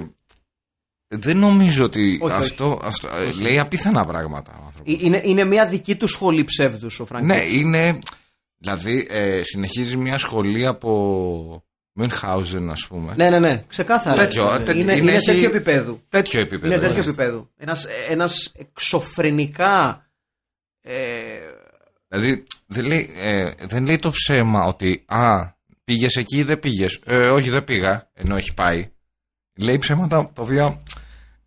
[1.14, 2.42] δεν νομίζω ότι Όχι, όχι.
[2.42, 4.94] αυτό, αυτό ε, λέει απίθανα πράγματα ο άνθρωπος.
[4.94, 7.24] Ε, Είναι, είναι μια δική του σχολή ψεύδους ο Φραγκ.
[7.24, 7.98] Ναι, είναι.
[8.58, 11.64] Δηλαδή, ε, συνεχίζει μια σχολή από
[12.00, 13.14] Μünchhausen, ας πούμε.
[13.16, 14.16] ναι, ναι, ναι, ξεκάθαρα.
[14.16, 16.00] Τέτοιο, είναι, τέ- είναι, είναι- έχει- τέτοιο επίπεδο.
[16.08, 16.66] Τέτοιο επίπεδο.
[16.66, 17.22] Είναι τέτοιο μάλιστα.
[17.22, 17.50] επίπεδο.
[17.56, 20.06] Ένας, ένας εξωφρενικά.
[20.80, 20.92] Ε,
[22.08, 25.40] Δηλαδή, δεν λέει, ε, δεν λέει το ψέμα ότι Α,
[25.84, 27.00] πήγες εκεί ή δεν πήγες.
[27.04, 28.90] Ε, όχι, δεν πήγα, ενώ έχει πάει.
[29.58, 30.82] Λέει ψέματα τα οποία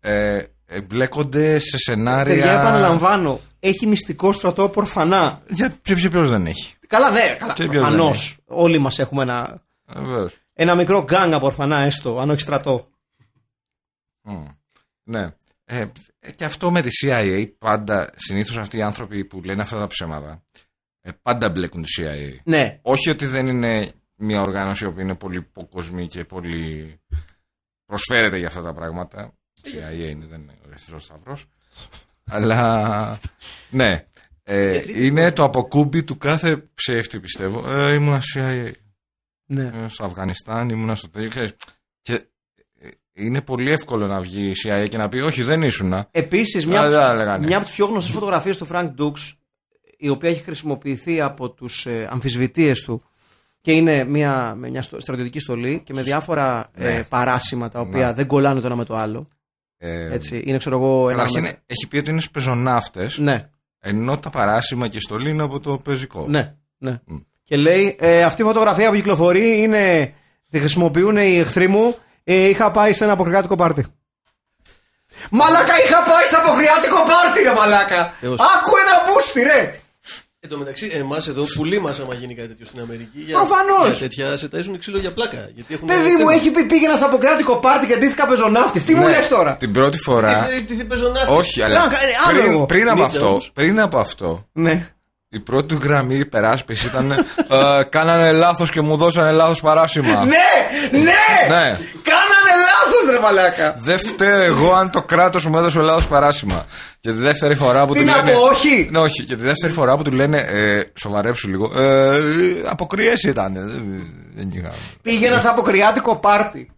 [0.00, 2.34] ε, εμπλέκονται σε σενάρια.
[2.34, 5.42] παιδιά, επαναλαμβάνω, έχει μυστικό στρατό προφανά.
[5.48, 7.52] Για ποιο, ποιο, ποιος δεν έχει; Καλά, ναι, καλά.
[7.52, 8.18] Και ποιος Προφανώς.
[8.18, 9.62] δεν έχει; Όλοι μας έχουμε ένα,
[9.94, 10.36] Ε, βεβαίως.
[10.52, 12.88] ένα μικρό γκάγκ από ορφανά, έστω, αν όχι στρατό.
[14.22, 14.44] Μμ.
[15.02, 15.28] Ναι.
[15.64, 15.84] Ε,
[16.36, 20.42] και αυτό με τη CIA πάντα, συνήθως αυτοί οι άνθρωποι που λένε αυτά τα ψέματα,
[21.00, 22.36] ε, πάντα μπλέκουν τη CIA.
[22.44, 26.96] Ναι, Όχι ότι δεν είναι μια οργάνωση που είναι πολύ υποκοσμή και πολύ
[27.84, 29.32] προσφέρεται για αυτά τα πράγματα.
[29.62, 31.44] Η CIA είναι, δεν είναι ο Ερυθρός Σταυρός.
[32.30, 33.18] Αλλά
[33.70, 34.06] ναι,
[34.42, 37.72] ε, είναι το αποκούμπι του κάθε ψεύτη πιστεύω.
[37.72, 38.70] Ε, ήμουνα στη CIA.
[39.46, 39.62] ναι.
[39.84, 41.28] Ε, στο Αφγανιστάν, ήμουνα στο τέτοιο.
[41.28, 41.56] ξέρεις.
[42.02, 42.12] Και
[42.80, 46.08] ε, είναι πολύ εύκολο να βγει η CIA και να πει Όχι, δεν ήσουνα.
[46.10, 47.46] Επίσης, μια, Α, από δεν τις- τα λέγανε.
[47.46, 49.32] μια από τις πιο γνωστές φωτογραφίες του Frank Dukes,
[49.98, 53.02] η οποία έχει χρησιμοποιηθεί από τους ε, αμφισβητείες του
[53.60, 57.04] και είναι μια, με μια στο- στρατιωτική στολή και με διάφορα ε, Ναι.
[57.04, 58.12] παράσημα τα οποία Ναι.
[58.12, 59.26] δεν κολλάνε το ένα με το άλλο.
[59.78, 61.16] Ε, Έτσι, είναι, ξέρω εγώ, ένα.
[61.18, 63.48] Καταρχήν με- έχει πει ότι είναι σπεζοναύτε, Ναι,
[63.80, 66.24] ενώ τα παράσημα και η στολή είναι από το πεζικό.
[66.28, 67.00] ναι, ναι.
[67.44, 70.14] Και λέει, ε, αυτή η φωτογραφία που κυκλοφορεί είναι.
[70.50, 71.96] Τη χρησιμοποιούν οι εχθροί μου.
[72.24, 73.86] Ε, είχα πάει σε ένα αποκριάτικο πάρτι.
[75.30, 78.12] Μαλάκα, είχα πάει σε αποκριάτικο πάρτι, ρε Μαλάκα!
[78.20, 78.38] Θεός.
[78.40, 79.80] Άκου ένα μπούστι, ρε!
[80.48, 83.18] Εν τω μεταξύ, εμάς εδώ πουλή μας, άμα γίνει κάτι τέτοιο στην Αμερική.
[83.26, 83.98] Για, Προφανώς.
[83.98, 85.50] Για τέτοια σε ταΐζουν ξύλο για πλάκα.
[85.54, 88.84] Γιατί έχουν Παιδί μου, έχει πει πήγαινα σε αποκριάτικο πάρτι και ντύθηκα πεζοναύτης.
[88.84, 90.48] Τι μου Ναι, λες τώρα; Την πρώτη φορά.
[90.66, 91.30] Τι τι πεζοναύτης.
[91.36, 91.74] Όχι, αλλά.
[91.78, 91.88] Να, ε,
[92.28, 92.66] άλλο εγώ.
[92.66, 93.50] Πριν, πριν από Νίτσα αυτό, όμως.
[93.54, 94.86] πριν από αυτό, Ναι.
[95.28, 97.10] η πρώτη του γραμμή υπεράσπισης ήταν.
[97.10, 100.24] ε, κάνανε λάθος και μου δώσανε λάθος παράσημα.
[100.24, 101.56] Ναι, ναι!
[101.56, 101.78] Ναι.
[102.86, 103.76] Κάνανε λάθος λάθο, ρε μαλάκα.
[103.78, 106.64] Δεν φταίω εγώ αν το κράτος μου έδωσε λάθος παράσημα.
[107.00, 108.30] Και τη δεύτερη φορά που Τι του να λένε.
[108.32, 108.88] πω, όχι.
[108.90, 109.22] Ναι, όχι.
[109.24, 110.38] Και τη δεύτερη φορά που του λένε.
[110.38, 111.80] Ε, σοβαρέψου λίγο.
[111.80, 112.20] Ε,
[112.68, 113.56] Αποκριές ήταν.
[113.56, 114.02] ε, Δεν,
[114.34, 114.70] δεν είχα.
[115.02, 116.70] Πήγαινα σε αποκριάτικο πάρτι.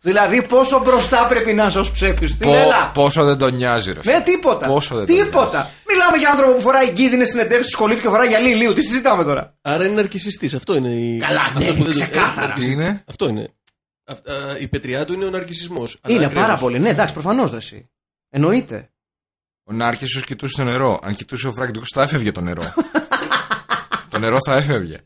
[0.00, 2.38] δηλαδή, πόσο μπροστά πρέπει να είσαι ως ψεύτης του.
[2.38, 2.90] Πο- Έλα.
[2.94, 4.12] πόσο δεν τον νοιάζει, ρε.
[4.12, 4.66] Ναι, τίποτα.
[4.66, 5.70] Πόσο δεν το τίποτα.
[5.88, 8.72] Μιλάμε για άνθρωπο που φοράει γκίδινε συνεντεύξεις στη σχολή του και φοράει γυαλί ηλίου.
[8.72, 10.54] Τι συζητάμε τώρα; Άρα είναι ναρκισιστής.
[10.54, 10.88] Αυτό είναι.
[10.88, 11.18] Η...
[11.18, 12.52] Καλά, ναι, αυτός που δεν το- ξεκάθαρα.
[12.56, 13.52] Ε, Τι είναι; Αυτό είναι.
[14.04, 15.98] Αυ- α, η πετριά του είναι ο ναρκισισμός.
[16.02, 16.44] αλλά Είναι ακραίος.
[16.46, 16.78] πάρα πολύ.
[16.78, 17.56] Ναι, εντάξει, προφανώς ρε.
[17.56, 17.90] εσύ.
[18.30, 18.90] Εννοείται.
[19.64, 20.98] Ο Νάρκισσος κοιτούσε το νερό.
[21.02, 22.74] Αν κοιτούσε ο Φρανκ Ντουξ, θα έφευγε το νερό.
[24.10, 24.96] το νερό θα έφευγε.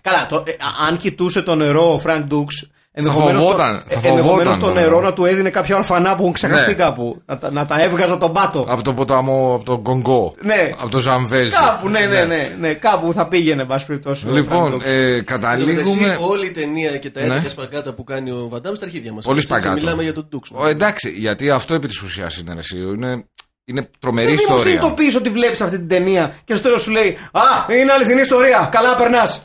[0.00, 2.68] Καλά, το, ε, α- αν κοιτούσε το νερό ο Φρανκ Ντουξ,
[2.98, 5.00] ενδεχομένως φοβόταν, το, θα ε, ενδεχομένως φοβόταν το το νερό νερό.
[5.00, 6.74] να του έδινε κάποια ορφανά που έχουν ξεχαστεί Ναι.
[6.74, 7.22] κάπου.
[7.26, 8.66] Να, τα- να τα έβγαζε τον πάτο.
[8.68, 10.34] Από το ποταμό, από τον Κονγκό.
[10.42, 10.70] Ναι.
[10.80, 11.50] Από το Ζαμβέζι.
[11.50, 14.26] Κάπου, ναι, ναι, ναι, ναι, κάπου θα πήγαινε, εν πάση περιπτώσει.
[14.26, 14.84] ο Frank Λοιπόν, Dux.
[14.84, 15.82] ε, Εν τω καταλήγουμε.
[16.00, 17.40] μεταξύ, όλη η ταινία και τα Ναι.
[17.44, 19.24] 11 σπακάτα που κάνει ο Βαντάμ στα αρχίδια μας.
[19.24, 19.74] Πολύ σπακάτο.
[19.74, 20.50] Μιλάμε για τον Ντουξ.
[20.54, 23.24] Ο, εντάξει, γιατί αυτό επί της ουσίας είναι, ρε, εσύ, είναι,
[23.64, 24.62] είναι τρομερή Δεν μου ιστορία.
[24.72, 27.40] συνειδητοποιεί ότι βλέπεις αυτή την ταινία και στο τέλος σου λέει Α,
[27.80, 28.68] είναι αληθινή ιστορία.
[28.72, 29.42] Καλά περνάς.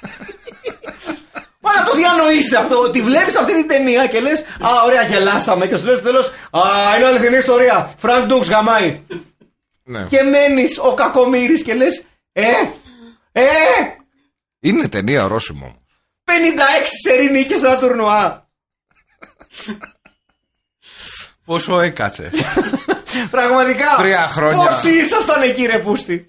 [1.68, 5.66] Μα να το διανοείσαι αυτό, ότι βλέπεις αυτή την ταινία και λες Α, ωραία, γελάσαμε.
[5.66, 7.94] Και στο τέλος, στο τέλος, Α, είναι αληθινή ιστορία.
[7.98, 9.02] Φρανκ Ντουξ γαμάει.
[9.82, 10.06] Ναι.
[10.08, 12.42] Και μένεις ο κακομοίρη και λες Ε,
[13.32, 13.44] ε,
[14.60, 16.00] Είναι ταινία ορόσημο όμως.
[16.24, 16.30] 56
[17.04, 18.48] σερί νίκες σε ένα τουρνουά.
[21.44, 22.30] Πόσο έκατσε.
[23.30, 23.94] Πραγματικά.
[23.96, 24.56] Τρία χρόνια.
[24.56, 26.26] Πόσοι ήσασταν εκεί, ρε πούστη;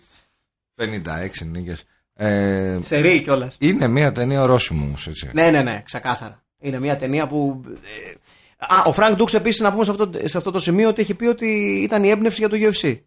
[0.76, 1.84] 56 νίκες.
[2.22, 3.56] Ε, Σερί κιόλας.
[3.60, 5.30] είναι μια ταινία ορόσημο όμως, έτσι.
[5.34, 6.44] Ναι, ναι, ναι, ξεκάθαρα.
[6.60, 7.62] Είναι μια ταινία που.
[7.68, 8.14] ε,
[8.58, 11.14] Α, ο Φρανκ Ντουξ επίσης να πούμε σε αυτό, σε αυτό το σημείο ότι έχει
[11.14, 11.48] πει ότι
[11.84, 12.98] ήταν η έμπνευση για το UFC.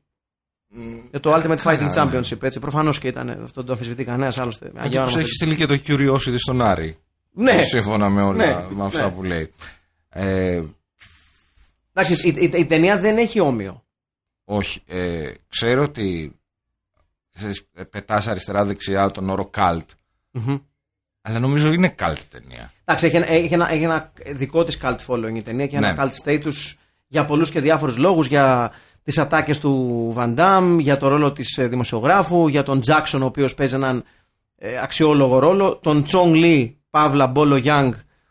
[1.11, 2.19] Για το Ultimate Fighting καλά, ναι.
[2.21, 2.61] Championship, έτσι.
[2.61, 3.31] Προφανώς και ήταν.
[3.43, 4.73] Αυτό το αμφισβητεί κανένας άλλωστε.
[4.77, 5.35] Αγία Όπω όνομα έχεις του.
[5.37, 6.97] στείλει και το Curiosity στον Άρη.
[7.33, 7.63] Ναι.
[7.63, 9.11] Σύμφωνα με όλα Ναι, με αυτά ναι.
[9.11, 9.51] που λέει.
[10.09, 10.63] Ε,
[11.95, 13.85] Εντάξει, η, η, η ταινία δεν έχει όμοιο.
[14.45, 14.83] όχι.
[14.87, 16.37] Ε, ξέρω ότι
[17.35, 19.87] ξέρεις, ε, πετάς αριστερά-δεξιά τον όρο cult.
[20.30, 20.57] Μμμ.
[21.22, 22.72] Αλλά νομίζω είναι cult ταινία.
[22.85, 25.93] Εντάξει, έχει, ένα- έχει, ένα, έχει ένα δικό της cult following η ταινία και ένα
[25.93, 26.03] Ναι.
[26.03, 26.72] cult status
[27.07, 28.26] για πολλούς και διάφορους λόγους.
[28.26, 28.72] Για
[29.03, 33.55] τις ατάκες του Van Damme, για το ρόλο της δημοσιογράφου, για τον Jackson, ο οποίος
[33.55, 34.05] παίζει έναν
[34.57, 37.91] ε, αξιόλογο ρόλο, τον Chong Lee, Παύλα Μπόλο Young,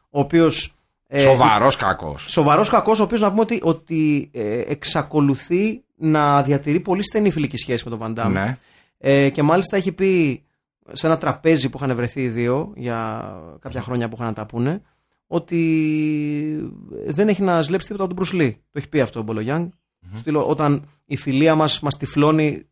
[0.10, 0.74] ο οποίος.
[1.08, 2.26] Ε, Σοβαρός κακός.
[2.30, 7.58] Σοβαρός κακός, ο οποίος να πούμε ότι, ότι ε, εξακολουθεί να διατηρεί πολύ στενή φιλική
[7.58, 8.32] σχέση με τον Van Damme.
[8.32, 8.58] Ναι.
[9.04, 10.44] Ε, και μάλιστα έχει πει
[10.92, 14.46] σε ένα τραπέζι που είχαν βρεθεί οι δύο για κάποια χρόνια που είχαν να τα
[14.46, 14.82] πούνε
[15.28, 16.72] ότι
[17.06, 18.52] δεν έχει να ζλέψει τίποτα από τον Bruce Lee.
[18.54, 19.70] Το έχει πει αυτό ο Μπολογιάνγκ.
[20.16, 22.66] Στείλω, όταν η φιλία μας μας τυφλώνει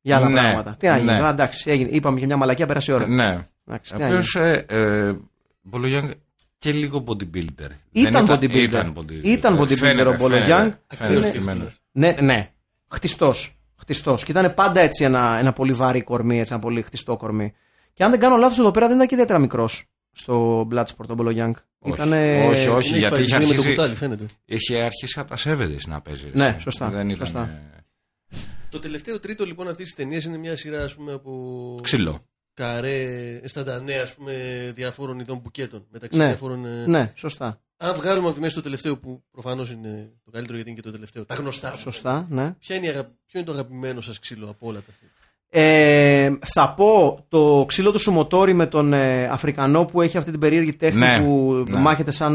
[0.00, 0.76] για άλλα Ναι, πράγματα.
[0.78, 1.16] Τι να γίνει, ναι.
[1.18, 1.88] τώρα, εντάξει, έγινε.
[1.92, 3.06] είπαμε και μια μαλακία, πέρασε η ώρα.
[3.08, 3.46] Ναι.
[3.66, 4.20] Εντάξει, Ο τι να γίνει.
[4.28, 4.42] οποίο.
[4.42, 5.16] Ε, ε,
[5.62, 6.10] Μπολογιάνγκ
[6.58, 7.68] και λίγο bodybuilder.
[7.92, 8.54] Ήταν Δεν bodybuilder.
[8.54, 9.24] Ήταν bodybuilder.
[9.24, 10.70] Ήταν bodybuilder Φαίνεται, ο Μπολογιάνγκ.
[10.70, 11.80] φαίνεται, φαίνεται Είναι- στημένος.
[11.92, 12.50] Ναι, ναι.
[13.76, 14.22] Χτιστός.
[14.22, 14.24] Χτιστός.
[14.24, 17.54] Και ήταν πάντα έτσι ένα, ένα πολύ βαρύ κορμί, έτσι ένα πολύ χτιστό κορμί.
[17.94, 21.14] Και αν δεν κάνω λάθος, εδώ πέρα δεν ήταν και ιδιαίτερα μικρός στο Bloodsport ο
[21.14, 21.54] Μπολογιάνγκ.
[21.78, 21.94] Όχι.
[21.94, 22.46] Ήτανε...
[22.50, 24.26] όχι, όχι, Είναι γιατί είχε φαγισμένη με το αρχίσει, κουτάλι, φαίνεται.
[24.44, 26.30] είχε αρχίσει από τα 70's να παίζει.
[26.32, 26.60] Ναι, έτσι.
[26.60, 27.26] σωστά, Δεν ήταν.
[27.26, 27.40] σωστά.
[27.42, 28.36] ε,
[28.68, 31.32] Το τελευταίο τρίτο λοιπόν αυτής της ταινίας είναι μια σειρά ας πούμε, από
[31.82, 32.18] Ξύλο.
[32.54, 33.02] καρέ,
[33.42, 34.32] αισθαντανέ ας πούμε,
[34.74, 35.86] διαφόρων ειδών μπουκέτων.
[35.90, 36.26] Μεταξύ Ναι.
[36.26, 36.66] διαφόρων.
[36.66, 37.60] ε, Ναι, σωστά.
[37.76, 40.86] Αν βγάλουμε από τη μέση το τελευταίο που προφανώς είναι το καλύτερο γιατί είναι και
[40.86, 41.24] το τελευταίο.
[41.24, 41.76] Τα γνωστά.
[41.76, 42.54] Σωστά, ναι.
[42.58, 43.02] Ποια είναι η αγα...
[43.04, 45.08] Ποιο είναι το αγαπημένο σας ξύλο από όλα τα film?
[45.56, 50.40] Ε, θα πω το ξύλο του Σουμοτόρι με τον ε, Αφρικανό που έχει αυτή την
[50.40, 51.78] περίεργη τέχνη Ναι, που ναι.
[51.78, 52.32] μάχεται σαν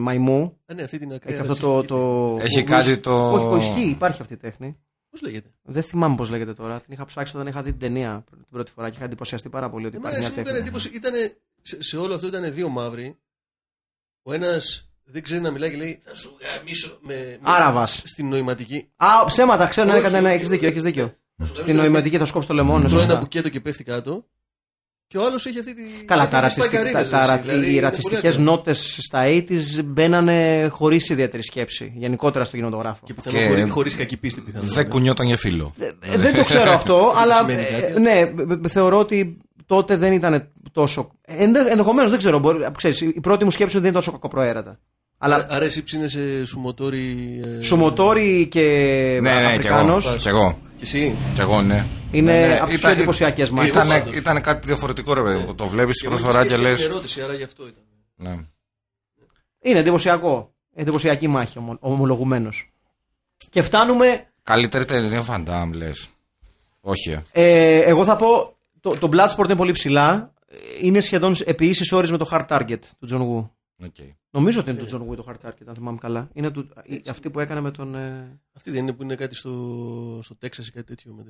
[0.00, 0.56] μαϊμού.
[0.66, 1.38] Α, ναι, αυτή την ακραία.
[1.38, 1.82] Έχει αυτό το.
[2.36, 2.36] το...
[2.40, 4.76] Έχει ο- κάτι το- Όχι, που ισχύει, υπάρχει αυτή η τέχνη.
[5.10, 6.80] Πώς λέγεται; Δεν θυμάμαι πώς λέγεται τώρα.
[6.80, 9.70] Την είχα ψάξει όταν είχα δει την ταινία την πρώτη φορά και είχα εντυπωσιαστεί πάρα
[9.70, 10.88] πολύ ότι Εμένα υπάρχει εσύ μια μου έκανε τέχνη.
[10.88, 11.18] εντύπωση.
[11.20, 13.18] Ήτανε, σε, σε όλο αυτό ήταν δύο μαύροι.
[14.28, 16.98] Ο ένας δεν ξέρει να μιλάει και λέει Θα σου γαμίσω.
[17.02, 18.00] Με, με, Άραβας.
[18.04, 18.88] Στην νοηματική.
[18.96, 21.14] Α, ψέματα, ξέρω, ναι, Όχι, έκανε, ναι, όχι, έχει δίκιο, έχεις δίκιο.
[21.36, 22.80] Θα σου Στην γαμίσω νοηματική θα σκόψει το λεμόνι.
[22.80, 23.16] Τρώει ένα σωστά.
[23.20, 24.24] μπουκέτο και πέφτει κάτω.
[25.06, 25.82] Και ο άλλος έχει αυτή τη.
[26.04, 28.44] Καλά, αυτή τα τις ρατσιστικ- παϊκαρίδες, τα- τα- έτσι, δηλαδή, οι είναι ρατσιστικές πολύ ακραίο.
[28.56, 31.92] νότες στα 80s μπαίνανε χωρίς ιδιαίτερη σκέψη.
[31.96, 33.00] Γενικότερα στο κινηματογράφο.
[33.04, 34.68] Και πιθανόν Και- χωρίς, χωρίς κακή πίστη πιθανόν.
[34.68, 35.74] Δεν κουνιόταν για φίλο.
[35.78, 38.00] Ε, δεν το ξέρω αυτό, αλλά σημαίνει ε, κάτι.
[38.00, 38.32] ναι, ε,
[38.64, 39.38] ε, θεωρώ ότι
[39.68, 41.10] τότε δεν ήταν τόσο.
[41.70, 42.38] Ενδεχομένως δεν ξέρω.
[42.38, 44.78] Μπορεί, ξέρεις, η πρώτη μου σκέψη δεν είναι τόσο κακοπροαίρετα.
[45.18, 47.40] Αλλά Άρα, άρα εσύ ψήνεσαι σουμοτόρι.
[47.44, 48.60] Ε, Σουμοτόρι και
[49.22, 49.76] Ναι, ναι, κι εγώ.
[49.76, 50.58] Αφρικάνος Κι εγώ.
[50.76, 51.84] Και εσύ; Κι εγώ, ναι.
[52.10, 53.68] είναι Ναι, ναι, από τις πιο ήταν- εντυπωσιακές μάχε.
[53.68, 54.16] ήταν- Ήταν, πάντως.
[54.16, 55.54] ήταν κάτι διαφορετικό, ρε παιδί μου.
[55.54, 56.76] Το βλέπεις Και την εγώ πρώτη φορά και σκέφτηκα λε.
[56.76, 57.82] την ερώτηση, άρα γι' αυτό ήταν.
[58.16, 58.46] Ναι.
[59.62, 60.52] Είναι εντυπωσιακό.
[60.74, 62.70] Εντυπωσιακή μάχη, ομολογουμένως.
[63.50, 64.26] Και φτάνουμε.
[64.42, 66.08] Καλύτερη ταινία Βαν Νταμ, λες.
[66.80, 67.10] Όχι.
[67.10, 67.22] ε.
[67.32, 68.56] Ε, εγώ θα πω.
[68.88, 70.32] Το, το Bloodsport είναι πολύ ψηλά.
[70.80, 73.50] Είναι σχεδόν επί ίσοις όροις με το Hard Target του John Woo.
[73.86, 73.94] OK.
[74.30, 76.28] Νομίζω ότι είναι του Τζον Γου το Hard Target, αν θυμάμαι καλά.
[76.32, 77.94] Είναι του, η- αυτή που έκανε με τον.
[77.94, 81.12] ε, Αυτή δεν είναι που είναι κάτι στο, στο Τέξας ή κάτι τέτοιο.
[81.12, 81.24] Με...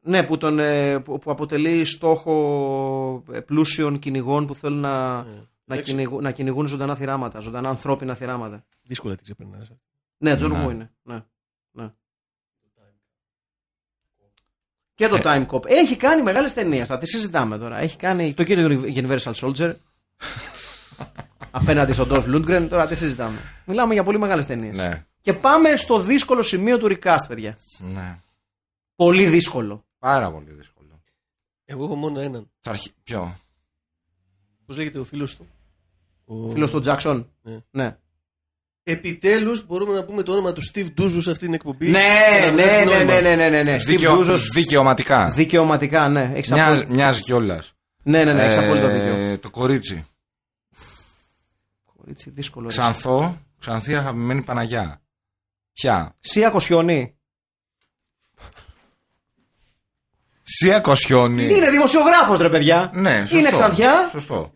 [0.00, 5.30] Ναι, που, τον, ε, που, που αποτελεί στόχο ε, πλούσιων κυνηγών που θέλουν να, Ναι.
[5.64, 5.90] να, Εντάξει.
[5.90, 8.64] κυνηγού- να κυνηγούν ζωντανά θηράματα, ζωντανά ανθρώπινα θηράματα.
[8.82, 9.70] Δύσκολα την ξεπερνάς.
[10.18, 10.62] Ναι, Τζον Ναι.
[10.64, 10.92] Γου είναι.
[11.02, 11.22] Ναι.
[11.70, 11.92] ναι.
[14.96, 15.66] Και το Timecop.
[15.66, 16.86] Έχει κάνει μεγάλες ταινίες.
[16.86, 17.78] Θα τις συζητάμε τώρα.
[17.78, 19.72] Έχει κάνει το κύριο Universal Soldier.
[21.50, 22.66] απέναντι στον Dolph Lundgren.
[22.70, 23.38] Τώρα τις συζητάμε.
[23.64, 24.74] Μιλάμε για πολύ μεγάλες ταινίες.
[24.74, 25.04] Ναι.
[25.20, 27.58] Και πάμε στο δύσκολο σημείο του recast, παιδιά.
[27.78, 28.18] ναι.
[28.96, 29.84] Πολύ δύσκολο.
[29.98, 31.02] Πάρα πολύ δύσκολο.
[31.64, 32.50] Εγώ έχω μόνο έναν.
[32.60, 32.90] Το αρχι...
[33.02, 33.40] Ποιο;
[34.66, 35.46] Πώς λέγεται ο φίλος του;
[36.24, 36.50] Ο...
[36.50, 37.24] Φίλος του Jackson.
[37.42, 37.58] Ναι.
[37.70, 37.98] ναι.
[38.88, 41.88] Επιτέλους μπορούμε να πούμε το όνομα του Steve Ντούζου σε αυτήν την εκπομπή.
[41.90, 42.00] Ναι,
[42.40, 43.04] Και να ναι, βγάζει ναι, νόημα.
[43.04, 43.76] ναι, ναι, ναι, ναι, ναι.
[43.76, 44.18] Steve Δικαιο...
[44.20, 45.30] Doozos, Δικαιωματικά.
[45.30, 46.30] δικαιωματικά, ναι.
[46.34, 46.68] Έχεις Μοιάζ...
[46.72, 46.92] απόλυτο...
[46.92, 47.72] Μοιάζει κιόλας.
[48.02, 49.14] Ναι, ναι, ναι, έχεις απόλυτο δίκιο.
[49.14, 50.06] Ε, το κορίτσι.
[51.96, 52.66] Κορίτσι, δύσκολο.
[52.66, 52.72] ρε.
[52.72, 55.00] Ξανθό, ξανθή αγαπημένη Παναγιά.
[55.72, 57.16] Ποια; Σία Κοσιονή.
[60.42, 61.44] Σία Κοσιόνη.
[61.44, 62.90] Είναι δημοσιογράφος ρε παιδιά.
[62.94, 63.36] Ναι, σωστό.
[63.38, 64.08] Είναι ξανθιά.
[64.10, 64.54] Σωστό.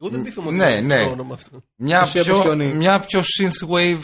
[0.00, 1.04] Εγώ δεν πείθομαι Ναι, ότι ναι.
[1.04, 1.62] το όνομα αυτό.
[1.76, 2.66] Μια Σία πιο, Κοσιόνη.
[2.66, 4.00] μια πιο synthwave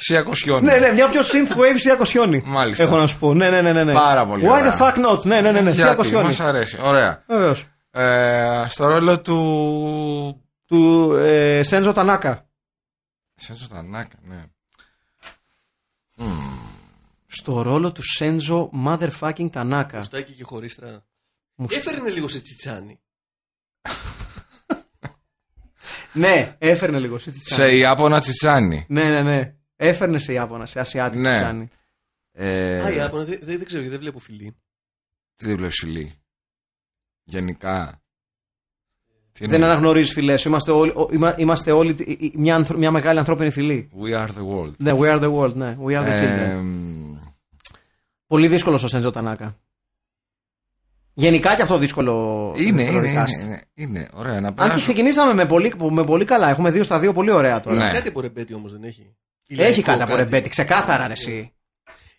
[0.00, 0.64] Σία Κοσιόνη.
[0.64, 2.42] Ναι, ναι, μια πιο synthwave Σία Κοσιόνη.
[2.44, 2.82] Μάλιστα.
[2.84, 3.34] Έχω να σου πω.
[3.34, 3.72] Ναι, ναι, ναι.
[3.72, 3.92] ναι, ναι.
[3.92, 4.76] Πάρα πολύ Why ωραία.
[4.78, 5.60] the fuck not; Ναι, ναι, ναι.
[5.60, 5.70] ναι.
[5.70, 6.26] Σία Γιατί, Κοσιόνη.
[6.26, 6.76] μας αρέσει.
[6.80, 7.24] Ωραία.
[7.26, 7.66] Βεβαίως.
[7.90, 10.42] Ε, στο ρόλο του...
[10.66, 12.48] Του ε, Σέντζο Τανάκα.
[13.34, 14.44] Σέντζο Τανάκα, ναι.
[17.26, 19.96] Στο ρόλο του Σέντζο motherfucking Τανάκα.
[19.96, 21.04] Μουστάκι και χωρίστρα.
[21.54, 23.00] Μου Έφερνε λίγο σε τσιτσάνι.
[26.18, 27.62] Ναι, έφερνε λίγο σε τσιτσάνι.
[27.70, 28.84] Σε Ιάπωνα Τσιτσάνι.
[28.88, 29.54] Ναι, ναι, ναι.
[29.76, 31.30] Έφερνε σε Ιάπωνα, σε Ασιάτικο Ναι.
[31.32, 31.68] τσιτσάνι.
[32.32, 34.56] Ε, Α, η Άπωνα, δεν, δεν, δεν ξέρω, γιατί δεν βλέπω φιλί.
[35.36, 36.12] Τι δεν βλέπεις ηλί.
[37.24, 38.02] Γενικά.
[39.32, 40.34] Τι Δεν εννοείς; αναγνωρίζεις φυλέ.
[40.46, 43.90] Είμαστε όλοι, ο- είμα- είμαστε όλοι τη- η- μια, ανθρω- μια μεγάλη ανθρώπινη φυλή.
[44.02, 44.76] We are the world.
[44.76, 45.76] Ναι, we are the world, ναι.
[45.86, 46.38] We are the children.
[46.38, 46.60] Ε,
[48.26, 49.58] Πολύ δύσκολο ο Σέντζο Τανάκα.
[51.20, 52.54] Γενικά και αυτό δύσκολο.
[52.56, 53.28] είναι, δύσκολο είναι, recast.
[53.28, 54.08] είναι, είναι, είναι.
[54.14, 54.82] Ωραία, να Αν και περάσω.
[54.82, 56.48] ξεκινήσαμε με πολύ, με πολύ καλά.
[56.48, 57.76] Έχουμε δύο στα δύο πολύ ωραία τώρα.
[57.86, 57.92] Ναι.
[57.92, 59.16] Κάτι από ρεμπέτι όμως δεν έχει.
[59.46, 61.52] Ή Έχει λαϊκό κάτι από ρεμπέτη, ξεκάθαρα ρε, εσύ.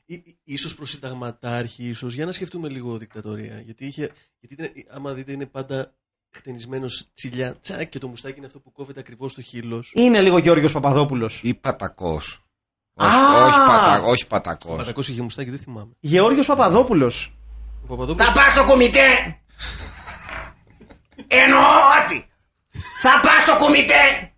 [0.06, 3.62] Ή- ή- Ίσως προς συνταγματάρχη, ίσως για να σκεφτούμε λίγο δικτατορία.
[3.66, 5.93] Γιατί, είχε, γιατί ήταν, άμα δείτε είναι πάντα
[6.36, 9.91] χτενισμένος τσιλιά, τσακ και το μουστάκι είναι αυτό που κόβεται ακριβώς στο χείλος.
[9.95, 11.39] Είναι λίγο Γιώργος Παπαδόπουλος.
[11.43, 12.43] Ή πατακός.
[12.95, 13.06] Α!
[13.08, 14.74] Όχι, όχι, πατα, όχι πατακός.
[14.74, 15.91] Ο Πατακός είχε μουστάκι, δεν θυμάμαι.
[16.00, 17.34] Γεώργιος Παπαδόπουλος.
[17.84, 19.38] Ο Παπαδόπουλος πας στο κομιτέ.
[21.27, 21.61] Εννοώ
[22.03, 22.25] ότι
[23.01, 24.32] θα πας στο κομιτέ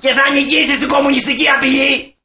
[0.00, 2.16] και θα νικήσεις την κομμουνιστική απειλή.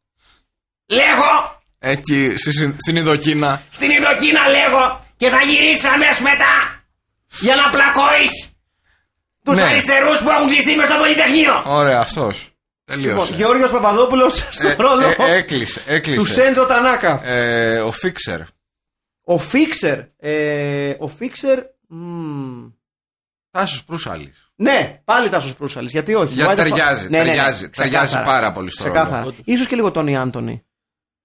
[0.88, 3.61] Λέγω Εκεί, στη συν- στην Ινδοκίνα.
[3.70, 6.84] στην Ινδοκίνα λέγω και θα γυρίσεις αμέσως μετά
[7.39, 8.53] για να πλακώεις
[9.45, 9.63] τους Ναι.
[9.63, 11.63] αριστερούς που έχουν κλειστεί μες στο Πολυτεχνείο.
[11.65, 12.49] Ωραία, αυτός.
[12.86, 13.20] Τελείωσε.
[13.22, 16.34] Λοιπόν, Γεώργιος Παπαδόπουλος στο Ε, ρόλο ε, έκλεισε, του έκλεισε.
[16.34, 17.20] Σέντζο Τανάκα.
[17.24, 18.39] Ε, ο Φίξερ.
[19.32, 20.00] Ο Φίξερ.
[20.18, 21.60] Ε, ο Φίξερ.
[21.88, 22.68] μμμ,
[23.52, 24.52] Τάσος Προύσαλης.
[24.56, 25.92] Ναι, πάλι Τάσος Προύσαλης.
[25.92, 26.34] Γιατί όχι.
[26.34, 28.26] Γιατί Why the fuck- ταιριάζει, Ναι, ναι, ναι, ταιριάζει, ταιριάζει ξεκάθαρα.
[28.26, 29.20] πάρα πολύ στο Ξεκάθαρα.
[29.24, 29.34] ρόλο.
[29.44, 30.64] Ίσως και λίγο Τόνι Άντωνη.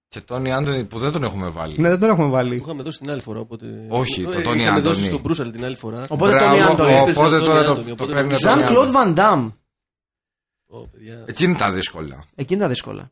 [0.07, 1.77] Και τον Άντωνη που δεν τον έχουμε βάλει.
[1.79, 2.49] Ναι, δεν τον έχουμε βάλει.
[2.49, 3.39] Το είχαμε δώσει την άλλη φορά.
[3.39, 3.65] Οπότε...
[3.89, 5.05] Όχι, Ε, το είχαμε Τόνι δώσει Άντωνη.
[5.05, 6.05] στον Μπρούσαλ την άλλη φορά.
[6.09, 6.93] Οπότε Μπράβο, Τόνι Άντωνη.
[6.95, 8.87] έπαιζε Οπότε τον τώρα Τόνι το, Άντωνη, το οπότε παίρνει ο Ζαν Τόνι Ζαν Κλοντ
[8.87, 9.05] Άντωνη.
[9.05, 9.51] Βαντάμ.
[10.67, 11.23] Ω, παιδιά.
[11.27, 12.23] Εκείνη είναι τα δύσκολα.
[12.35, 13.11] Εκεί είναι τα δύσκολα.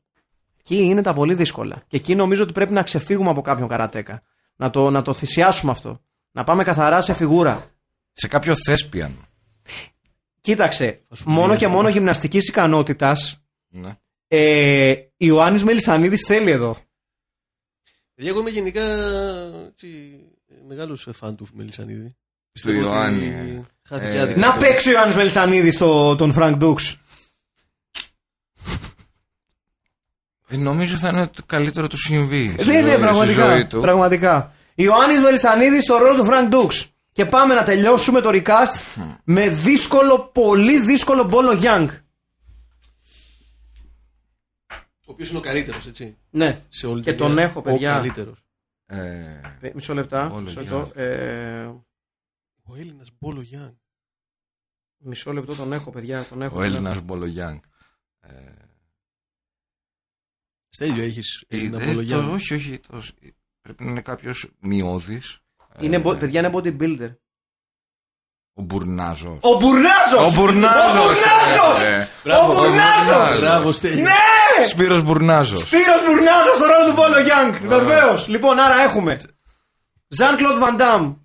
[0.59, 1.83] Εκεί είναι τα πολύ δύσκολα.
[1.87, 4.23] Και εκεί νομίζω ότι πρέπει να ξεφύγουμε από κάποιον καρατέκα.
[4.55, 6.01] Να το, να το θυσιάσουμε αυτό.
[6.31, 7.71] Να πάμε καθαρά σε φιγούρα.
[8.13, 9.27] Σε κάποιο θέσπιαν.
[10.41, 11.59] Κοίταξε, σου μόνο μιλήσω.
[11.59, 13.41] και μόνο γυμναστικής ικανότητας.
[13.69, 13.97] Ναι.
[14.27, 16.77] Ε, Ιωάννης Μελισανίδης θέλει εδώ.
[18.15, 18.81] Παιδιά, εγώ είμαι γενικά
[19.67, 20.19] έτσι,
[20.67, 22.07] μεγάλος φαν του Μελισανίδη.
[22.07, 22.15] Του
[22.51, 23.25] Πιστεύω ότι Ιωάννη.
[23.25, 23.61] ε.
[23.83, 24.39] Χάθηκε Ε, άδικα.
[24.39, 25.77] Να παίξει ο Ιωάννης Μελισσανίδης
[26.17, 26.97] τον Φρανκ Ντουξ.
[30.47, 32.47] Ε, νομίζω θα είναι το καλύτερο του συμβεί.
[32.47, 33.49] στη Ναι, ναι, ζωή- στη πραγματικά.
[33.49, 33.81] ζωή του.
[33.81, 34.52] πραγματικά.
[34.75, 36.87] Ιωάννης Μελισσανίδης στο ρόλο του Φρανκ Ντουξ.
[37.11, 41.89] Και πάμε να τελειώσουμε το recast με δύσκολο, πολύ δύσκολο Μπόλο Γιάνγκ.
[45.05, 46.17] Ο οποίος είναι ο καλύτερος, έτσι.
[46.29, 46.61] Ναι.
[46.69, 47.43] Σε όλη Και την τον δουλειά.
[47.43, 47.91] έχω, παιδιά.
[47.91, 48.45] Ο καλύτερος.
[48.85, 50.27] Ε, Ε, Μισό λεπτά.
[50.27, 50.83] Μπόλο Μισό Γιάνγκ.
[50.85, 51.65] λεπτό, ε,
[52.63, 53.73] Ο Έλληνας Μπόλο Γιάνγκ.
[54.97, 56.23] μισό λεπτό τον έχω, παιδιά.
[56.23, 56.75] Τον έχω, ο τον έχω.
[56.75, 57.59] Έλληνα Μπολογιάνγκ.
[60.69, 62.79] Στέλιο έχεις Έλληνα Ε, Μπόλο το- Γιάνγκ; όχι, όχι.
[62.79, 63.01] το-
[63.63, 65.39] πρέπει να είναι κάποιος μειώδης.
[65.79, 67.11] Είναι, μπο- παιδιά, είναι bodybuilder.
[68.53, 69.37] Ο Μπουρνάζος.
[69.41, 70.27] Ο Μπουρνάζος!
[70.27, 70.99] Ο Μπουρνάζος!
[70.99, 71.87] Ο Μπουρνάζος!
[71.87, 72.09] Ε,
[72.41, 72.67] Ο Μπουρνάζος!
[72.67, 73.39] Μπουρνάζος!
[73.39, 74.03] Μπράβο, Στέλιο.
[74.03, 74.65] Ναι!
[74.67, 75.59] Σπύρος Μπουρνάζος.
[75.59, 77.53] Σπύρος Μπουρνάζος στο ρόλος του Μπόλο Γιάνγκ.
[77.67, 78.27] Βεβαίως.
[78.27, 79.21] Λοιπόν, άρα έχουμε
[80.07, 81.15] Ζαν Κλοντ Βαντάμ,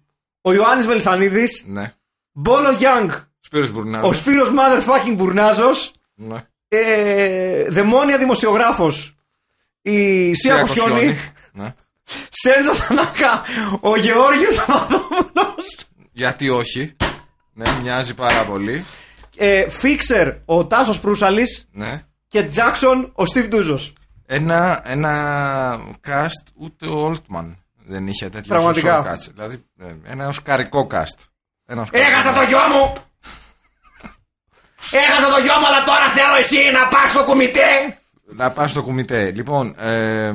[0.40, 1.92] ο Ιωάννης Μελισανίδης, Ναι.
[2.32, 3.10] Μπόλο Γιάνγκ,
[3.40, 4.16] Σπύρος Ο Μπουρνάδος.
[4.16, 5.92] Σπύρος motherfucking Μπουρνάζος.
[6.14, 6.46] Ναι.
[6.68, 9.14] Ε, δαιμόνια δημοσιογράφος.
[9.82, 10.90] Η Σία Σία Κοσιόνη.
[10.92, 11.16] Κοσιόνη.
[11.52, 11.74] Ναι.
[12.30, 13.42] Σέντζο Θανάκα.
[13.80, 15.76] Ο Γεώργιος Παπαδόπουλος.
[16.12, 16.96] Γιατί όχι.
[17.52, 18.84] Ναι, μοιάζει πάρα πολύ.
[19.36, 21.68] Ε, Φίξερ ο Τάσος Προύσαλης.
[21.72, 22.02] Ναι.
[22.28, 23.92] Και Τζάξον ο Στίβ Ντούζος.
[24.26, 27.54] Ένα, ένα cast ούτε ο Oltman
[27.86, 28.96] δεν είχε τέτοιο Πραγματικά.
[29.02, 29.32] σωσό cast.
[29.34, 31.24] Δηλαδή ε, ένα οσκαρικό cast.
[31.66, 32.46] Ένα οσκαρικό Έχασα το cast.
[32.48, 32.94] γιο μου!
[34.90, 37.98] Έχασα το γιο μου, αλλά τώρα θέλω εσύ να πας στο κουμιτέ!
[38.24, 39.30] Να πας στο κουμιτέ.
[39.30, 40.32] Λοιπόν, ε,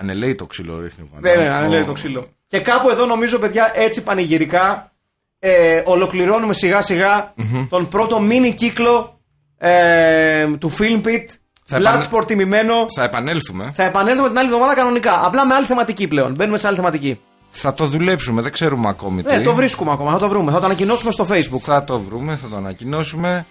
[0.00, 1.04] μ, ανελαίει το ξύλο ρίχνει.
[1.04, 1.34] ο Βαντάμ.
[1.34, 2.28] Βέβαια, αν λέει το ξύλο.
[2.46, 4.92] Και κάπου εδώ νομίζω, παιδιά, έτσι πανηγυρικά
[5.38, 7.34] ε, ολοκληρώνουμε σιγά σιγά
[7.68, 9.20] τον πρώτο μίνι κύκλο
[9.58, 11.24] ε, του Film Pit.
[11.64, 12.74] Θα επανε- Bloodsport τιμημένο.
[12.94, 13.70] Θα επανέλθουμε.
[13.74, 15.26] Θα επανέλθουμε την άλλη εβδομάδα κανονικά.
[15.26, 16.34] Απλά με άλλη θεματική πλέον.
[16.34, 17.20] Μπαίνουμε σε άλλη θεματική.
[17.50, 19.36] Θα το δουλέψουμε, δεν ξέρουμε ακόμη τι.
[19.36, 20.12] Ναι, το βρίσκουμε ακόμα.
[20.12, 20.52] Θα το βρούμε.
[20.52, 21.60] Θα το ανακοινώσουμε στο Facebook.
[21.60, 23.46] Θα το βρούμε, θα το ανακοινώσουμε.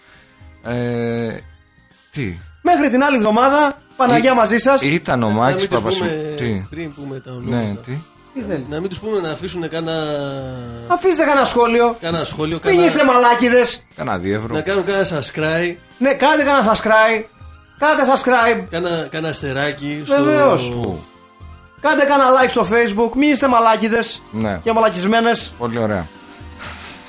[0.63, 1.37] Ε,
[2.11, 4.81] τι; Μέχρι την άλλη εβδομάδα, Παναγία Ή- μαζί σας.
[4.81, 5.99] Ήταν ο Να Μάκης μην τους Παπασου...
[5.99, 7.57] πούμε, Τι; πριν πούμε τα ονόματα.
[7.67, 7.91] Ναι, τι;
[8.33, 9.93] Τι θέλει; Να μην τους πούμε να αφήσουν κάνα,
[10.87, 11.95] Αφήστε κανένα σχόλιο.
[12.01, 13.85] κάνα σχόλιο, Μην είστε κάνα, μαλάκιδες.
[13.95, 14.53] Κάνα διεύρο.
[14.55, 17.23] να κάνουν κάνα subscribe, Ναι, κάντε κανένα subscribe.
[17.79, 18.63] Κάντε subscribe.
[18.69, 20.23] κάνα, κάνα αστεράκι στο.
[20.23, 20.69] Βεβαίως.
[20.69, 20.99] Πού;
[21.81, 23.11] Κάντε κανένα like στο facebook.
[23.15, 25.53] Μην είστε μαλάκιδες Ναι, και μαλακισμένες.
[25.57, 26.07] πολύ ωραία.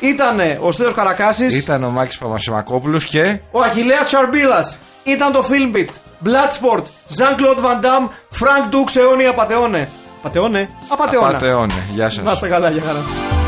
[0.00, 4.78] Ήτανε ο Στέλιος Καρακάσης Ήταν ο Μάκης Παπασημακόπουλος και ο Αχιλέας Τσαρμπίλας.
[5.02, 5.88] Ήταν το Filmbit.
[6.24, 6.82] Bloodsport.
[7.18, 8.08] Jean-Claude Van Damme.
[8.40, 9.88] Frank Dux αιώνια πατεώνε.
[10.22, 10.68] Πατεώνε.
[10.88, 11.32] Απατεώνα.
[11.32, 11.74] Πατεώνε.
[11.94, 12.24] Γεια σας.
[12.24, 13.39] Να είστε καλά, για χαρά.